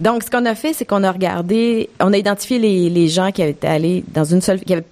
Donc, 0.00 0.22
ce 0.22 0.30
qu'on 0.30 0.44
a 0.44 0.54
fait, 0.54 0.72
c'est 0.72 0.84
qu'on 0.84 1.04
a 1.04 1.12
regardé, 1.12 1.88
on 2.00 2.12
a 2.12 2.16
identifié 2.16 2.58
les, 2.58 2.90
les 2.90 3.08
gens 3.08 3.30
qui 3.30 3.42
avaient 3.42 3.64
allés 3.64 4.04
dans 4.12 4.24
une 4.24 4.40
seule, 4.40 4.60
qui 4.60 4.72
avaient, 4.72 4.84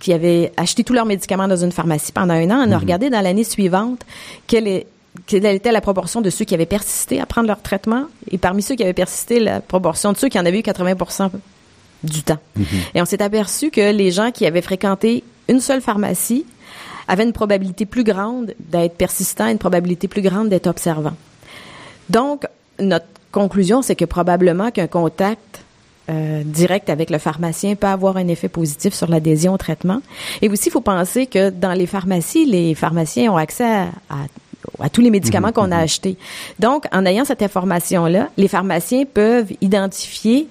qui 0.00 0.12
avaient 0.12 0.52
acheté 0.56 0.82
tous 0.82 0.94
leurs 0.94 1.06
médicaments 1.06 1.48
dans 1.48 1.62
une 1.62 1.72
pharmacie 1.72 2.12
pendant 2.12 2.34
un 2.34 2.50
an. 2.50 2.64
On 2.66 2.72
a 2.72 2.78
regardé 2.78 3.10
dans 3.10 3.20
l'année 3.20 3.44
suivante 3.44 4.00
quelle, 4.46 4.66
est, 4.66 4.86
quelle 5.26 5.44
était 5.46 5.72
la 5.72 5.80
proportion 5.82 6.20
de 6.22 6.30
ceux 6.30 6.44
qui 6.44 6.54
avaient 6.54 6.66
persisté 6.66 7.20
à 7.20 7.26
prendre 7.26 7.48
leur 7.48 7.60
traitement. 7.60 8.04
Et 8.30 8.38
parmi 8.38 8.62
ceux 8.62 8.76
qui 8.76 8.82
avaient 8.82 8.94
persisté, 8.94 9.40
la 9.40 9.60
proportion 9.60 10.12
de 10.12 10.16
ceux 10.16 10.28
qui 10.28 10.38
en 10.38 10.46
avaient 10.46 10.58
eu 10.58 10.62
80 10.62 11.30
du 12.02 12.22
temps. 12.22 12.38
Et 12.94 13.02
on 13.02 13.04
s'est 13.04 13.22
aperçu 13.22 13.70
que 13.70 13.92
les 13.92 14.10
gens 14.10 14.30
qui 14.30 14.46
avaient 14.46 14.62
fréquenté 14.62 15.22
une 15.48 15.60
seule 15.60 15.80
pharmacie 15.80 16.44
avait 17.08 17.24
une 17.24 17.32
probabilité 17.32 17.86
plus 17.86 18.04
grande 18.04 18.54
d'être 18.58 18.96
persistant, 18.96 19.48
une 19.48 19.58
probabilité 19.58 20.08
plus 20.08 20.22
grande 20.22 20.48
d'être 20.48 20.66
observant. 20.66 21.14
Donc, 22.10 22.46
notre 22.78 23.06
conclusion, 23.32 23.82
c'est 23.82 23.96
que 23.96 24.04
probablement 24.04 24.70
qu'un 24.70 24.86
contact 24.86 25.62
euh, 26.08 26.42
direct 26.44 26.88
avec 26.88 27.10
le 27.10 27.18
pharmacien 27.18 27.74
peut 27.74 27.86
avoir 27.86 28.16
un 28.16 28.28
effet 28.28 28.48
positif 28.48 28.94
sur 28.94 29.08
l'adhésion 29.08 29.54
au 29.54 29.56
traitement. 29.56 30.00
Et 30.42 30.48
aussi, 30.48 30.68
il 30.68 30.72
faut 30.72 30.80
penser 30.80 31.26
que 31.26 31.50
dans 31.50 31.72
les 31.72 31.86
pharmacies, 31.86 32.44
les 32.44 32.74
pharmaciens 32.74 33.32
ont 33.32 33.36
accès 33.36 33.64
à, 33.64 33.88
à 34.80 34.88
tous 34.88 35.00
les 35.00 35.10
médicaments 35.10 35.48
mhm, 35.48 35.54
qu'on 35.54 35.72
a 35.72 35.78
mhm. 35.78 35.84
achetés. 35.84 36.16
Donc, 36.58 36.84
en 36.92 37.04
ayant 37.06 37.24
cette 37.24 37.42
information-là, 37.42 38.28
les 38.36 38.48
pharmaciens 38.48 39.04
peuvent 39.04 39.52
identifier 39.60 40.48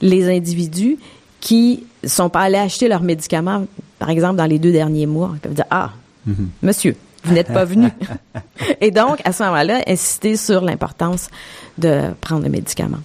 les 0.00 0.28
individus 0.28 0.98
qui 1.40 1.84
sont 2.04 2.28
pas 2.28 2.40
allés 2.40 2.58
acheter 2.58 2.88
leurs 2.88 3.02
médicaments, 3.02 3.66
par 4.02 4.10
exemple, 4.10 4.34
dans 4.34 4.46
les 4.46 4.58
deux 4.58 4.72
derniers 4.72 5.06
mois. 5.06 5.36
Peuvent 5.40 5.54
dire, 5.54 5.64
ah, 5.70 5.92
mhm. 6.26 6.48
monsieur, 6.60 6.96
vous 7.22 7.32
n'êtes 7.32 7.52
pas 7.52 7.64
venu. 7.64 7.86
Et 8.80 8.90
donc, 8.90 9.20
à 9.24 9.30
ce 9.30 9.44
moment-là, 9.44 9.80
insister 9.86 10.34
sur 10.34 10.60
l'importance 10.62 11.28
de 11.78 12.10
prendre 12.20 12.42
le 12.42 12.50
médicament. 12.50 12.98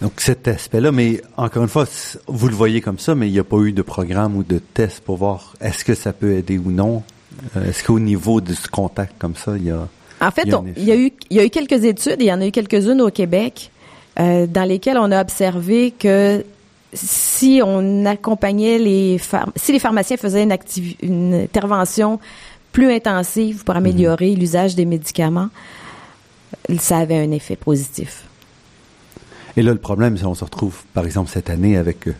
Donc 0.00 0.12
cet 0.18 0.46
aspect-là, 0.46 0.92
mais 0.92 1.20
encore 1.36 1.64
une 1.64 1.68
fois, 1.68 1.84
vous 2.28 2.46
le 2.46 2.54
voyez 2.54 2.80
comme 2.80 3.00
ça, 3.00 3.16
mais 3.16 3.28
il 3.28 3.32
n'y 3.32 3.40
a 3.40 3.44
pas 3.44 3.58
eu 3.58 3.72
de 3.72 3.82
programme 3.82 4.36
ou 4.36 4.44
de 4.44 4.60
test 4.60 5.00
pour 5.00 5.16
voir 5.16 5.56
est-ce 5.60 5.84
que 5.84 5.96
ça 5.96 6.12
peut 6.12 6.34
aider 6.34 6.58
ou 6.58 6.70
non. 6.70 7.02
Euh, 7.56 7.68
est-ce 7.68 7.82
qu'au 7.82 7.98
niveau 7.98 8.40
de 8.40 8.54
ce 8.54 8.68
contact 8.68 9.16
comme 9.18 9.34
ça, 9.34 9.56
il 9.56 9.64
y 9.64 9.70
a 9.72 9.88
En 10.20 10.30
fait, 10.30 10.48
il 10.76 10.84
y 10.84 10.92
a, 10.92 10.96
eu 10.96 11.12
il 11.28 11.36
y 11.38 11.40
a 11.40 11.44
eu 11.44 11.50
quelques 11.50 11.84
études, 11.84 12.18
il 12.20 12.26
y 12.26 12.32
en 12.32 12.40
a 12.40 12.46
eu 12.46 12.52
quelques-unes 12.52 13.00
au 13.00 13.10
Québec, 13.10 13.72
euh, 14.20 14.46
dans 14.46 14.64
lesquelles 14.64 14.96
on 14.96 15.10
a 15.10 15.20
observé 15.20 15.90
que 15.90 16.44
si 16.92 17.60
on 17.64 18.04
accompagnait 18.04 18.78
les 18.78 19.20
si 19.56 19.72
les 19.72 19.78
pharmaciens 19.78 20.16
faisaient 20.16 20.42
une, 20.42 20.56
une 21.02 21.34
intervention 21.34 22.18
plus 22.72 22.92
intensive 22.92 23.64
pour 23.64 23.76
améliorer 23.76 24.30
mhm. 24.30 24.38
l'usage 24.38 24.74
des 24.74 24.84
médicaments, 24.84 25.48
ça 26.78 26.98
avait 26.98 27.18
un 27.18 27.30
effet 27.32 27.56
positif. 27.56 28.24
Et 29.56 29.62
là, 29.62 29.72
le 29.72 29.78
problème, 29.78 30.16
c'est 30.16 30.24
qu'on 30.24 30.34
se 30.34 30.44
retrouve, 30.44 30.82
par 30.94 31.04
exemple, 31.04 31.30
cette 31.30 31.50
année 31.50 31.76
avec 31.76 32.06
euh, 32.06 32.14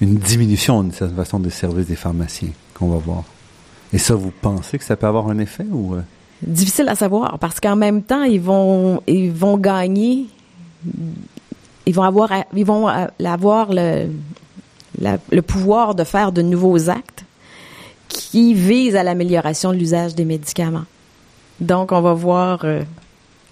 une 0.00 0.16
diminution 0.16 0.82
d'une 0.82 0.92
certaine 0.92 1.16
façon 1.16 1.38
des 1.38 1.50
services 1.50 1.86
des 1.86 1.96
pharmaciens 1.96 2.50
qu'on 2.72 2.88
va 2.88 2.98
voir. 2.98 3.24
Et 3.92 3.98
ça, 3.98 4.14
vous 4.14 4.32
pensez 4.40 4.78
que 4.78 4.84
ça 4.84 4.96
peut 4.96 5.06
avoir 5.06 5.28
un 5.28 5.38
effet 5.38 5.66
ou 5.70 5.94
euh? 5.94 6.02
Difficile 6.42 6.88
à 6.88 6.94
savoir 6.94 7.38
parce 7.38 7.60
qu'en 7.60 7.76
même 7.76 8.02
temps, 8.02 8.24
ils 8.24 8.40
vont 8.40 9.00
ils 9.06 9.30
vont 9.30 9.56
gagner, 9.56 10.26
ils 11.86 11.94
vont 11.94 12.02
avoir 12.02 12.30
ils 12.54 12.64
vont 12.64 12.86
avoir 12.86 13.72
le 13.72 14.06
le 15.00 15.42
pouvoir 15.42 15.94
de 15.94 16.04
faire 16.04 16.30
de 16.32 16.42
nouveaux 16.42 16.88
actes 16.88 17.24
qui 18.08 18.54
visent 18.54 18.96
à 18.96 19.02
l'amélioration 19.02 19.72
de 19.72 19.78
l'usage 19.78 20.14
des 20.14 20.24
médicaments. 20.24 20.84
Donc, 21.60 21.92
on 21.92 22.00
va 22.00 22.12
voir 22.14 22.60
euh, 22.64 22.82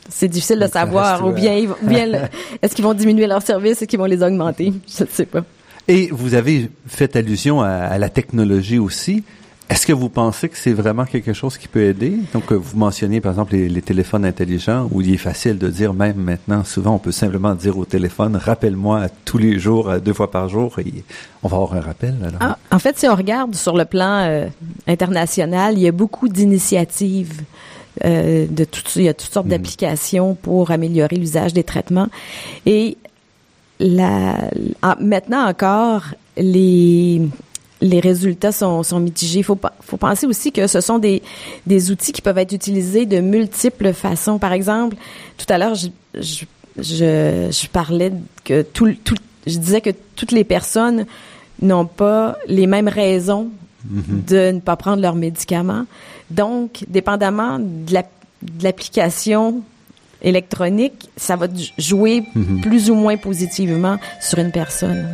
c'est 0.09 0.29
difficile 0.29 0.59
de 0.59 0.67
savoir. 0.67 1.27
Ou 1.27 1.33
bien, 1.33 1.67
bien 1.83 2.29
est-ce 2.63 2.75
qu'ils 2.75 2.85
vont 2.85 2.95
diminuer 2.95 3.27
leurs 3.27 3.43
services, 3.43 3.83
est-ce 3.83 3.85
qu'ils 3.87 3.99
vont 3.99 4.07
les 4.07 4.23
augmenter? 4.23 4.73
Je 4.97 5.05
ne 5.05 5.09
sais 5.09 5.27
pas. 5.27 5.45
Et 5.89 6.09
vous 6.13 6.35
avez 6.35 6.71
fait 6.87 7.17
allusion 7.17 7.61
à, 7.61 7.99
la 7.99 8.09
technologie 8.09 8.79
aussi. 8.79 9.25
Est-ce 9.69 9.87
que 9.87 9.93
vous 9.93 10.09
pensez 10.09 10.49
que 10.49 10.57
c'est 10.57 10.73
vraiment 10.73 11.05
quelque 11.05 11.33
chose 11.33 11.57
qui 11.57 11.67
peut 11.67 11.83
aider? 11.83 12.19
Donc, 12.33 12.53
euh, 12.53 12.57
vous 12.57 12.77
mentionnez 12.77 13.21
par 13.21 13.33
exemple 13.33 13.55
les, 13.55 13.83
téléphones 13.83 14.25
intelligents 14.25 14.89
où 14.91 15.01
il 15.01 15.15
est 15.15 15.19
facile 15.19 15.59
de 15.59 15.69
dire 15.69 15.95
même 15.95 16.17
maintenant, 16.17 16.63
souvent 16.65 16.95
on 16.95 16.99
peut 16.99 17.13
simplement 17.13 17.55
dire 17.55 17.79
au 17.79 17.85
téléphone, 17.85 18.37
rappelle-moi 18.37 19.09
tous 19.25 19.39
les 19.39 19.59
jours, 19.59 19.91
deux 20.01 20.13
fois 20.13 20.31
par 20.31 20.49
jour, 20.49 20.79
et 20.79 21.05
on 21.43 21.49
va 21.49 21.57
avoir 21.57 21.75
un 21.75 21.81
rappel. 21.81 22.15
Ah, 22.41 22.59
en 22.71 22.79
fait, 22.79 22.99
si 22.99 23.09
on 23.09 23.15
regarde 23.15 23.55
sur 23.55 23.77
le 23.77 23.85
plan 23.85 24.25
euh, 24.25 24.47
international, 24.87 25.75
il 25.79 25.83
y 25.83 25.89
a 25.89 25.93
beaucoup 25.93 26.29
d'initiatives 26.29 27.43
euh, 28.05 28.47
de 28.49 28.67
il 28.97 29.03
y 29.03 29.09
a 29.09 29.15
toutes 29.15 29.33
sortes 29.33 29.47
mhm. 29.47 29.53
d'applications 29.53 30.35
pour 30.35 30.71
améliorer 30.71 31.17
l'usage 31.17 31.53
des 31.53 31.65
traitements. 31.65 32.09
Et 32.67 32.97
la, 33.79 34.51
maintenant 35.01 35.47
encore, 35.47 36.05
les 36.37 37.23
les 37.83 38.01
résultats 38.01 38.53
sont, 38.53 38.83
sont 38.83 39.01
mitigés. 39.01 39.41
Il 39.41 39.45
faut, 39.45 39.59
faut 39.81 39.97
penser 39.97 40.27
aussi 40.27 40.53
que 40.53 40.67
ce 40.67 40.81
sont 40.81 40.99
des, 40.99 41.23
des 41.67 41.91
outils 41.91 42.13
qui 42.13 42.23
peuvent 42.23 42.39
être 42.39 42.53
utilisés 42.53 43.05
de 43.07 43.21
multiples 43.21 43.93
façons. 43.93 44.39
Par 44.39 44.53
exemple, 44.53 44.97
tout 45.37 45.47
à 45.53 45.59
l'heure, 45.59 45.75
je, 45.75 45.89
je, 46.15 46.45
je, 46.79 47.67
parlais 47.69 48.13
que 48.45 48.63
tout, 48.63 48.95
tout, 49.05 49.17
je 49.47 49.59
disais 49.59 49.81
que 49.81 49.91
toutes 50.15 50.33
les 50.33 50.45
personnes 50.45 51.07
n'ont 51.61 51.87
pas 51.87 52.37
les 52.47 52.67
mêmes 52.67 52.89
raisons 52.89 53.49
mhm. 53.85 54.23
de 54.29 54.51
ne 54.53 54.61
pas 54.61 54.77
prendre 54.77 55.03
leurs 55.03 55.17
médicaments. 55.17 55.85
Donc, 56.31 56.85
dépendamment 56.89 57.59
de 57.59 57.95
l'application 58.63 59.63
électronique, 60.23 61.11
ça 61.17 61.35
va 61.35 61.49
jouer 61.79 62.23
mhm. 62.37 62.61
plus 62.61 62.91
ou 62.91 62.95
moins 62.95 63.17
positivement 63.17 63.99
sur 64.21 64.39
une 64.39 64.53
personne 64.53 65.09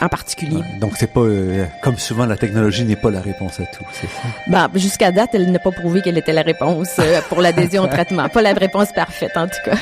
en 0.00 0.08
particulier. 0.08 0.62
donc 0.80 0.92
c'est 0.96 1.12
pas 1.12 1.20
euh, 1.20 1.64
comme 1.82 1.98
souvent 1.98 2.26
la 2.26 2.36
technologie 2.36 2.84
n'est 2.84 2.96
pas 2.96 3.10
la 3.10 3.20
réponse 3.20 3.60
à 3.60 3.64
tout, 3.64 3.84
c'est 3.92 4.06
ça. 4.06 4.28
Ben, 4.46 4.68
jusqu'à 4.74 5.10
date, 5.12 5.30
elle 5.32 5.50
n'a 5.50 5.58
pas 5.58 5.72
prouvé 5.72 6.02
qu'elle 6.02 6.18
était 6.18 6.32
la 6.32 6.42
réponse 6.42 6.98
euh, 6.98 7.20
pour 7.28 7.40
l'adhésion 7.40 7.84
au 7.84 7.86
traitement, 7.88 8.28
pas 8.28 8.42
la 8.42 8.52
réponse 8.52 8.92
parfaite 8.92 9.36
en 9.36 9.46
tout 9.46 9.58
cas. 9.64 9.76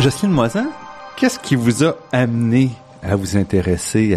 Jocelyne 0.00 0.32
Moisin, 0.32 0.70
qu'est-ce 1.16 1.38
qui 1.38 1.56
vous 1.56 1.84
a 1.84 1.94
amené 2.10 2.70
à 3.02 3.16
vous 3.16 3.36
intéresser 3.36 4.16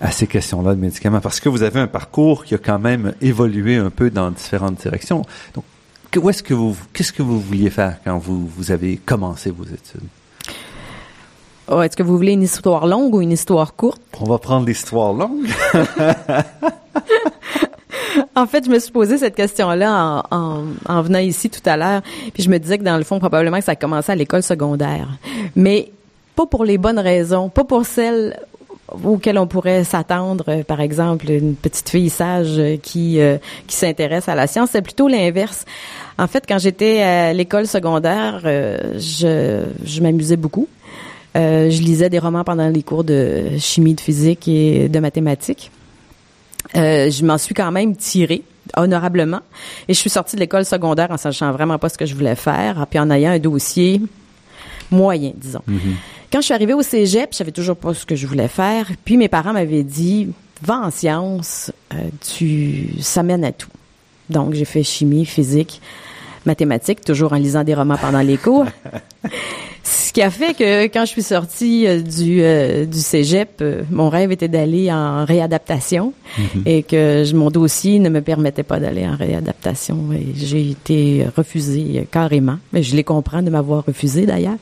à, 0.00 0.10
ces 0.10 0.26
questions-là 0.26 0.74
de 0.74 0.80
médicaments? 0.80 1.20
Parce 1.20 1.40
que 1.40 1.48
vous 1.48 1.62
avez 1.62 1.80
un 1.80 1.86
parcours 1.86 2.44
qui 2.44 2.54
a 2.54 2.58
quand 2.58 2.78
même 2.78 3.14
évolué 3.20 3.76
un 3.76 3.90
peu 3.90 4.10
dans 4.10 4.30
différentes 4.30 4.80
directions. 4.80 5.22
Donc, 5.54 5.64
où 6.16 6.30
est-ce 6.30 6.42
que 6.42 6.54
vous, 6.54 6.76
qu'est-ce 6.92 7.12
que 7.12 7.22
vous 7.22 7.40
vouliez 7.40 7.70
faire 7.70 7.96
quand 8.04 8.18
vous, 8.18 8.46
vous 8.46 8.70
avez 8.70 8.96
commencé 8.96 9.50
vos 9.50 9.64
études? 9.64 10.08
Oh, 11.68 11.82
est-ce 11.82 11.96
que 11.96 12.02
vous 12.02 12.16
voulez 12.16 12.32
une 12.32 12.42
histoire 12.42 12.86
longue 12.86 13.14
ou 13.14 13.20
une 13.20 13.30
histoire 13.30 13.74
courte? 13.74 14.02
On 14.18 14.24
va 14.24 14.38
prendre 14.38 14.66
l'histoire 14.66 15.12
longue. 15.12 15.46
en 18.36 18.46
fait, 18.46 18.64
je 18.64 18.70
me 18.70 18.78
suis 18.78 18.92
posé 18.92 19.18
cette 19.18 19.34
question-là 19.34 20.24
en, 20.30 20.64
en, 20.86 21.02
venant 21.02 21.18
ici 21.18 21.50
tout 21.50 21.60
à 21.64 21.76
l'heure, 21.76 22.02
puis 22.32 22.42
je 22.42 22.50
me 22.50 22.58
disais 22.58 22.78
que 22.78 22.84
dans 22.84 22.96
le 22.96 23.04
fond, 23.04 23.18
probablement 23.18 23.58
que 23.58 23.64
ça 23.64 23.72
a 23.72 23.76
commencé 23.76 24.12
à 24.12 24.14
l'école 24.14 24.42
secondaire, 24.42 25.08
mais 25.56 25.90
pas 26.36 26.46
pour 26.46 26.64
les 26.64 26.78
bonnes 26.78 26.98
raisons, 26.98 27.48
pas 27.48 27.64
pour 27.64 27.84
celles 27.84 28.36
auxquelles 29.04 29.38
on 29.38 29.46
pourrait 29.46 29.84
s'attendre, 29.84 30.44
euh, 30.48 30.64
par 30.64 30.80
exemple, 30.80 31.30
une 31.30 31.54
petite 31.54 31.88
fille 31.88 32.10
sage 32.10 32.58
euh, 32.58 32.76
qui 32.76 33.20
euh, 33.20 33.38
qui 33.66 33.76
s'intéresse 33.76 34.28
à 34.28 34.34
la 34.34 34.46
science, 34.46 34.70
c'est 34.72 34.82
plutôt 34.82 35.08
l'inverse. 35.08 35.64
En 36.18 36.26
fait, 36.26 36.44
quand 36.46 36.58
j'étais 36.58 37.02
à 37.02 37.32
l'école 37.32 37.66
secondaire, 37.66 38.40
je, 38.42 39.64
je 39.84 40.02
m'amusais 40.02 40.36
beaucoup. 40.36 40.68
je 41.34 41.80
lisais 41.80 42.10
des 42.10 42.18
romans 42.18 42.44
pendant 42.44 42.68
les 42.68 42.82
cours 42.82 43.04
de 43.04 43.56
chimie, 43.58 43.94
de 43.94 44.00
physique 44.02 44.46
et 44.46 44.90
de 44.90 44.98
mathématiques. 44.98 45.70
Je 46.74 47.24
m'en 47.24 47.38
suis 47.38 47.54
quand 47.54 47.72
même 47.72 47.96
tirée 47.96 48.42
honorablement. 48.76 49.40
Et 49.88 49.94
je 49.94 49.98
suis 49.98 50.10
sortie 50.10 50.36
de 50.36 50.40
l'école 50.40 50.66
secondaire 50.66 51.10
en 51.10 51.16
sachant 51.16 51.52
vraiment 51.52 51.78
pas 51.78 51.88
ce 51.88 51.96
que 51.96 52.04
je 52.04 52.14
voulais 52.14 52.36
faire, 52.36 52.86
puis 52.90 52.98
en 52.98 53.10
ayant 53.10 53.30
un 53.30 53.38
dossier 53.38 54.02
moyen, 54.90 55.32
disons. 55.34 55.62
Mm-hmm. 55.70 55.94
Quand 56.32 56.40
je 56.40 56.44
suis 56.44 56.54
arrivée 56.54 56.74
au 56.74 56.82
cégep, 56.82 57.30
je 57.32 57.38
savais 57.38 57.50
toujours 57.50 57.76
pas 57.76 57.92
ce 57.92 58.06
que 58.06 58.14
je 58.14 58.26
voulais 58.26 58.48
faire. 58.48 58.86
Puis 59.04 59.16
mes 59.16 59.28
parents 59.28 59.52
m'avaient 59.52 59.82
dit, 59.82 60.28
va 60.62 60.78
en 60.78 60.90
sciences, 60.90 61.72
euh, 61.92 61.96
tu, 62.20 62.90
ça 63.00 63.22
mène 63.22 63.44
à 63.44 63.52
tout. 63.52 63.70
Donc 64.28 64.54
j'ai 64.54 64.64
fait 64.64 64.84
chimie, 64.84 65.26
physique, 65.26 65.80
mathématiques, 66.46 67.04
toujours 67.04 67.32
en 67.32 67.36
lisant 67.36 67.64
des 67.64 67.74
romans 67.74 67.96
pendant 67.96 68.20
les 68.20 68.36
cours. 68.36 68.66
Ce 69.82 70.12
qui 70.12 70.22
a 70.22 70.30
fait 70.30 70.54
que 70.54 70.84
quand 70.86 71.02
je 71.02 71.10
suis 71.10 71.22
sortie 71.22 71.86
euh, 71.86 72.00
du, 72.00 72.40
euh, 72.42 72.84
du 72.84 72.98
cégep, 72.98 73.60
euh, 73.60 73.82
mon 73.90 74.08
rêve 74.08 74.32
était 74.32 74.48
d'aller 74.48 74.90
en 74.92 75.24
réadaptation 75.24 76.12
mhm. 76.36 76.62
et 76.66 76.82
que 76.82 77.32
mon 77.32 77.50
dossier 77.50 77.98
ne 77.98 78.08
me 78.08 78.20
permettait 78.20 78.62
pas 78.62 78.80
d'aller 78.80 79.06
en 79.06 79.14
réadaptation. 79.14 80.12
Et 80.12 80.34
j'ai 80.34 80.70
été 80.70 81.26
refusée 81.36 82.06
carrément. 82.10 82.56
Mais 82.72 82.82
je 82.82 82.96
les 82.96 83.04
comprends 83.04 83.42
de 83.42 83.50
m'avoir 83.50 83.86
refusée 83.86 84.26
d'ailleurs. 84.26 84.58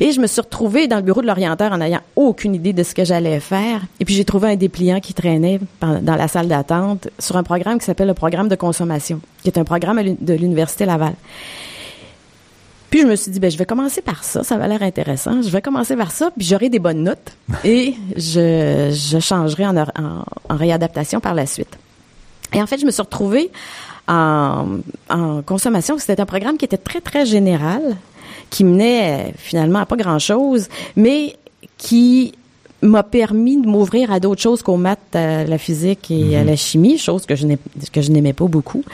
Et 0.00 0.12
je 0.12 0.20
me 0.20 0.26
suis 0.26 0.40
retrouvée 0.40 0.86
dans 0.86 0.96
le 0.96 1.02
bureau 1.02 1.20
de 1.20 1.26
l'orienteur 1.26 1.72
en 1.72 1.78
n'ayant 1.78 2.02
aucune 2.14 2.54
idée 2.54 2.72
de 2.72 2.82
ce 2.82 2.94
que 2.94 3.04
j'allais 3.04 3.40
faire. 3.40 3.82
Et 4.00 4.04
puis 4.04 4.14
j'ai 4.14 4.24
trouvé 4.24 4.52
un 4.52 4.56
dépliant 4.56 5.00
qui 5.00 5.14
traînait 5.14 5.58
dans 5.80 6.16
la 6.16 6.28
salle 6.28 6.48
d'attente 6.48 7.08
sur 7.18 7.36
un 7.36 7.42
programme 7.42 7.78
qui 7.78 7.84
s'appelle 7.84 8.08
le 8.08 8.14
programme 8.14 8.48
de 8.48 8.56
consommation, 8.56 9.20
qui 9.42 9.48
est 9.48 9.58
un 9.58 9.64
programme 9.64 10.00
de 10.20 10.34
l'Université 10.34 10.86
Laval. 10.86 11.14
Puis 12.96 13.02
je 13.02 13.08
me 13.10 13.14
suis 13.14 13.30
dit, 13.30 13.40
ben, 13.40 13.50
je 13.50 13.58
vais 13.58 13.66
commencer 13.66 14.00
par 14.00 14.24
ça, 14.24 14.42
ça 14.42 14.56
va 14.56 14.68
l'air 14.68 14.82
intéressant. 14.82 15.42
Je 15.42 15.50
vais 15.50 15.60
commencer 15.60 15.94
par 15.96 16.10
ça, 16.10 16.30
puis 16.34 16.46
j'aurai 16.46 16.70
des 16.70 16.78
bonnes 16.78 17.02
notes 17.02 17.36
et 17.64 17.94
je, 18.16 18.90
je 18.90 19.18
changerai 19.20 19.66
en, 19.66 19.76
en, 19.76 20.24
réadaptation 20.48 21.20
par 21.20 21.34
la 21.34 21.44
suite. 21.44 21.76
Et 22.54 22.62
en 22.62 22.66
fait, 22.66 22.78
je 22.78 22.86
me 22.86 22.90
suis 22.90 23.02
retrouvée 23.02 23.50
en, 24.08 24.78
en 25.10 25.42
consommation. 25.42 25.98
C'était 25.98 26.22
un 26.22 26.24
programme 26.24 26.56
qui 26.56 26.64
était 26.64 26.78
très, 26.78 27.02
très 27.02 27.26
général, 27.26 27.82
qui 28.48 28.64
menait 28.64 29.34
finalement 29.36 29.80
à 29.80 29.84
pas 29.84 29.96
grand-chose, 29.96 30.68
mais 30.96 31.36
qui 31.76 32.32
m'a 32.82 33.02
permis 33.02 33.60
de 33.60 33.66
m'ouvrir 33.66 34.12
à 34.12 34.20
d'autres 34.20 34.40
choses 34.40 34.62
qu'aux 34.62 34.76
maths, 34.76 35.14
à 35.14 35.44
la 35.44 35.58
physique 35.58 36.10
et 36.10 36.36
à 36.36 36.40
mhm. 36.40 36.46
la 36.46 36.56
chimie, 36.56 36.98
chose 36.98 37.26
que 37.26 37.34
je 37.34 37.46
que 37.92 38.00
je 38.00 38.10
n'aimais 38.10 38.32
pas 38.32 38.46
beaucoup. 38.46 38.84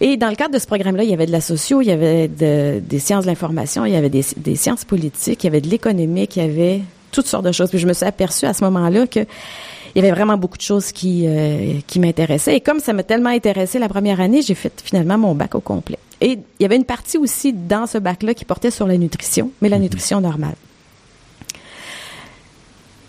Et 0.00 0.16
dans 0.16 0.28
le 0.28 0.36
cadre 0.36 0.54
de 0.54 0.58
ce 0.58 0.66
programme-là, 0.66 1.04
il 1.04 1.10
y 1.10 1.14
avait 1.14 1.26
de 1.26 1.32
la 1.32 1.40
socio, 1.40 1.80
il 1.80 1.88
y 1.88 1.90
avait 1.90 2.28
de, 2.28 2.80
des 2.80 2.98
sciences 2.98 3.24
de 3.24 3.30
l'information, 3.30 3.84
il 3.84 3.92
y 3.92 3.96
avait 3.96 4.10
des, 4.10 4.24
des, 4.36 4.56
sciences 4.56 4.84
politiques, 4.84 5.42
il 5.44 5.46
y 5.46 5.50
avait 5.50 5.60
de 5.60 5.68
l'économique, 5.68 6.36
il 6.36 6.42
y 6.42 6.46
avait 6.46 6.82
toutes 7.10 7.26
sortes 7.26 7.44
de 7.44 7.52
choses. 7.52 7.70
Puis 7.70 7.78
je 7.78 7.86
me 7.86 7.92
suis 7.92 8.06
aperçue 8.06 8.46
à 8.46 8.54
ce 8.54 8.62
moment-là 8.64 9.06
que 9.06 9.20
il 9.20 10.02
y 10.02 10.04
avait 10.04 10.14
vraiment 10.14 10.36
beaucoup 10.36 10.58
de 10.58 10.62
choses 10.62 10.92
qui 10.92 11.24
euh, 11.26 11.78
qui 11.86 11.98
m'intéressaient. 12.00 12.56
Et 12.56 12.60
comme 12.60 12.80
ça 12.80 12.92
m'a 12.92 13.02
tellement 13.02 13.30
intéressé 13.30 13.78
la 13.78 13.88
première 13.88 14.20
année, 14.20 14.42
j'ai 14.42 14.54
fait 14.54 14.82
finalement 14.84 15.18
mon 15.18 15.34
bac 15.34 15.54
au 15.54 15.60
complet. 15.60 15.98
Et 16.20 16.32
il 16.32 16.62
y 16.62 16.64
avait 16.64 16.76
une 16.76 16.84
partie 16.84 17.18
aussi 17.18 17.52
dans 17.52 17.86
ce 17.86 17.98
bac-là 17.98 18.34
qui 18.34 18.44
portait 18.44 18.70
sur 18.70 18.86
la 18.86 18.96
nutrition, 18.96 19.50
mais 19.60 19.68
la 19.68 19.76
mhm. 19.76 19.84
nutrition 19.84 20.20
normale. 20.20 20.54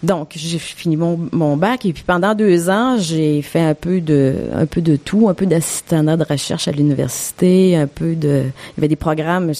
Donc, 0.08 0.32
j'ai 0.38 0.58
fini 0.58 0.95
mon, 0.95 1.58
bac 1.58 1.86
et 1.86 1.91
puis 1.91 2.05
pendant 2.08 2.34
deux 2.34 2.70
ans, 2.70 2.95
j'ai 2.97 3.41
fait 3.41 3.60
un 3.60 3.74
peu 3.74 3.99
de 3.99 4.36
un 4.53 4.66
peu 4.66 4.80
de 4.80 4.95
tout, 4.95 5.28
un 5.28 5.34
peu 5.34 5.45
d'assistanat 5.45 6.16
de 6.16 6.24
recherche 6.24 6.70
à 6.70 6.72
l'université, 6.72 7.76
un 7.76 7.88
peu 7.88 8.16
de 8.16 8.43
il 8.45 8.78
y 8.78 8.80
avait 8.80 8.88
des 8.88 8.95
programmes 8.95 9.51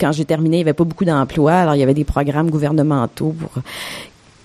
quand 0.00 0.10
j'ai 0.10 0.24
terminé, 0.24 0.56
il 0.56 0.58
n'y 0.58 0.64
avait 0.64 0.72
pas 0.72 0.82
beaucoup 0.82 1.04
d'emplois, 1.04 1.52
alors 1.52 1.76
il 1.76 1.78
y 1.78 1.84
avait 1.84 1.94
des 1.94 2.02
programmes 2.02 2.50
gouvernementaux 2.50 3.36
pour 3.38 3.62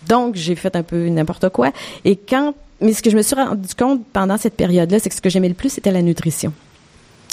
donc 0.08 0.36
j'ai 0.36 0.54
fait 0.54 0.76
un 0.76 0.84
peu 0.84 1.08
n'importe 1.08 1.50
quoi 1.50 1.72
et 2.06 2.16
quand 2.16 2.54
mais 2.80 2.94
ce 2.94 3.02
que 3.02 3.10
je 3.10 3.18
me 3.18 3.24
suis 3.24 3.36
rendu 3.36 3.74
compte 3.76 4.02
pendant 4.14 4.38
cette 4.38 4.56
période-là, 4.56 5.00
c'est 5.00 5.10
que 5.10 5.16
ce 5.16 5.22
que 5.22 5.30
j'aimais 5.32 5.48
le 5.48 5.56
plus 5.56 5.70
c'était 5.70 5.92
la 5.92 6.04
nutrition. 6.04 6.54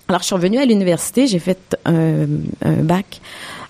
Alors 0.08 0.22
je 0.22 0.26
suis 0.26 0.34
revenue 0.34 0.58
à 0.58 0.64
l'université, 0.64 1.26
j'ai 1.26 1.38
fait 1.38 1.76
un, 1.84 2.26
un 2.62 2.82
bac 2.82 3.20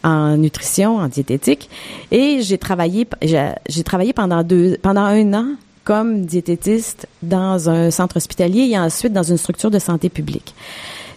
en 0.03 0.37
nutrition, 0.37 0.97
en 0.97 1.09
diététique, 1.09 1.69
et 2.11 2.43
j'ai 2.43 2.59
travaillé, 2.59 3.07
j'ai 3.23 3.85
travaillé 3.85 4.13
pendant 4.13 4.43
deux, 4.43 4.77
pendant 4.83 5.03
un 5.03 5.35
an 5.35 5.47
comme 5.85 6.25
diététiste 6.25 7.09
dans 7.23 7.69
un 7.69 7.91
centre 7.91 8.17
hospitalier 8.17 8.69
et 8.71 8.79
ensuite 8.79 9.13
dans 9.13 9.23
une 9.23 9.39
structure 9.39 9.71
de 9.71 9.79
santé 9.79 10.09
publique. 10.09 10.55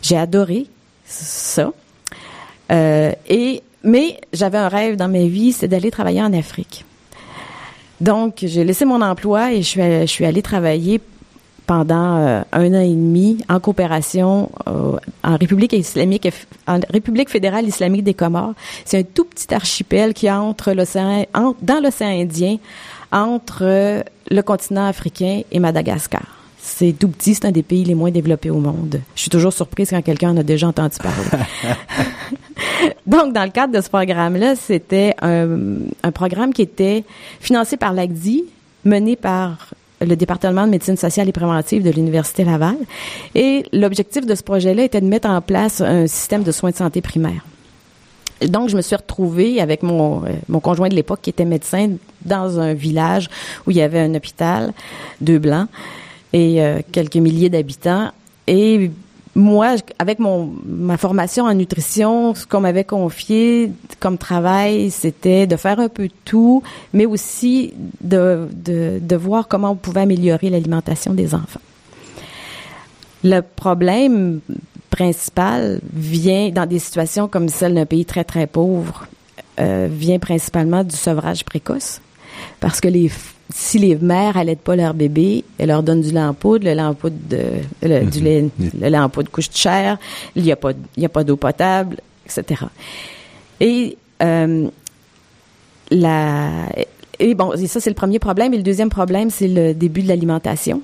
J'ai 0.01 0.17
adoré 0.17 0.67
ça. 1.05 1.71
Euh, 2.71 3.11
et 3.27 3.61
mais 3.83 4.19
j'avais 4.31 4.57
un 4.57 4.69
rêve 4.69 4.95
dans 4.95 5.09
ma 5.09 5.25
vie, 5.25 5.51
c'est 5.51 5.67
d'aller 5.67 5.91
travailler 5.91 6.21
en 6.21 6.33
Afrique. 6.33 6.85
Donc, 8.01 8.39
j'ai 8.41 8.63
laissé 8.63 8.85
mon 8.85 9.01
emploi 9.01 9.53
et 9.53 9.61
je 9.61 9.67
suis, 9.67 9.81
je 9.81 10.05
suis 10.05 10.25
allée 10.25 10.41
travailler 10.41 10.99
pendant 11.65 12.17
euh, 12.17 12.41
un 12.51 12.73
an 12.73 12.81
et 12.81 12.89
demi 12.89 13.43
en 13.49 13.59
coopération 13.59 14.49
euh, 14.67 14.97
en 15.23 15.37
République 15.37 15.73
islamique, 15.73 16.27
en 16.67 16.79
République 16.89 17.29
fédérale 17.29 17.67
islamique 17.67 18.03
des 18.03 18.13
Comores. 18.13 18.53
C'est 18.85 18.99
un 18.99 19.03
tout 19.03 19.25
petit 19.25 19.53
archipel 19.53 20.13
qui 20.13 20.29
entre 20.29 20.71
l'océan, 20.73 21.25
dans 21.61 21.81
l'océan 21.81 22.09
Indien, 22.09 22.57
entre 23.11 23.63
euh, 23.63 24.01
le 24.29 24.41
continent 24.41 24.85
africain 24.85 25.41
et 25.51 25.59
Madagascar. 25.59 26.23
C'est 26.59 26.93
tout 26.97 27.09
petit, 27.09 27.35
c'est 27.35 27.45
un 27.45 27.51
des 27.51 27.63
pays 27.63 27.83
les 27.83 27.95
moins 27.95 28.11
développés 28.11 28.49
au 28.49 28.59
monde. 28.59 29.01
Je 29.15 29.21
suis 29.21 29.29
toujours 29.29 29.51
surprise 29.51 29.89
quand 29.89 30.01
quelqu'un 30.01 30.31
en 30.31 30.37
a 30.37 30.43
déjà 30.43 30.67
entendu 30.67 30.95
parler. 30.97 31.45
Donc, 33.05 33.33
dans 33.33 33.43
le 33.43 33.49
cadre 33.49 33.73
de 33.73 33.81
ce 33.81 33.89
programme-là, 33.89 34.55
c'était 34.55 35.13
un, 35.21 35.57
un 36.03 36.11
programme 36.11 36.53
qui 36.53 36.61
était 36.61 37.03
financé 37.41 37.75
par 37.75 37.91
l'ACDI, 37.91 38.45
mené 38.85 39.17
par 39.17 39.73
le 40.05 40.15
département 40.15 40.65
de 40.65 40.71
médecine 40.71 40.97
sociale 40.97 41.29
et 41.29 41.31
préventive 41.31 41.83
de 41.83 41.89
l'Université 41.89 42.43
Laval. 42.43 42.77
Et 43.35 43.63
l'objectif 43.71 44.25
de 44.25 44.35
ce 44.35 44.43
projet-là 44.43 44.83
était 44.83 45.01
de 45.01 45.07
mettre 45.07 45.29
en 45.29 45.41
place 45.41 45.81
un 45.81 46.07
système 46.07 46.43
de 46.43 46.51
soins 46.51 46.71
de 46.71 46.75
santé 46.75 47.01
primaire. 47.01 47.45
donc, 48.47 48.69
je 48.69 48.75
me 48.75 48.81
suis 48.81 48.95
retrouvée 48.95 49.61
avec 49.61 49.83
mon, 49.83 50.25
euh, 50.25 50.29
mon 50.49 50.59
conjoint 50.59 50.89
de 50.89 50.95
l'époque 50.95 51.19
qui 51.21 51.29
était 51.29 51.45
médecin 51.45 51.91
dans 52.25 52.59
un 52.59 52.73
village 52.73 53.29
où 53.65 53.71
il 53.71 53.77
y 53.77 53.81
avait 53.81 53.99
un 53.99 54.13
hôpital, 54.15 54.73
deux 55.21 55.39
blancs 55.39 55.67
et 56.33 56.61
euh, 56.61 56.81
quelques 56.91 57.15
milliers 57.15 57.49
d'habitants. 57.49 58.11
Et 58.47 58.91
moi, 59.35 59.75
avec 59.97 60.19
mon 60.19 60.53
ma 60.65 60.97
formation 60.97 61.45
en 61.45 61.53
nutrition, 61.53 62.35
ce 62.35 62.45
qu'on 62.45 62.61
m'avait 62.61 62.83
confié 62.83 63.71
comme 63.99 64.17
travail, 64.17 64.91
c'était 64.91 65.47
de 65.47 65.55
faire 65.55 65.79
un 65.79 65.89
peu 65.89 66.09
tout, 66.23 66.61
mais 66.93 67.05
aussi 67.05 67.73
de, 68.01 68.47
de, 68.53 68.99
de 69.01 69.15
voir 69.15 69.47
comment 69.47 69.71
on 69.71 69.75
pouvait 69.75 70.01
améliorer 70.01 70.49
l'alimentation 70.49 71.13
des 71.13 71.33
enfants. 71.33 71.61
Le 73.23 73.41
problème 73.41 74.41
principal 74.89 75.81
vient 75.93 76.49
dans 76.49 76.67
des 76.67 76.79
situations 76.79 77.27
comme 77.27 77.49
celle 77.49 77.73
d'un 77.73 77.85
pays 77.87 78.05
très 78.05 78.23
très 78.23 78.45
pauvre, 78.45 79.07
euh, 79.59 79.87
vient 79.89 80.19
principalement 80.19 80.83
du 80.83 80.95
sevrage 80.95 81.43
précoce, 81.43 82.01
parce 82.59 82.79
que 82.79 82.87
les 82.87 83.09
si 83.49 83.77
les 83.77 83.95
mères 83.95 84.35
n'allaitent 84.35 84.61
pas 84.61 84.75
leur 84.75 84.93
bébé, 84.93 85.43
elles 85.57 85.67
leur 85.67 85.83
donnent 85.83 86.01
du 86.01 86.11
lait 86.11 86.21
en 86.21 86.33
poudre, 86.33 86.65
le 86.65 86.73
lait 86.73 86.81
en 86.81 86.93
poudre 86.93 87.15
de, 87.29 87.43
le, 87.81 88.05
du 88.05 88.19
lait, 88.21 88.49
le 88.59 88.89
lait 88.89 88.99
en 88.99 89.09
poudre 89.09 89.29
coûte 89.29 89.55
cher, 89.55 89.97
il 90.35 90.43
n'y 90.43 90.51
a 90.51 90.55
pas, 90.55 90.71
il 90.95 91.03
y 91.03 91.05
a 91.05 91.09
pas 91.09 91.23
d'eau 91.23 91.35
potable, 91.35 91.97
etc. 92.25 92.63
Et, 93.59 93.97
euh, 94.21 94.67
la, 95.91 96.49
et 97.19 97.35
bon, 97.35 97.53
et 97.53 97.67
ça 97.67 97.79
c'est 97.79 97.89
le 97.89 97.95
premier 97.95 98.19
problème. 98.19 98.53
Et 98.53 98.57
le 98.57 98.63
deuxième 98.63 98.89
problème, 98.89 99.29
c'est 99.29 99.47
le 99.47 99.73
début 99.73 100.01
de 100.01 100.07
l'alimentation 100.07 100.81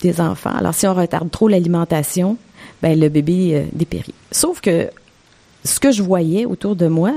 des 0.00 0.20
enfants. 0.20 0.54
Alors, 0.54 0.74
si 0.74 0.86
on 0.86 0.94
retarde 0.94 1.30
trop 1.30 1.48
l'alimentation, 1.48 2.36
ben 2.82 2.98
le 2.98 3.08
bébé 3.08 3.52
euh, 3.54 3.64
dépérit. 3.72 4.14
Sauf 4.30 4.60
que 4.60 4.90
ce 5.64 5.80
que 5.80 5.90
je 5.92 6.02
voyais 6.02 6.44
autour 6.44 6.76
de 6.76 6.88
moi, 6.88 7.12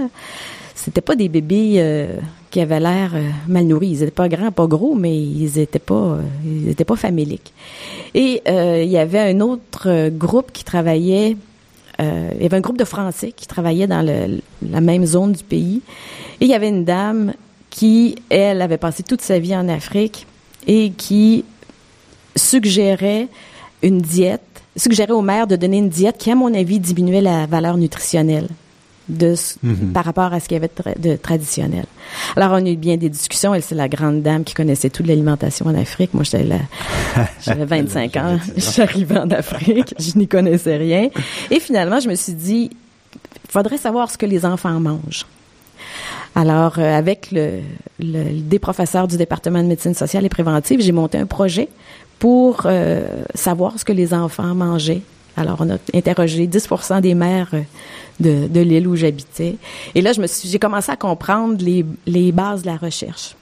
c'était 0.75 1.01
pas 1.01 1.15
des 1.15 1.29
bébés 1.29 1.75
euh, 1.77 2.17
qui 2.55 2.61
avaient 2.61 2.79
l'air 2.79 3.11
euh, 3.15 3.29
mal 3.49 3.65
nourris. 3.65 3.89
Ils 3.89 4.03
étaient 4.03 4.11
pas 4.11 4.29
grands, 4.29 4.49
pas 4.49 4.65
gros, 4.65 4.95
mais 4.95 5.13
ils 5.13 5.59
étaient 5.59 5.77
pas, 5.77 6.15
euh, 6.15 6.21
ils 6.45 6.73
pas 6.73 6.95
faméliques. 6.95 7.51
Et 8.13 8.41
il 8.47 8.89
y 8.89 8.97
avait 8.97 9.19
un 9.19 9.41
autre 9.41 10.07
groupe 10.07 10.53
qui 10.53 10.63
travaillait. 10.63 11.35
il 11.99 12.41
y 12.41 12.45
avait 12.45 12.55
un 12.55 12.61
groupe 12.61 12.77
de 12.77 12.85
Français 12.85 13.33
qui 13.35 13.45
travaillait 13.45 13.87
dans 13.87 14.05
la 14.05 14.79
même 14.79 15.05
zone 15.05 15.33
du 15.33 15.43
pays. 15.43 15.81
Et 16.39 16.45
il 16.45 16.47
y 16.47 16.53
avait 16.53 16.69
une 16.69 16.85
dame 16.85 17.33
qui, 17.69 18.15
elle, 18.29 18.61
avait 18.61 18.77
passé 18.77 19.03
toute 19.03 19.19
sa 19.19 19.37
vie 19.37 19.53
en 19.53 19.67
Afrique 19.67 20.25
et 20.65 20.91
qui 20.91 21.43
suggérait 22.37 23.27
une 23.83 23.99
diète, 23.99 24.63
suggérait 24.77 25.11
aux 25.11 25.21
mères 25.21 25.47
de 25.47 25.57
donner 25.57 25.79
une 25.79 25.89
diète 25.89 26.17
qui, 26.17 26.31
à 26.31 26.35
mon 26.35 26.53
avis, 26.53 26.79
diminuait 26.79 27.19
la 27.19 27.47
valeur 27.47 27.75
nutritionnelle 27.75 28.47
de 29.09 29.35
mhm. 29.63 29.91
par 29.93 30.05
rapport 30.05 30.33
à 30.33 30.39
ce 30.39 30.47
qu'il 30.47 30.55
y 30.55 30.57
avait 30.57 30.71
de, 30.97 31.15
traditionnel. 31.15 31.85
Alors 32.35 32.51
on 32.51 32.65
a 32.65 32.69
eu 32.69 32.75
bien 32.75 32.97
des 32.97 33.09
discussions. 33.09 33.53
Elle 33.53 33.61
c'est 33.61 33.75
la 33.75 33.87
grande 33.87 34.21
dame 34.21 34.43
qui 34.43 34.53
connaissait 34.53 34.89
toute 34.89 35.07
l'alimentation 35.07 35.67
en 35.67 35.75
Afrique. 35.75 36.13
Moi 36.13 36.23
j'étais 36.23 36.43
là, 36.43 36.59
j'avais 37.41 37.65
25 37.83 38.15
ans, 38.17 38.39
j'arrivais 38.57 39.17
en 39.17 39.29
Afrique, 39.31 39.93
je 39.99 40.17
n'y 40.17 40.27
connaissais 40.27 40.77
rien. 40.77 41.09
Et 41.51 41.59
finalement 41.59 41.99
je 41.99 42.09
me 42.09 42.15
suis 42.15 42.33
dit, 42.33 42.71
faudrait 43.49 43.77
savoir 43.77 44.11
ce 44.11 44.17
que 44.17 44.25
les 44.25 44.45
enfants 44.45 44.79
mangent. 44.79 45.25
Alors, 46.37 46.79
euh, 46.79 46.97
avec 46.97 47.31
le, 47.31 47.61
le, 47.99 48.41
des 48.41 48.59
professeurs 48.59 49.07
du 49.07 49.15
département 49.15 49.63
de 49.63 49.67
médecine 49.67 49.93
sociale 49.93 50.25
et 50.25 50.29
préventive, 50.29 50.81
j'ai 50.81 50.91
monté 50.91 51.17
un 51.17 51.25
projet 51.25 51.69
pour 52.19 52.63
euh, 52.65 53.05
savoir 53.33 53.79
ce 53.79 53.85
que 53.85 53.93
les 53.93 54.13
enfants 54.13 54.53
mangeaient. 54.53 55.01
Alors, 55.37 55.57
on 55.59 55.69
a 55.69 55.77
interrogé 55.93 56.47
10% 56.47 57.01
des 57.01 57.13
mères 57.13 57.51
euh, 57.53 58.47
de, 58.47 58.59
l'île 58.61 58.87
où 58.87 58.95
j'habitais. 58.95 59.57
Et 59.93 60.01
là, 60.01 60.11
j'ai 60.13 60.59
commencé 60.59 60.91
à 60.91 60.95
comprendre 60.95 61.63
les, 61.63 62.31
bases 62.31 62.61
de 62.61 62.67
la 62.67 62.77
recherche. 62.77 63.35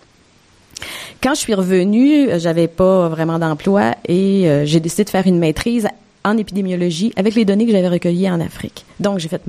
Quand 1.22 1.36
je 1.36 1.40
suis 1.40 1.54
revenue, 1.54 2.28
j'avais 2.40 2.68
pas 2.68 3.08
vraiment 3.08 3.40
d'emploi 3.40 3.96
et 4.08 4.50
euh, 4.50 4.66
j'ai 4.66 4.80
décidé 4.80 5.06
de 5.06 5.10
faire 5.10 5.28
une 5.28 5.40
maîtrise 5.40 5.88
en 6.26 6.38
épidémiologie 6.38 7.14
avec 7.16 7.36
les 7.36 7.46
données 7.46 7.66
que 7.66 7.72
j'avais 7.72 7.88
recueillies 7.88 8.30
en 8.30 8.42
Afrique. 8.42 8.86
Donc, 9.00 9.20
j'ai 9.20 9.30
fait 9.30 9.42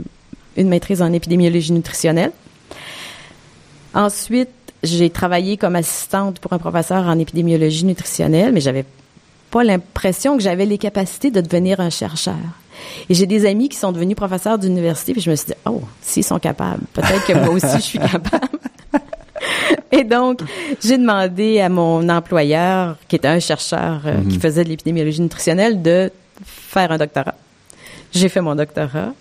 une 0.57 0.69
maîtrise 0.69 1.03
en 1.03 1.13
épidémiologie 1.13 1.73
nutritionnelle. 1.73 2.33
Ensuite, 3.95 4.51
j'ai 4.83 5.09
travaillé 5.09 5.57
comme 5.57 5.77
assistante 5.77 6.39
pour 6.41 6.53
un 6.53 6.59
professeur 6.59 7.05
en 7.07 7.19
épidémiologie 7.19 7.85
nutritionnelle, 7.87 8.53
mais 8.53 8.61
j'avais 8.61 8.85
pas 9.55 9.63
l'impression 9.63 10.37
que 10.37 10.43
j'avais 10.43 10.67
les 10.67 10.79
capacités 10.79 11.31
de 11.31 11.41
devenir 11.41 11.79
un 11.79 11.89
chercheur. 11.89 12.35
Et 13.09 13.15
j'ai 13.15 13.27
des 13.27 13.47
amis 13.47 13.69
qui 13.69 13.77
sont 13.77 13.93
devenus 13.93 14.17
professeurs 14.17 14.59
d'université, 14.59 15.13
puis 15.13 15.23
je 15.23 15.31
me 15.31 15.37
suis 15.37 15.47
dit, 15.47 15.55
oh, 15.65 15.81
s'ils 16.03 16.25
sont 16.25 16.41
capables, 16.41 16.83
peut-être 16.93 17.25
que 17.25 17.35
moi 17.35 17.51
aussi 17.51 17.77
je 17.77 17.83
suis 17.83 17.99
capable. 18.01 18.49
Et 19.93 20.03
donc, 20.03 20.41
j'ai 20.83 20.99
demandé 20.99 21.61
à 21.61 21.69
mon 21.69 22.09
employeur, 22.09 22.97
qui 23.07 23.15
était 23.15 23.29
un 23.29 23.39
chercheur 23.39 24.01
euh, 24.07 24.23
qui 24.29 24.35
mhm. 24.35 24.41
faisait 24.41 24.65
de 24.65 24.71
l'épidémiologie 24.71 25.21
nutritionnelle, 25.21 25.81
de 25.81 26.11
faire 26.45 26.91
un 26.91 26.99
doctorat. 26.99 27.37
J'ai 28.13 28.29
fait 28.29 28.41
mon 28.41 28.57
doctorat. 28.57 29.13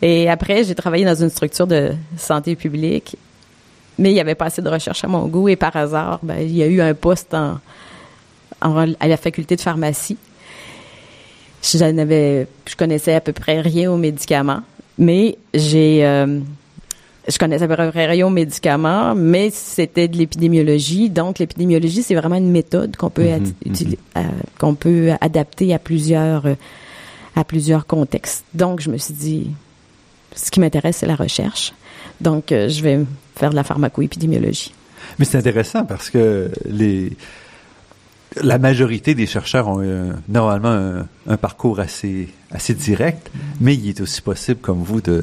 Et 0.00 0.30
après, 0.30 0.62
j'ai 0.62 0.76
travaillé 0.76 1.04
dans 1.04 1.20
une 1.20 1.30
structure 1.30 1.66
de 1.66 1.94
santé 2.16 2.54
publique. 2.54 3.16
Mais 3.98 4.10
il 4.10 4.14
n'y 4.14 4.20
avait 4.20 4.36
pas 4.36 4.44
assez 4.44 4.62
de 4.62 4.68
recherche 4.68 5.02
à 5.02 5.08
mon 5.08 5.26
goût. 5.26 5.48
Et 5.48 5.56
par 5.56 5.74
hasard, 5.74 6.20
ben, 6.22 6.38
il 6.38 6.54
y 6.54 6.62
a 6.62 6.66
eu 6.66 6.80
un 6.80 6.94
poste 6.94 7.34
en, 7.34 7.58
à 8.64 9.08
la 9.08 9.16
faculté 9.16 9.56
de 9.56 9.60
pharmacie 9.60 10.16
je 11.64 12.76
connaissais 12.76 13.14
à 13.14 13.20
peu 13.20 13.32
près 13.32 13.60
rien 13.60 13.90
aux 13.90 13.96
médicaments, 13.96 14.60
mais 14.98 15.38
j'ai, 15.54 16.04
euh, 16.04 16.40
je 17.26 17.38
connaissais 17.38 17.64
à 17.64 17.68
peu 17.68 17.90
près 17.90 18.06
rien 18.06 18.26
aux 18.26 18.30
médicaments, 18.30 19.14
mais 19.14 19.50
c'était 19.50 20.08
de 20.08 20.16
l'épidémiologie. 20.16 21.10
Donc, 21.10 21.38
l'épidémiologie, 21.38 22.02
c'est 22.02 22.14
vraiment 22.14 22.36
une 22.36 22.50
méthode 22.50 22.96
qu'on 22.96 23.10
peut, 23.10 23.24
Mhm, 23.24 23.52
utili- 23.66 23.98
euh, 24.16 24.22
qu'on 24.58 24.74
peut 24.74 25.12
adapter 25.20 25.72
à 25.74 25.78
plusieurs, 25.78 26.46
euh, 26.46 26.54
à 27.34 27.44
plusieurs 27.44 27.86
contextes. 27.86 28.44
Donc, 28.52 28.80
je 28.80 28.90
me 28.90 28.98
suis 28.98 29.14
dit, 29.14 29.50
ce 30.36 30.50
qui 30.50 30.60
m'intéresse, 30.60 30.98
c'est 30.98 31.06
la 31.06 31.16
recherche. 31.16 31.72
Donc, 32.20 32.52
euh, 32.52 32.68
je 32.68 32.82
vais 32.82 33.00
faire 33.36 33.50
de 33.50 33.56
la 33.56 33.64
pharmacoépidémiologie. 33.64 34.72
Mais 35.18 35.24
c'est 35.24 35.38
intéressant 35.38 35.84
parce 35.84 36.10
que 36.10 36.50
les 36.66 37.12
la 38.42 38.58
majorité 38.58 39.14
des 39.14 39.26
chercheurs 39.26 39.68
ont 39.68 39.80
euh, 39.82 40.12
normalement 40.28 40.68
un, 40.70 41.06
un 41.26 41.36
parcours 41.36 41.80
assez 41.80 42.28
assez 42.50 42.74
direct, 42.74 43.30
mais 43.60 43.74
il 43.74 43.88
est 43.88 44.00
aussi 44.00 44.20
possible, 44.22 44.60
comme 44.60 44.82
vous, 44.82 45.00
de 45.00 45.22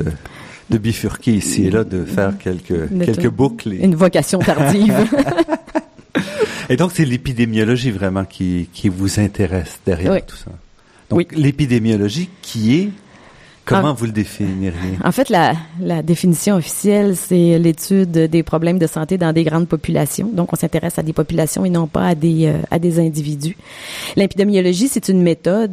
de 0.70 0.78
bifurquer 0.78 1.34
ici 1.34 1.66
et 1.66 1.70
là, 1.70 1.84
de 1.84 2.06
faire 2.06 2.38
quelques 2.38 2.90
De 2.90 3.04
quelques 3.04 3.28
boucles. 3.30 3.74
et- 3.74 3.84
Une 3.84 3.96
vocation 3.96 4.40
tardive. 4.40 4.94
Et 6.70 6.78
donc, 6.78 6.92
c'est 6.94 7.04
l'épidémiologie 7.06 7.92
vraiment 7.92 8.24
qui, 8.24 8.70
qui 8.72 8.88
vous 8.90 9.20
intéresse 9.20 9.80
derrière 9.86 10.14
Oui. 10.14 10.20
tout 10.26 10.36
ça. 10.38 10.52
Donc, 11.10 11.18
Oui. 11.20 11.28
l'épidémiologie 11.34 12.30
qui 12.42 12.76
est, 12.76 12.90
comment 13.66 13.94
vous 13.94 14.06
le 14.06 14.12
définiriez? 14.12 14.98
En 15.04 15.12
fait, 15.12 15.30
la, 15.30 15.54
la 15.80 16.02
définition 16.02 16.56
officielle, 16.56 17.16
c'est 17.16 17.58
l'étude 17.60 18.12
des 18.12 18.44
problèmes 18.44 18.80
de 18.80 18.88
santé 18.88 19.18
dans 19.18 19.34
des 19.34 19.44
grandes 19.44 19.68
populations. 19.68 20.30
Donc, 20.34 20.52
on 20.54 20.56
s'intéresse 20.56 20.98
à 21.00 21.04
des 21.04 21.14
populations 21.14 21.64
et 21.66 21.70
non 21.70 21.88
pas 21.88 22.08
à 22.08 22.16
des, 22.16 22.48
euh, 22.48 22.58
à 22.70 22.80
des 22.80 23.00
individus. 23.00 23.58
L'épidémiologie, 24.16 24.88
c'est 24.88 25.10
une 25.10 25.22
méthode 25.22 25.72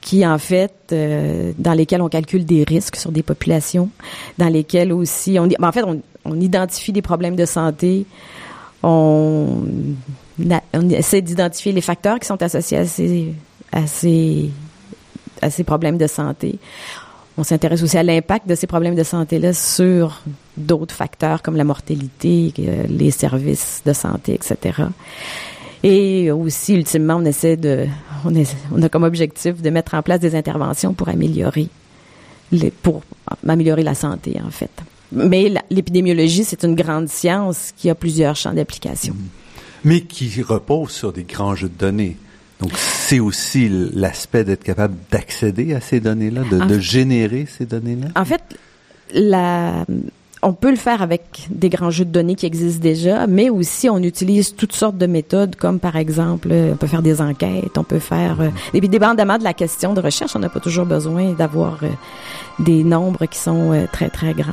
qui, 0.00 0.26
en 0.26 0.38
fait, 0.38 0.72
euh, 0.92 1.52
dans 1.58 1.74
lesquelles 1.74 2.00
on 2.00 2.08
calcule 2.08 2.46
des 2.46 2.64
risques 2.64 2.96
sur 2.96 3.12
des 3.12 3.22
populations, 3.22 3.90
dans 4.38 4.48
lesquelles 4.48 4.92
aussi, 4.92 5.38
on, 5.38 5.46
ben, 5.46 5.68
en 5.68 5.72
fait, 5.72 5.84
on, 5.84 6.00
on 6.24 6.40
identifie 6.40 6.92
des 6.92 7.02
problèmes 7.02 7.36
de 7.36 7.44
santé, 7.44 8.06
on, 8.82 9.62
on 10.72 10.88
essaie 10.88 11.20
d'identifier 11.20 11.72
les 11.72 11.82
facteurs 11.82 12.18
qui 12.18 12.26
sont 12.26 12.42
associés 12.42 12.78
à 12.78 12.86
ces, 12.86 13.34
à 13.72 13.86
ces, 13.86 14.50
à 15.42 15.50
ces 15.50 15.64
problèmes 15.64 15.98
de 15.98 16.06
santé. 16.06 16.58
On 17.38 17.44
s'intéresse 17.44 17.82
aussi 17.82 17.96
à 17.96 18.02
l'impact 18.02 18.48
de 18.48 18.54
ces 18.54 18.66
problèmes 18.66 18.94
de 18.94 19.02
santé-là 19.02 19.52
sur 19.54 20.22
d'autres 20.56 20.94
facteurs 20.94 21.42
comme 21.42 21.56
la 21.56 21.64
mortalité, 21.64 22.52
euh, 22.58 22.84
les 22.88 23.10
services 23.10 23.82
de 23.84 23.92
santé, 23.92 24.34
etc. 24.34 24.82
Et 25.82 26.30
aussi, 26.30 26.74
ultimement, 26.74 27.16
on 27.16 27.24
essaie 27.24 27.56
de, 27.56 27.86
on, 28.24 28.82
a 28.82 28.88
comme 28.88 29.04
objectif 29.04 29.62
de 29.62 29.70
mettre 29.70 29.94
en 29.94 30.02
place 30.02 30.20
des 30.20 30.34
interventions 30.34 30.92
pour 30.92 31.08
améliorer, 31.08 31.68
pour 32.82 33.02
améliorer 33.46 33.82
la 33.82 33.94
santé, 33.94 34.38
en 34.44 34.50
fait. 34.50 34.70
Mais 35.12 35.52
l'épidémiologie, 35.70 36.44
c'est 36.44 36.64
une 36.64 36.74
grande 36.74 37.08
science 37.08 37.72
qui 37.76 37.88
a 37.88 37.94
plusieurs 37.94 38.36
champs 38.36 38.52
d'application. 38.52 39.16
Mais 39.84 40.02
qui 40.02 40.42
repose 40.42 40.90
sur 40.90 41.12
des 41.12 41.24
grands 41.24 41.54
jeux 41.54 41.68
de 41.68 41.78
données. 41.78 42.16
Donc, 42.60 42.72
c'est 42.76 43.20
aussi 43.20 43.70
l'aspect 43.94 44.44
d'être 44.44 44.62
capable 44.62 44.94
d'accéder 45.10 45.74
à 45.74 45.80
ces 45.80 46.00
données-là, 46.00 46.42
de, 46.50 46.58
de 46.58 46.74
fait- 46.74 46.80
générer 46.80 47.46
ces 47.46 47.64
données-là? 47.66 48.08
En 48.14 48.24
fait, 48.24 48.42
la, 49.14 49.86
on 50.42 50.52
peut 50.52 50.70
le 50.70 50.76
faire 50.76 51.00
avec 51.02 51.48
des 51.50 51.68
grands 51.70 51.90
jeux 51.90 52.04
de 52.04 52.10
données 52.10 52.34
qui 52.34 52.46
existent 52.46 52.82
déjà, 52.82 53.26
mais 53.26 53.50
aussi 53.50 53.88
on 53.88 53.98
utilise 53.98 54.54
toutes 54.56 54.74
sortes 54.74 54.98
de 54.98 55.06
méthodes, 55.06 55.56
comme 55.56 55.78
par 55.80 55.96
exemple, 55.96 56.48
euh, 56.50 56.72
on 56.72 56.76
peut 56.76 56.86
faire 56.86 57.02
des 57.02 57.20
enquêtes, 57.20 57.76
on 57.78 57.84
peut 57.84 57.98
faire, 57.98 58.40
euh, 58.40 58.48
et 58.74 58.80
puis 58.80 58.88
dépendamment 58.88 59.38
de 59.38 59.44
la 59.44 59.54
question 59.54 59.94
de 59.94 60.00
recherche, 60.00 60.36
on 60.36 60.38
n'a 60.38 60.48
pas 60.48 60.60
toujours 60.60 60.86
besoin 60.86 61.32
d'avoir 61.32 61.78
euh, 61.82 61.88
des 62.58 62.84
nombres 62.84 63.26
qui 63.26 63.38
sont 63.38 63.72
euh, 63.72 63.86
très 63.90 64.10
très 64.10 64.34
grands. 64.34 64.52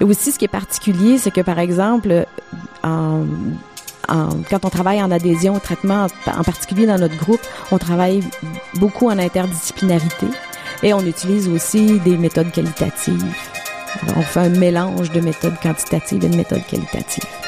Et 0.00 0.04
aussi, 0.04 0.32
ce 0.32 0.38
qui 0.38 0.44
est 0.44 0.48
particulier, 0.48 1.16
c'est 1.16 1.30
que 1.30 1.40
par 1.40 1.58
exemple, 1.58 2.26
en, 2.84 3.24
quand 4.06 4.64
on 4.64 4.70
travaille 4.70 5.02
en 5.02 5.10
adhésion 5.10 5.54
au 5.54 5.58
traitement, 5.58 6.06
en 6.26 6.44
particulier 6.44 6.86
dans 6.86 6.98
notre 6.98 7.16
groupe, 7.16 7.40
on 7.70 7.78
travaille 7.78 8.22
beaucoup 8.74 9.08
en 9.08 9.18
interdisciplinarité 9.18 10.26
et 10.82 10.92
on 10.92 11.00
utilise 11.00 11.48
aussi 11.48 11.98
des 12.00 12.16
méthodes 12.16 12.52
qualitatives. 12.52 13.24
On 14.16 14.22
fait 14.22 14.40
un 14.40 14.48
mélange 14.50 15.10
de 15.10 15.20
méthodes 15.20 15.58
quantitatives 15.62 16.24
et 16.24 16.28
de 16.28 16.36
méthodes 16.36 16.66
qualitatives. 16.66 17.45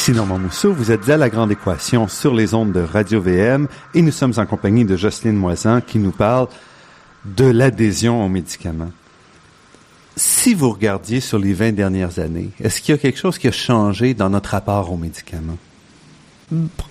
Ici 0.00 0.12
Normand 0.12 0.38
Mousseau, 0.38 0.72
vous 0.72 0.90
êtes 0.90 1.10
à 1.10 1.18
La 1.18 1.28
Grande 1.28 1.52
Équation 1.52 2.08
sur 2.08 2.34
les 2.34 2.54
ondes 2.54 2.72
de 2.72 2.80
Radio 2.80 3.20
VM 3.20 3.68
et 3.92 4.00
nous 4.00 4.12
sommes 4.12 4.32
en 4.38 4.46
compagnie 4.46 4.86
de 4.86 4.96
Jocelyne 4.96 5.36
Moisan 5.36 5.82
qui 5.82 5.98
nous 5.98 6.10
parle 6.10 6.48
de 7.26 7.44
l'adhésion 7.44 8.24
aux 8.24 8.30
médicaments. 8.30 8.92
Si 10.16 10.54
vous 10.54 10.70
regardiez 10.70 11.20
sur 11.20 11.38
les 11.38 11.52
20 11.52 11.72
dernières 11.72 12.18
années, 12.18 12.48
est-ce 12.64 12.80
qu'il 12.80 12.94
y 12.94 12.98
a 12.98 12.98
quelque 12.98 13.18
chose 13.18 13.36
qui 13.36 13.46
a 13.46 13.52
changé 13.52 14.14
dans 14.14 14.30
notre 14.30 14.52
rapport 14.52 14.90
aux 14.90 14.96
médicaments? 14.96 15.58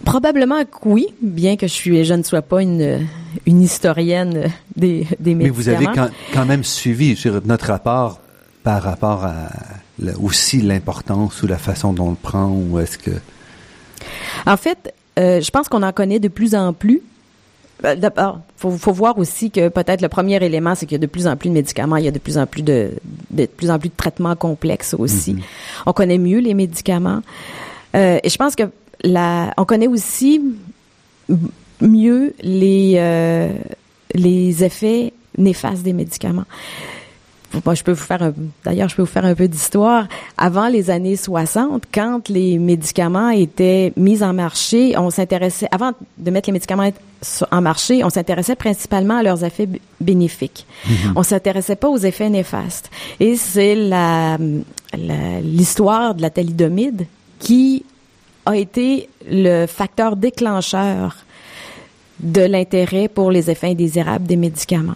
Probablement 0.06 0.64
que 0.64 0.78
oui, 0.86 1.08
bien 1.20 1.58
que 1.58 1.66
je, 1.66 1.74
suis, 1.74 2.06
je 2.06 2.14
ne 2.14 2.22
sois 2.22 2.44
pas 2.44 2.62
une, 2.62 3.08
une 3.48 3.64
historienne 3.64 4.52
des, 4.76 5.08
des 5.20 5.34
Mais 5.34 5.46
médicaments. 5.46 5.56
vous 5.56 5.70
avez 5.70 5.86
quand, 5.88 6.10
quand 6.32 6.46
même 6.46 6.64
suivi 6.64 7.20
notre 7.46 7.66
rapport 7.66 8.22
par 8.62 8.84
rapport 8.84 9.26
à 9.26 9.50
la- 10.02 10.18
aussi 10.20 10.62
l'importance 10.62 11.42
ou 11.44 11.48
la 11.48 11.58
façon 11.58 11.94
dont 11.94 12.08
on 12.08 12.10
le 12.12 12.16
prend 12.16 12.48
ou 12.50 12.80
est-ce 12.80 12.98
que... 12.98 13.12
En 14.46 14.58
fait, 14.58 14.94
euh, 15.18 15.42
je 15.42 15.52
pense 15.52 15.68
qu'on 15.70 15.84
en 15.84 15.92
connaît 15.92 16.20
de 16.20 16.28
plus 16.30 16.56
en 16.56 16.74
plus. 16.74 17.02
Euh, 17.86 17.96
D'abord, 17.96 18.40
faut, 18.58 18.72
faut 18.72 18.92
voir 18.94 19.18
aussi 19.18 19.52
que 19.52 19.70
peut-être 19.70 20.02
le 20.02 20.10
premier 20.10 20.44
élément, 20.44 20.76
c'est 20.76 20.86
qu'il 20.86 20.96
y 20.96 21.02
a 21.02 21.06
de 21.06 21.06
plus 21.08 21.28
en 21.28 21.36
plus 21.38 21.50
de 21.50 21.54
médicaments, 21.54 21.98
il 21.98 22.06
y 22.06 22.08
a 22.08 22.12
de 22.12 22.20
plus 22.20 22.38
en 22.38 22.46
plus 22.46 22.62
de, 22.62 22.92
de 23.32 23.46
plus 23.46 23.70
en 23.72 23.80
plus 23.80 23.90
de 23.90 23.96
traitements 23.96 24.36
complexes 24.36 24.94
aussi. 24.98 25.36
On 25.86 25.94
connaît 25.94 26.18
mieux 26.18 26.40
les 26.40 26.54
médicaments. 26.54 27.22
Euh, 27.96 28.20
et 28.24 28.30
je 28.30 28.38
pense 28.38 28.56
que 28.56 28.64
la, 29.04 29.54
on 29.58 29.66
connaît 29.66 29.88
aussi 29.88 30.42
mieux 31.82 32.34
les 32.42 32.96
euh, 32.98 33.54
les 34.14 34.64
effets 34.64 35.14
néfastes 35.38 35.84
des 35.84 35.94
médicaments. 35.94 36.46
Moi, 37.66 37.74
je 37.74 37.84
peux 37.84 37.92
vous 37.94 38.04
faire 38.04 38.32
d'ailleurs, 38.64 38.90
je 38.90 38.96
peux 38.96 39.02
vous 39.02 39.08
faire 39.08 39.26
un 39.26 39.34
peu 39.34 39.48
d'histoire. 39.48 40.08
Avant 40.38 40.68
les 40.68 40.90
années 40.92 41.16
60, 41.16 41.84
quand 41.92 42.30
les 42.30 42.60
médicaments 42.60 43.30
étaient 43.30 43.92
mis 43.98 44.22
en 44.22 44.34
marché, 44.34 44.96
on 44.98 45.10
s'intéressait, 45.10 45.68
avant 45.72 45.94
de 46.18 46.32
mettre 46.32 46.50
les 46.50 46.54
médicaments 46.54 46.90
en 47.52 47.62
marché, 47.62 48.04
on 48.04 48.10
s'intéressait 48.12 48.56
principalement 48.56 49.18
à 49.18 49.24
leurs 49.24 49.44
effets 49.44 49.68
bénéfiques. 50.00 50.68
On 51.16 51.24
s'intéressait 51.24 51.76
pas 51.76 51.90
aux 51.90 51.98
effets 51.98 52.30
néfastes. 52.30 52.90
Et 53.20 53.36
c'est 53.36 53.74
la- 53.76 54.38
l'histoire 55.42 56.14
de 56.16 56.22
la 56.22 56.30
thalidomide 56.30 57.08
qui 57.40 57.84
a 58.46 58.56
été 58.56 59.10
le 59.30 59.66
facteur 59.66 60.16
déclencheur 60.16 61.18
de 62.20 62.42
l'intérêt 62.42 63.08
pour 63.08 63.32
les 63.32 63.50
effets 63.50 63.68
indésirables 63.70 64.26
des 64.28 64.36
médicaments. 64.36 64.96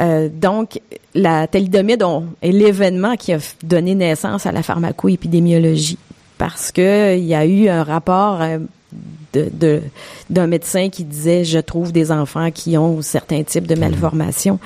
Euh, 0.00 0.28
donc, 0.32 0.80
la 1.14 1.46
thalidomide 1.46 2.04
est 2.42 2.52
l'événement 2.52 3.16
qui 3.16 3.32
a 3.32 3.38
donné 3.62 3.94
naissance 3.94 4.46
à 4.46 4.52
la 4.52 4.62
pharmacoépidémiologie 4.62 5.98
parce 6.38 6.72
que 6.72 7.16
il 7.16 7.24
y 7.24 7.34
a 7.34 7.44
eu 7.44 7.68
un 7.68 7.82
rapport 7.82 8.40
euh, 8.40 8.58
d'un 10.30 10.46
médecin 10.46 10.88
qui 10.88 11.04
disait 11.04 11.44
je 11.44 11.58
trouve 11.58 11.92
des 11.92 12.10
enfants 12.10 12.50
qui 12.50 12.78
ont 12.78 13.02
certains 13.02 13.42
types 13.42 13.66
de 13.66 13.74
malformations 13.74 14.58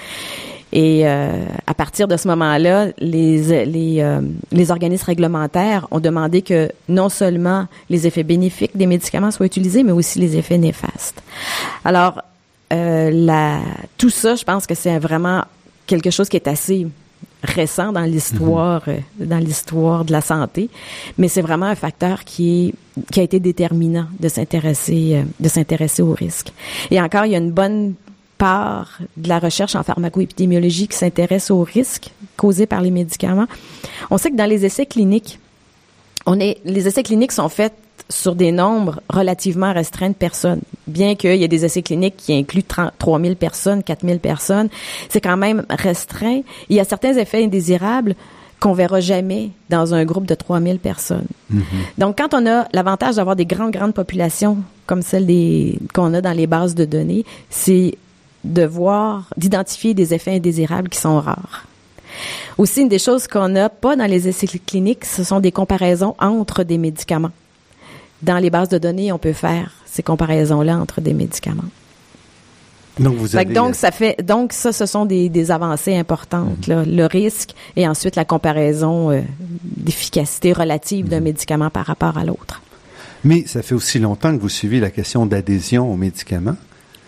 et 0.74 1.06
euh, 1.06 1.46
à 1.68 1.72
partir 1.72 2.08
de 2.08 2.16
ce 2.16 2.26
moment-là, 2.28 2.88
les 2.98 3.64
les, 3.64 4.00
euh, 4.00 4.20
les 4.50 4.70
organismes 4.72 5.06
réglementaires 5.06 5.86
ont 5.92 6.00
demandé 6.00 6.42
que 6.42 6.68
non 6.88 7.08
seulement 7.08 7.68
les 7.88 8.08
effets 8.08 8.24
bénéfiques 8.24 8.76
des 8.76 8.86
médicaments 8.86 9.30
soient 9.30 9.46
utilisés, 9.46 9.84
mais 9.84 9.92
aussi 9.92 10.18
les 10.18 10.36
effets 10.36 10.58
néfastes. 10.58 11.22
Alors, 11.84 12.22
euh, 12.72 13.58
tout 13.98 14.10
ça, 14.10 14.34
je 14.34 14.44
pense 14.44 14.66
que 14.66 14.74
c'est 14.74 14.98
vraiment 14.98 15.44
quelque 15.86 16.10
chose 16.10 16.28
qui 16.28 16.36
est 16.36 16.48
assez 16.48 16.86
récent 17.42 17.92
dans 17.92 18.04
l'histoire 18.04 18.82
euh, 18.88 18.98
dans 19.18 19.38
l'histoire 19.38 20.04
de 20.04 20.12
la 20.12 20.22
santé, 20.22 20.70
mais 21.18 21.28
c'est 21.28 21.42
vraiment 21.42 21.66
un 21.66 21.74
facteur 21.74 22.24
qui 22.24 22.74
a 23.16 23.20
été 23.20 23.38
déterminant 23.38 24.06
de 24.18 24.28
s'intéresser 24.28 25.16
euh, 25.16 25.22
de 25.40 25.48
s'intéresser 25.48 26.02
au 26.02 26.12
risque. 26.12 26.52
Et 26.90 27.00
encore, 27.00 27.26
il 27.26 27.32
y 27.32 27.34
a 27.34 27.38
une 27.38 27.52
bonne 27.52 27.94
part 28.38 28.98
de 29.16 29.28
la 29.28 29.38
recherche 29.38 29.76
en 29.76 29.82
pharmacoépidémiologie 29.82 30.88
qui 30.88 30.96
s'intéresse 30.96 31.50
aux 31.50 31.62
risques 31.62 32.10
causés 32.36 32.66
par 32.66 32.80
les 32.80 32.90
médicaments. 32.90 33.46
On 34.10 34.18
sait 34.18 34.30
que 34.30 34.36
dans 34.36 34.48
les 34.48 34.64
essais 34.64 34.86
cliniques, 34.86 35.38
les 36.26 36.88
essais 36.88 37.02
cliniques 37.02 37.32
sont 37.32 37.48
faits 37.48 37.74
sur 38.08 38.34
des 38.34 38.52
nombres 38.52 39.00
relativement 39.08 39.72
restreints 39.72 40.10
de 40.10 40.14
personnes. 40.14 40.60
Bien 40.86 41.14
qu'il 41.14 41.36
y 41.36 41.44
ait 41.44 41.48
des 41.48 41.64
essais 41.64 41.82
cliniques 41.82 42.16
qui 42.16 42.34
incluent 42.34 42.62
3 42.62 43.20
000 43.20 43.34
personnes, 43.34 43.82
4 43.82 44.06
000 44.06 44.18
personnes, 44.18 44.68
c'est 45.08 45.20
quand 45.20 45.36
même 45.36 45.64
restreint. 45.70 46.42
Il 46.68 46.76
y 46.76 46.80
a 46.80 46.84
certains 46.84 47.16
effets 47.16 47.42
indésirables 47.42 48.14
qu'on 48.60 48.72
verra 48.72 49.00
jamais 49.00 49.50
dans 49.68 49.94
un 49.94 50.04
groupe 50.04 50.26
de 50.26 50.34
3000 50.34 50.78
personnes. 50.78 51.26
Mm-hmm. 51.52 51.58
Donc, 51.98 52.18
quand 52.18 52.34
on 52.34 52.46
a 52.46 52.66
l'avantage 52.72 53.16
d'avoir 53.16 53.36
des 53.36 53.46
grandes, 53.46 53.72
grandes 53.72 53.94
populations 53.94 54.58
comme 54.86 55.02
celles 55.02 55.26
qu'on 55.92 56.14
a 56.14 56.20
dans 56.20 56.32
les 56.32 56.46
bases 56.46 56.74
de 56.74 56.84
données, 56.84 57.24
c'est 57.50 57.96
de 58.44 58.64
voir, 58.64 59.30
d'identifier 59.36 59.94
des 59.94 60.12
effets 60.12 60.36
indésirables 60.36 60.88
qui 60.88 60.98
sont 60.98 61.18
rares. 61.20 61.66
Aussi, 62.58 62.82
une 62.82 62.88
des 62.88 62.98
choses 62.98 63.26
qu'on 63.26 63.48
n'a 63.48 63.68
pas 63.68 63.96
dans 63.96 64.06
les 64.06 64.28
essais 64.28 64.46
cliniques, 64.46 65.04
ce 65.04 65.24
sont 65.24 65.40
des 65.40 65.52
comparaisons 65.52 66.14
entre 66.18 66.62
des 66.62 66.78
médicaments. 66.78 67.32
Dans 68.24 68.38
les 68.38 68.50
bases 68.50 68.68
de 68.68 68.78
données, 68.78 69.12
on 69.12 69.18
peut 69.18 69.32
faire 69.32 69.72
ces 69.86 70.02
comparaisons-là 70.02 70.78
entre 70.78 71.00
des 71.00 71.14
médicaments. 71.14 71.70
Donc, 72.98 73.16
vous 73.16 73.34
avez... 73.34 73.52
donc, 73.52 73.74
ça 73.74 73.90
fait, 73.90 74.22
donc, 74.22 74.52
ça, 74.52 74.72
ce 74.72 74.86
sont 74.86 75.04
des, 75.04 75.28
des 75.28 75.50
avancées 75.50 75.96
importantes, 75.96 76.66
là, 76.68 76.84
le 76.86 77.06
risque 77.06 77.50
et 77.74 77.88
ensuite 77.88 78.14
la 78.14 78.24
comparaison 78.24 79.10
euh, 79.10 79.20
d'efficacité 79.62 80.52
relative 80.52 81.08
d'un 81.08 81.18
mhm. 81.18 81.24
médicament 81.24 81.70
par 81.70 81.86
rapport 81.86 82.16
à 82.16 82.24
l'autre. 82.24 82.62
Mais 83.24 83.46
ça 83.46 83.62
fait 83.62 83.74
aussi 83.74 83.98
longtemps 83.98 84.36
que 84.36 84.40
vous 84.40 84.48
suivez 84.48 84.80
la 84.80 84.90
question 84.90 85.26
d'adhésion 85.26 85.90
aux 85.90 85.96
médicaments. 85.96 86.56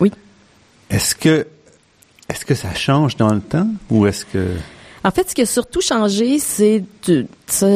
Oui. 0.00 0.10
Est-ce 0.90 1.14
que, 1.14 1.46
est-ce 2.28 2.44
que 2.44 2.54
ça 2.54 2.74
change 2.74 3.16
dans 3.16 3.32
le 3.32 3.40
temps 3.40 3.68
ou 3.90 4.06
est-ce 4.06 4.24
que... 4.24 4.54
En 5.04 5.10
fait, 5.12 5.30
ce 5.30 5.34
qui 5.36 5.42
a 5.42 5.46
surtout 5.46 5.82
changé, 5.82 6.40
c'est, 6.40 6.82
ça 7.46 7.68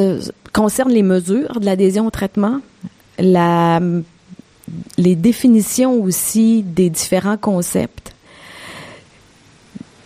concerne 0.53 0.91
les 0.91 1.05
mesures 1.05 1.61
de 1.61 1.64
l'adhésion 1.64 2.07
au 2.07 2.11
traitement, 2.11 2.61
la 3.20 3.80
les 4.96 5.16
définitions 5.16 6.00
aussi 6.02 6.62
des 6.62 6.90
différents 6.90 7.36
concepts. 7.36 8.14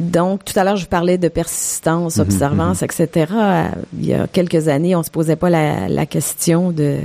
Donc, 0.00 0.44
tout 0.44 0.58
à 0.58 0.64
l'heure, 0.64 0.76
je 0.76 0.84
vous 0.84 0.90
parlais 0.90 1.18
de 1.18 1.28
persistance, 1.28 2.16
mhm, 2.16 2.22
observance, 2.22 2.82
mhm. 2.82 2.88
etc. 2.90 3.32
Il 3.98 4.06
y 4.06 4.14
a 4.14 4.26
quelques 4.26 4.68
années, 4.68 4.96
on 4.96 5.02
se 5.02 5.10
posait 5.10 5.36
pas 5.36 5.50
la, 5.50 6.06
question 6.06 6.72
de, 6.72 6.98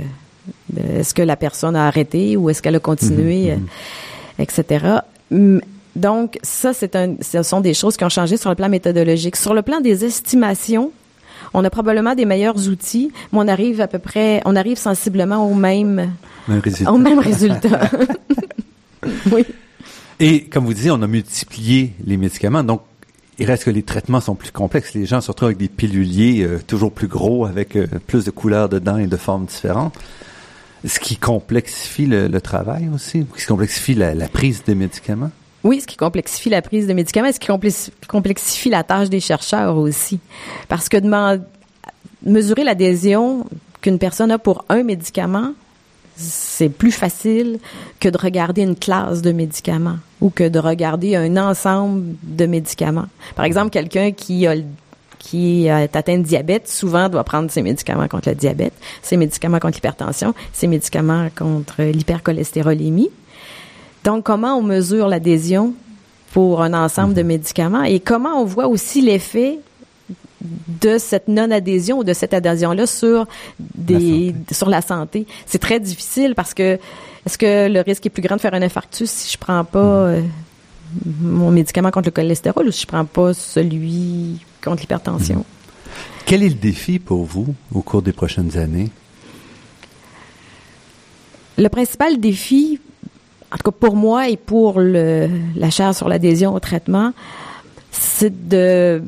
est-ce 0.76 1.14
que 1.14 1.22
la 1.22 1.36
personne 1.36 1.76
a 1.76 1.86
arrêté 1.86 2.36
ou 2.36 2.50
est-ce 2.50 2.62
qu'elle 2.62 2.76
a 2.76 2.80
continué, 2.80 3.54
mhm, 3.54 3.66
euh, 4.38 4.42
etc. 4.42 4.86
Donc, 5.96 6.38
ça, 6.42 6.72
c'est 6.72 6.96
un, 6.96 7.14
ce 7.20 7.42
sont 7.42 7.60
des 7.60 7.74
choses 7.74 7.96
qui 7.96 8.04
ont 8.04 8.10
changé 8.10 8.36
sur 8.36 8.50
le 8.50 8.56
plan 8.56 8.68
méthodologique. 8.68 9.36
Sur 9.36 9.54
le 9.54 9.62
plan 9.62 9.80
des 9.80 10.04
estimations, 10.04 10.92
on 11.54 11.64
a 11.64 11.70
probablement 11.70 12.14
des 12.14 12.24
meilleurs 12.24 12.68
outils, 12.68 13.10
mais 13.32 13.38
on 13.40 13.48
arrive 13.48 13.80
à 13.80 13.88
peu 13.88 13.98
près, 13.98 14.40
on 14.44 14.56
arrive 14.56 14.78
sensiblement 14.78 15.48
au 15.50 15.54
même, 15.54 16.12
résultat. 16.48 16.92
au 16.92 16.98
même 16.98 17.18
résultat. 17.18 17.90
oui. 19.32 19.44
Et 20.20 20.44
comme 20.44 20.66
vous 20.66 20.74
disiez, 20.74 20.90
on 20.90 21.02
a 21.02 21.06
multiplié 21.06 21.94
les 22.04 22.16
médicaments, 22.16 22.62
donc 22.62 22.82
il 23.38 23.46
reste 23.46 23.64
que 23.64 23.70
les 23.70 23.82
traitements 23.82 24.20
sont 24.20 24.34
plus 24.34 24.50
complexes. 24.50 24.92
Les 24.92 25.06
gens 25.06 25.22
se 25.22 25.28
retrouvent 25.28 25.46
avec 25.46 25.58
des 25.58 25.68
piluliers 25.68 26.42
euh, 26.42 26.60
toujours 26.66 26.92
plus 26.92 27.08
gros, 27.08 27.46
avec 27.46 27.74
euh, 27.74 27.86
plus 28.06 28.26
de 28.26 28.30
couleurs 28.30 28.68
dedans 28.68 28.98
et 28.98 29.06
de 29.06 29.16
formes 29.16 29.46
différentes. 29.46 29.94
Ce 30.84 31.00
qui 31.00 31.16
complexifie 31.16 32.06
le, 32.06 32.40
travail 32.40 32.88
aussi, 32.94 33.26
ce 33.34 33.40
qui 33.40 33.46
complexifie 33.46 33.94
la, 33.94 34.14
la 34.14 34.28
prise 34.28 34.62
des 34.64 34.74
médicaments? 34.74 35.30
Oui, 35.62 35.80
ce 35.80 35.86
qui 35.86 35.96
complexifie 35.96 36.48
la 36.48 36.62
prise 36.62 36.86
de 36.86 36.92
médicaments, 36.92 37.30
ce 37.32 37.38
qui 37.38 37.48
complexifie 38.08 38.70
la 38.70 38.82
tâche 38.82 39.10
des 39.10 39.20
chercheurs 39.20 39.76
aussi. 39.76 40.18
Parce 40.68 40.88
que 40.88 40.96
mesurer 42.24 42.64
l'adhésion 42.64 43.46
qu'une 43.80 43.98
personne 43.98 44.30
a 44.30 44.38
pour 44.38 44.64
un 44.68 44.82
médicament, 44.82 45.52
c'est 46.16 46.68
plus 46.68 46.92
facile 46.92 47.58
que 47.98 48.08
de 48.08 48.18
regarder 48.18 48.62
une 48.62 48.76
classe 48.76 49.22
de 49.22 49.32
médicaments 49.32 49.98
ou 50.20 50.30
que 50.30 50.48
de 50.48 50.58
regarder 50.58 51.16
un 51.16 51.36
ensemble 51.36 52.14
de 52.22 52.46
médicaments. 52.46 53.06
Par 53.36 53.44
exemple, 53.44 53.70
quelqu'un 53.70 54.12
qui 54.12 54.46
qui 55.18 55.66
est 55.66 55.96
atteint 55.96 56.16
de 56.16 56.22
diabète, 56.22 56.66
souvent 56.66 57.10
doit 57.10 57.24
prendre 57.24 57.50
ses 57.50 57.60
médicaments 57.60 58.08
contre 58.08 58.30
le 58.30 58.34
diabète, 58.34 58.72
ses 59.02 59.18
médicaments 59.18 59.58
contre 59.58 59.76
l'hypertension, 59.76 60.34
ses 60.52 60.66
médicaments 60.66 61.28
contre 61.36 61.82
l'hypercholestérolémie. 61.82 63.10
Donc, 64.04 64.24
comment 64.24 64.56
on 64.56 64.62
mesure 64.62 65.08
l'adhésion 65.08 65.74
pour 66.32 66.62
un 66.62 66.72
ensemble 66.72 67.14
de 67.14 67.22
médicaments? 67.22 67.82
Et 67.82 68.00
comment 68.00 68.40
on 68.40 68.44
voit 68.44 68.66
aussi 68.66 69.00
l'effet 69.02 69.58
de 70.40 70.96
cette 70.96 71.28
non-adhésion 71.28 71.98
ou 71.98 72.04
de 72.04 72.14
cette 72.14 72.32
adhésion-là 72.32 72.86
sur 72.86 73.26
des 73.58 74.34
la 74.48 74.54
sur 74.54 74.68
la 74.70 74.80
santé? 74.80 75.26
C'est 75.46 75.58
très 75.58 75.80
difficile 75.80 76.34
parce 76.34 76.54
que 76.54 76.78
est-ce 77.26 77.36
que 77.36 77.68
le 77.68 77.80
risque 77.80 78.06
est 78.06 78.10
plus 78.10 78.22
grand 78.22 78.36
de 78.36 78.40
faire 78.40 78.54
un 78.54 78.62
infarctus 78.62 79.10
si 79.10 79.32
je 79.32 79.38
prends 79.38 79.64
pas 79.64 80.08
mhm. 80.08 80.14
euh, 80.14 80.22
mon 81.20 81.50
médicament 81.50 81.90
contre 81.90 82.08
le 82.08 82.12
cholestérol 82.12 82.68
ou 82.68 82.70
si 82.70 82.82
je 82.82 82.86
prends 82.86 83.04
pas 83.04 83.34
celui 83.34 84.40
contre 84.64 84.80
l'hypertension? 84.80 85.36
Mhm. 85.36 85.44
Quel 86.24 86.42
est 86.42 86.48
le 86.48 86.54
défi 86.54 86.98
pour 86.98 87.24
vous 87.24 87.54
au 87.74 87.82
cours 87.82 88.02
des 88.02 88.12
prochaines 88.12 88.56
années? 88.56 88.90
Le 91.58 91.68
principal 91.68 92.18
défi 92.18 92.80
en 93.52 93.56
tout 93.56 93.70
cas 93.70 93.76
pour 93.78 93.96
moi 93.96 94.28
et 94.28 94.36
pour 94.36 94.80
le, 94.80 95.28
la 95.56 95.70
chaire 95.70 95.94
sur 95.94 96.08
l'adhésion 96.08 96.54
au 96.54 96.60
traitement, 96.60 97.12
c'est 97.90 98.48
de 98.48 99.02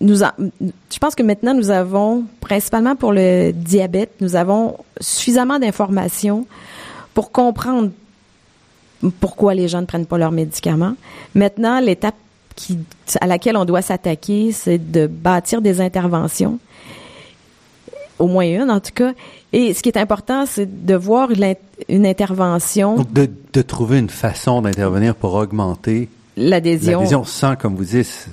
nous 0.00 0.16
je 0.16 0.98
pense 1.00 1.14
que 1.14 1.22
maintenant 1.22 1.54
nous 1.54 1.70
avons 1.70 2.24
principalement 2.40 2.96
pour 2.96 3.12
le 3.12 3.52
diabète, 3.52 4.12
nous 4.20 4.36
avons 4.36 4.76
suffisamment 5.00 5.58
d'informations 5.58 6.46
pour 7.14 7.30
comprendre 7.32 7.90
pourquoi 9.20 9.54
les 9.54 9.68
gens 9.68 9.80
ne 9.80 9.86
prennent 9.86 10.06
pas 10.06 10.18
leurs 10.18 10.32
médicaments. 10.32 10.94
Maintenant, 11.34 11.80
l'étape 11.80 12.14
qui, 12.56 12.78
à 13.20 13.26
laquelle 13.26 13.56
on 13.56 13.64
doit 13.64 13.82
s'attaquer, 13.82 14.52
c'est 14.52 14.78
de 14.78 15.06
bâtir 15.06 15.60
des 15.60 15.80
interventions, 15.80 16.58
au 18.18 18.26
moins 18.26 18.44
une 18.44 18.70
en 18.70 18.80
tout 18.80 18.92
cas, 18.94 19.12
et 19.52 19.72
ce 19.72 19.82
qui 19.82 19.88
est 19.88 19.98
important, 19.98 20.46
c'est 20.46 20.84
de 20.84 20.94
voir 20.94 21.30
une, 21.88 22.06
intervention. 22.06 22.96
Donc, 22.96 23.12
de, 23.12 23.30
de 23.52 23.62
trouver 23.62 23.98
une 23.98 24.10
façon 24.10 24.62
d'intervenir 24.62 25.14
pour 25.14 25.34
augmenter 25.34 26.08
l'adhésion. 26.36 26.98
L'adhésion 26.98 27.24
sans, 27.24 27.54
comme 27.56 27.76
vous 27.76 27.84
dites, 27.84 28.28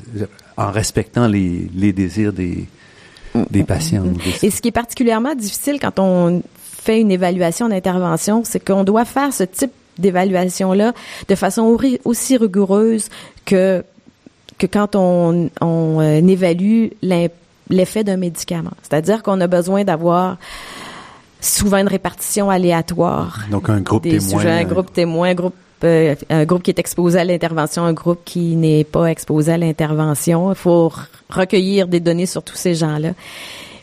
en 0.57 0.71
respectant 0.71 1.27
les, 1.27 1.69
les 1.75 1.93
désirs 1.93 2.33
des, 2.33 2.65
des 3.49 3.63
patients. 3.63 4.03
Et 4.41 4.49
ce 4.49 4.61
qui 4.61 4.69
est 4.69 4.73
particulièrement 4.73 5.35
difficile 5.35 5.79
quand 5.79 5.99
on 5.99 6.41
fait 6.57 6.99
une 6.99 7.11
évaluation 7.11 7.69
d'intervention, 7.69 8.41
c'est 8.43 8.63
qu'on 8.63 8.83
doit 8.83 9.05
faire 9.05 9.33
ce 9.33 9.43
type 9.43 9.71
d'évaluation-là 9.99 10.93
de 11.27 11.35
façon 11.35 11.77
aussi 12.05 12.37
rigoureuse 12.37 13.09
que, 13.45 13.83
que 14.57 14.65
quand 14.65 14.95
on, 14.95 15.49
on 15.61 15.99
euh, 15.99 16.27
évalue 16.27 16.87
l'effet 17.71 18.03
d'un 18.03 18.17
médicament. 18.17 18.71
C'est-à-dire 18.81 19.23
qu'on 19.23 19.41
a 19.41 19.47
besoin 19.47 19.83
d'avoir 19.83 20.37
souvent 21.39 21.77
une 21.77 21.87
répartition 21.87 22.49
aléatoire. 22.49 23.39
Donc 23.49 23.69
un 23.69 23.81
groupe 23.81 24.03
témoin. 24.03 24.45
un 24.45 24.63
groupe 24.63 24.93
témoin, 24.93 25.29
un 25.29 25.33
groupe 25.33 25.55
euh, 25.83 26.15
un 26.29 26.45
groupe 26.45 26.61
qui 26.61 26.69
est 26.69 26.79
exposé 26.79 27.19
à 27.19 27.23
l'intervention, 27.23 27.83
un 27.83 27.93
groupe 27.93 28.21
qui 28.23 28.55
n'est 28.55 28.83
pas 28.83 29.07
exposé 29.07 29.53
à 29.53 29.57
l'intervention. 29.57 30.51
Il 30.51 30.55
faut 30.55 30.91
recueillir 31.29 31.87
des 31.87 31.99
données 31.99 32.27
sur 32.27 32.43
tous 32.43 32.55
ces 32.55 32.75
gens-là. 32.75 33.13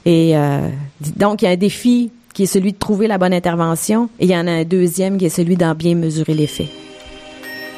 Et 0.05 0.37
euh, 0.37 0.69
donc, 1.17 1.43
il 1.43 1.47
y 1.47 1.49
a 1.49 1.51
un 1.51 1.57
défi 1.57 2.13
qui 2.35 2.45
est 2.45 2.47
celui 2.47 2.73
de 2.73 2.79
trouver 2.79 3.09
la 3.09 3.19
bonne 3.19 3.35
intervention, 3.35 4.11
et 4.21 4.27
il 4.27 4.31
y 4.31 4.37
en 4.37 4.47
a 4.47 4.53
un 4.53 4.65
deuxième 4.65 5.19
qui 5.19 5.27
est 5.27 5.29
celui 5.29 5.57
d'en 5.57 5.75
bien 5.75 5.97
mesurer 5.97 6.35
l'effet. 6.35 6.69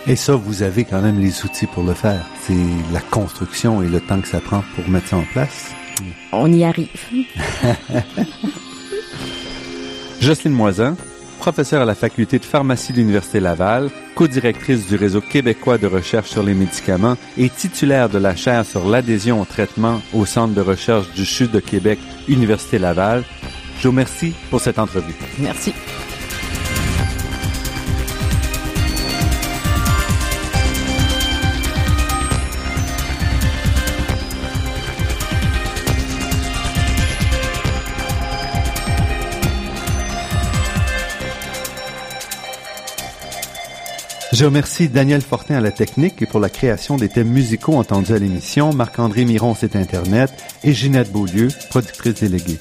Et 0.06 0.16
ça, 0.16 0.34
vous 0.34 0.62
avez 0.62 0.84
quand 0.84 1.00
même 1.00 1.18
les 1.18 1.44
outils 1.44 1.66
pour 1.66 1.82
le 1.82 1.94
faire. 1.94 2.26
C'est 2.42 2.54
la 2.92 3.00
construction 3.00 3.82
et 3.82 3.88
le 3.88 4.00
temps 4.00 4.20
que 4.20 4.28
ça 4.28 4.40
prend 4.40 4.62
pour 4.74 4.88
mettre 4.88 5.08
ça 5.08 5.16
en 5.16 5.24
place. 5.32 5.72
On 6.32 6.52
y 6.52 6.64
arrive. 6.64 6.88
Jocelyne 10.20 10.52
Moisin, 10.52 10.96
professeure 11.38 11.82
à 11.82 11.86
la 11.86 11.94
faculté 11.94 12.38
de 12.38 12.44
pharmacie 12.44 12.92
de 12.92 12.98
l'Université 12.98 13.40
Laval, 13.40 13.90
co-directrice 14.14 14.86
du 14.86 14.96
réseau 14.96 15.20
québécois 15.20 15.78
de 15.78 15.86
recherche 15.86 16.28
sur 16.28 16.42
les 16.42 16.54
médicaments 16.54 17.16
et 17.38 17.48
titulaire 17.48 18.08
de 18.08 18.18
la 18.18 18.36
chaire 18.36 18.66
sur 18.66 18.86
l'adhésion 18.86 19.40
au 19.40 19.44
traitement 19.44 20.00
au 20.12 20.26
Centre 20.26 20.54
de 20.54 20.60
recherche 20.60 21.10
du 21.14 21.24
CHU 21.24 21.48
de 21.48 21.60
Québec, 21.60 21.98
Université 22.28 22.78
Laval. 22.78 23.24
Je 23.78 23.84
vous 23.84 23.92
remercie 23.92 24.34
pour 24.50 24.60
cette 24.60 24.78
entrevue. 24.78 25.14
Merci. 25.38 25.72
Je 44.40 44.46
remercie 44.46 44.88
Daniel 44.88 45.20
Fortin 45.20 45.56
à 45.56 45.60
la 45.60 45.70
technique 45.70 46.22
et 46.22 46.26
pour 46.26 46.40
la 46.40 46.48
création 46.48 46.96
des 46.96 47.10
thèmes 47.10 47.28
musicaux 47.28 47.74
entendus 47.74 48.14
à 48.14 48.18
l'émission, 48.18 48.72
Marc-André 48.72 49.26
Miron 49.26 49.54
site 49.54 49.76
Internet 49.76 50.32
et 50.64 50.72
Ginette 50.72 51.12
Beaulieu, 51.12 51.48
productrice 51.68 52.14
déléguée. 52.14 52.58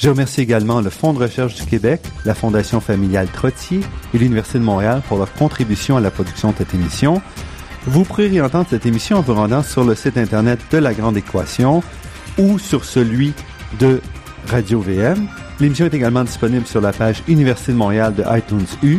Je 0.00 0.08
remercie 0.08 0.40
également 0.40 0.80
le 0.80 0.90
Fonds 0.90 1.12
de 1.12 1.20
recherche 1.20 1.54
du 1.54 1.64
Québec, 1.64 2.00
la 2.24 2.34
Fondation 2.34 2.80
familiale 2.80 3.28
Trottier 3.28 3.82
et 4.14 4.18
l'Université 4.18 4.58
de 4.58 4.64
Montréal 4.64 5.00
pour 5.06 5.18
leur 5.18 5.32
contribution 5.34 5.96
à 5.96 6.00
la 6.00 6.10
production 6.10 6.50
de 6.50 6.56
cette 6.56 6.74
émission. 6.74 7.22
Vous 7.86 8.02
pourrez 8.02 8.26
réentendre 8.26 8.66
cette 8.68 8.84
émission 8.84 9.18
en 9.18 9.22
vous 9.22 9.34
rendant 9.34 9.62
sur 9.62 9.84
le 9.84 9.94
site 9.94 10.18
Internet 10.18 10.58
de 10.72 10.78
La 10.78 10.92
Grande 10.92 11.16
Équation 11.16 11.84
ou 12.36 12.58
sur 12.58 12.84
celui 12.84 13.32
de 13.78 14.00
Radio 14.48 14.80
VM. 14.80 15.28
L'émission 15.60 15.86
est 15.86 15.94
également 15.94 16.24
disponible 16.24 16.66
sur 16.66 16.80
la 16.80 16.92
page 16.92 17.22
Université 17.28 17.70
de 17.70 17.76
Montréal 17.76 18.12
de 18.12 18.24
iTunes 18.36 18.66
U. 18.82 18.98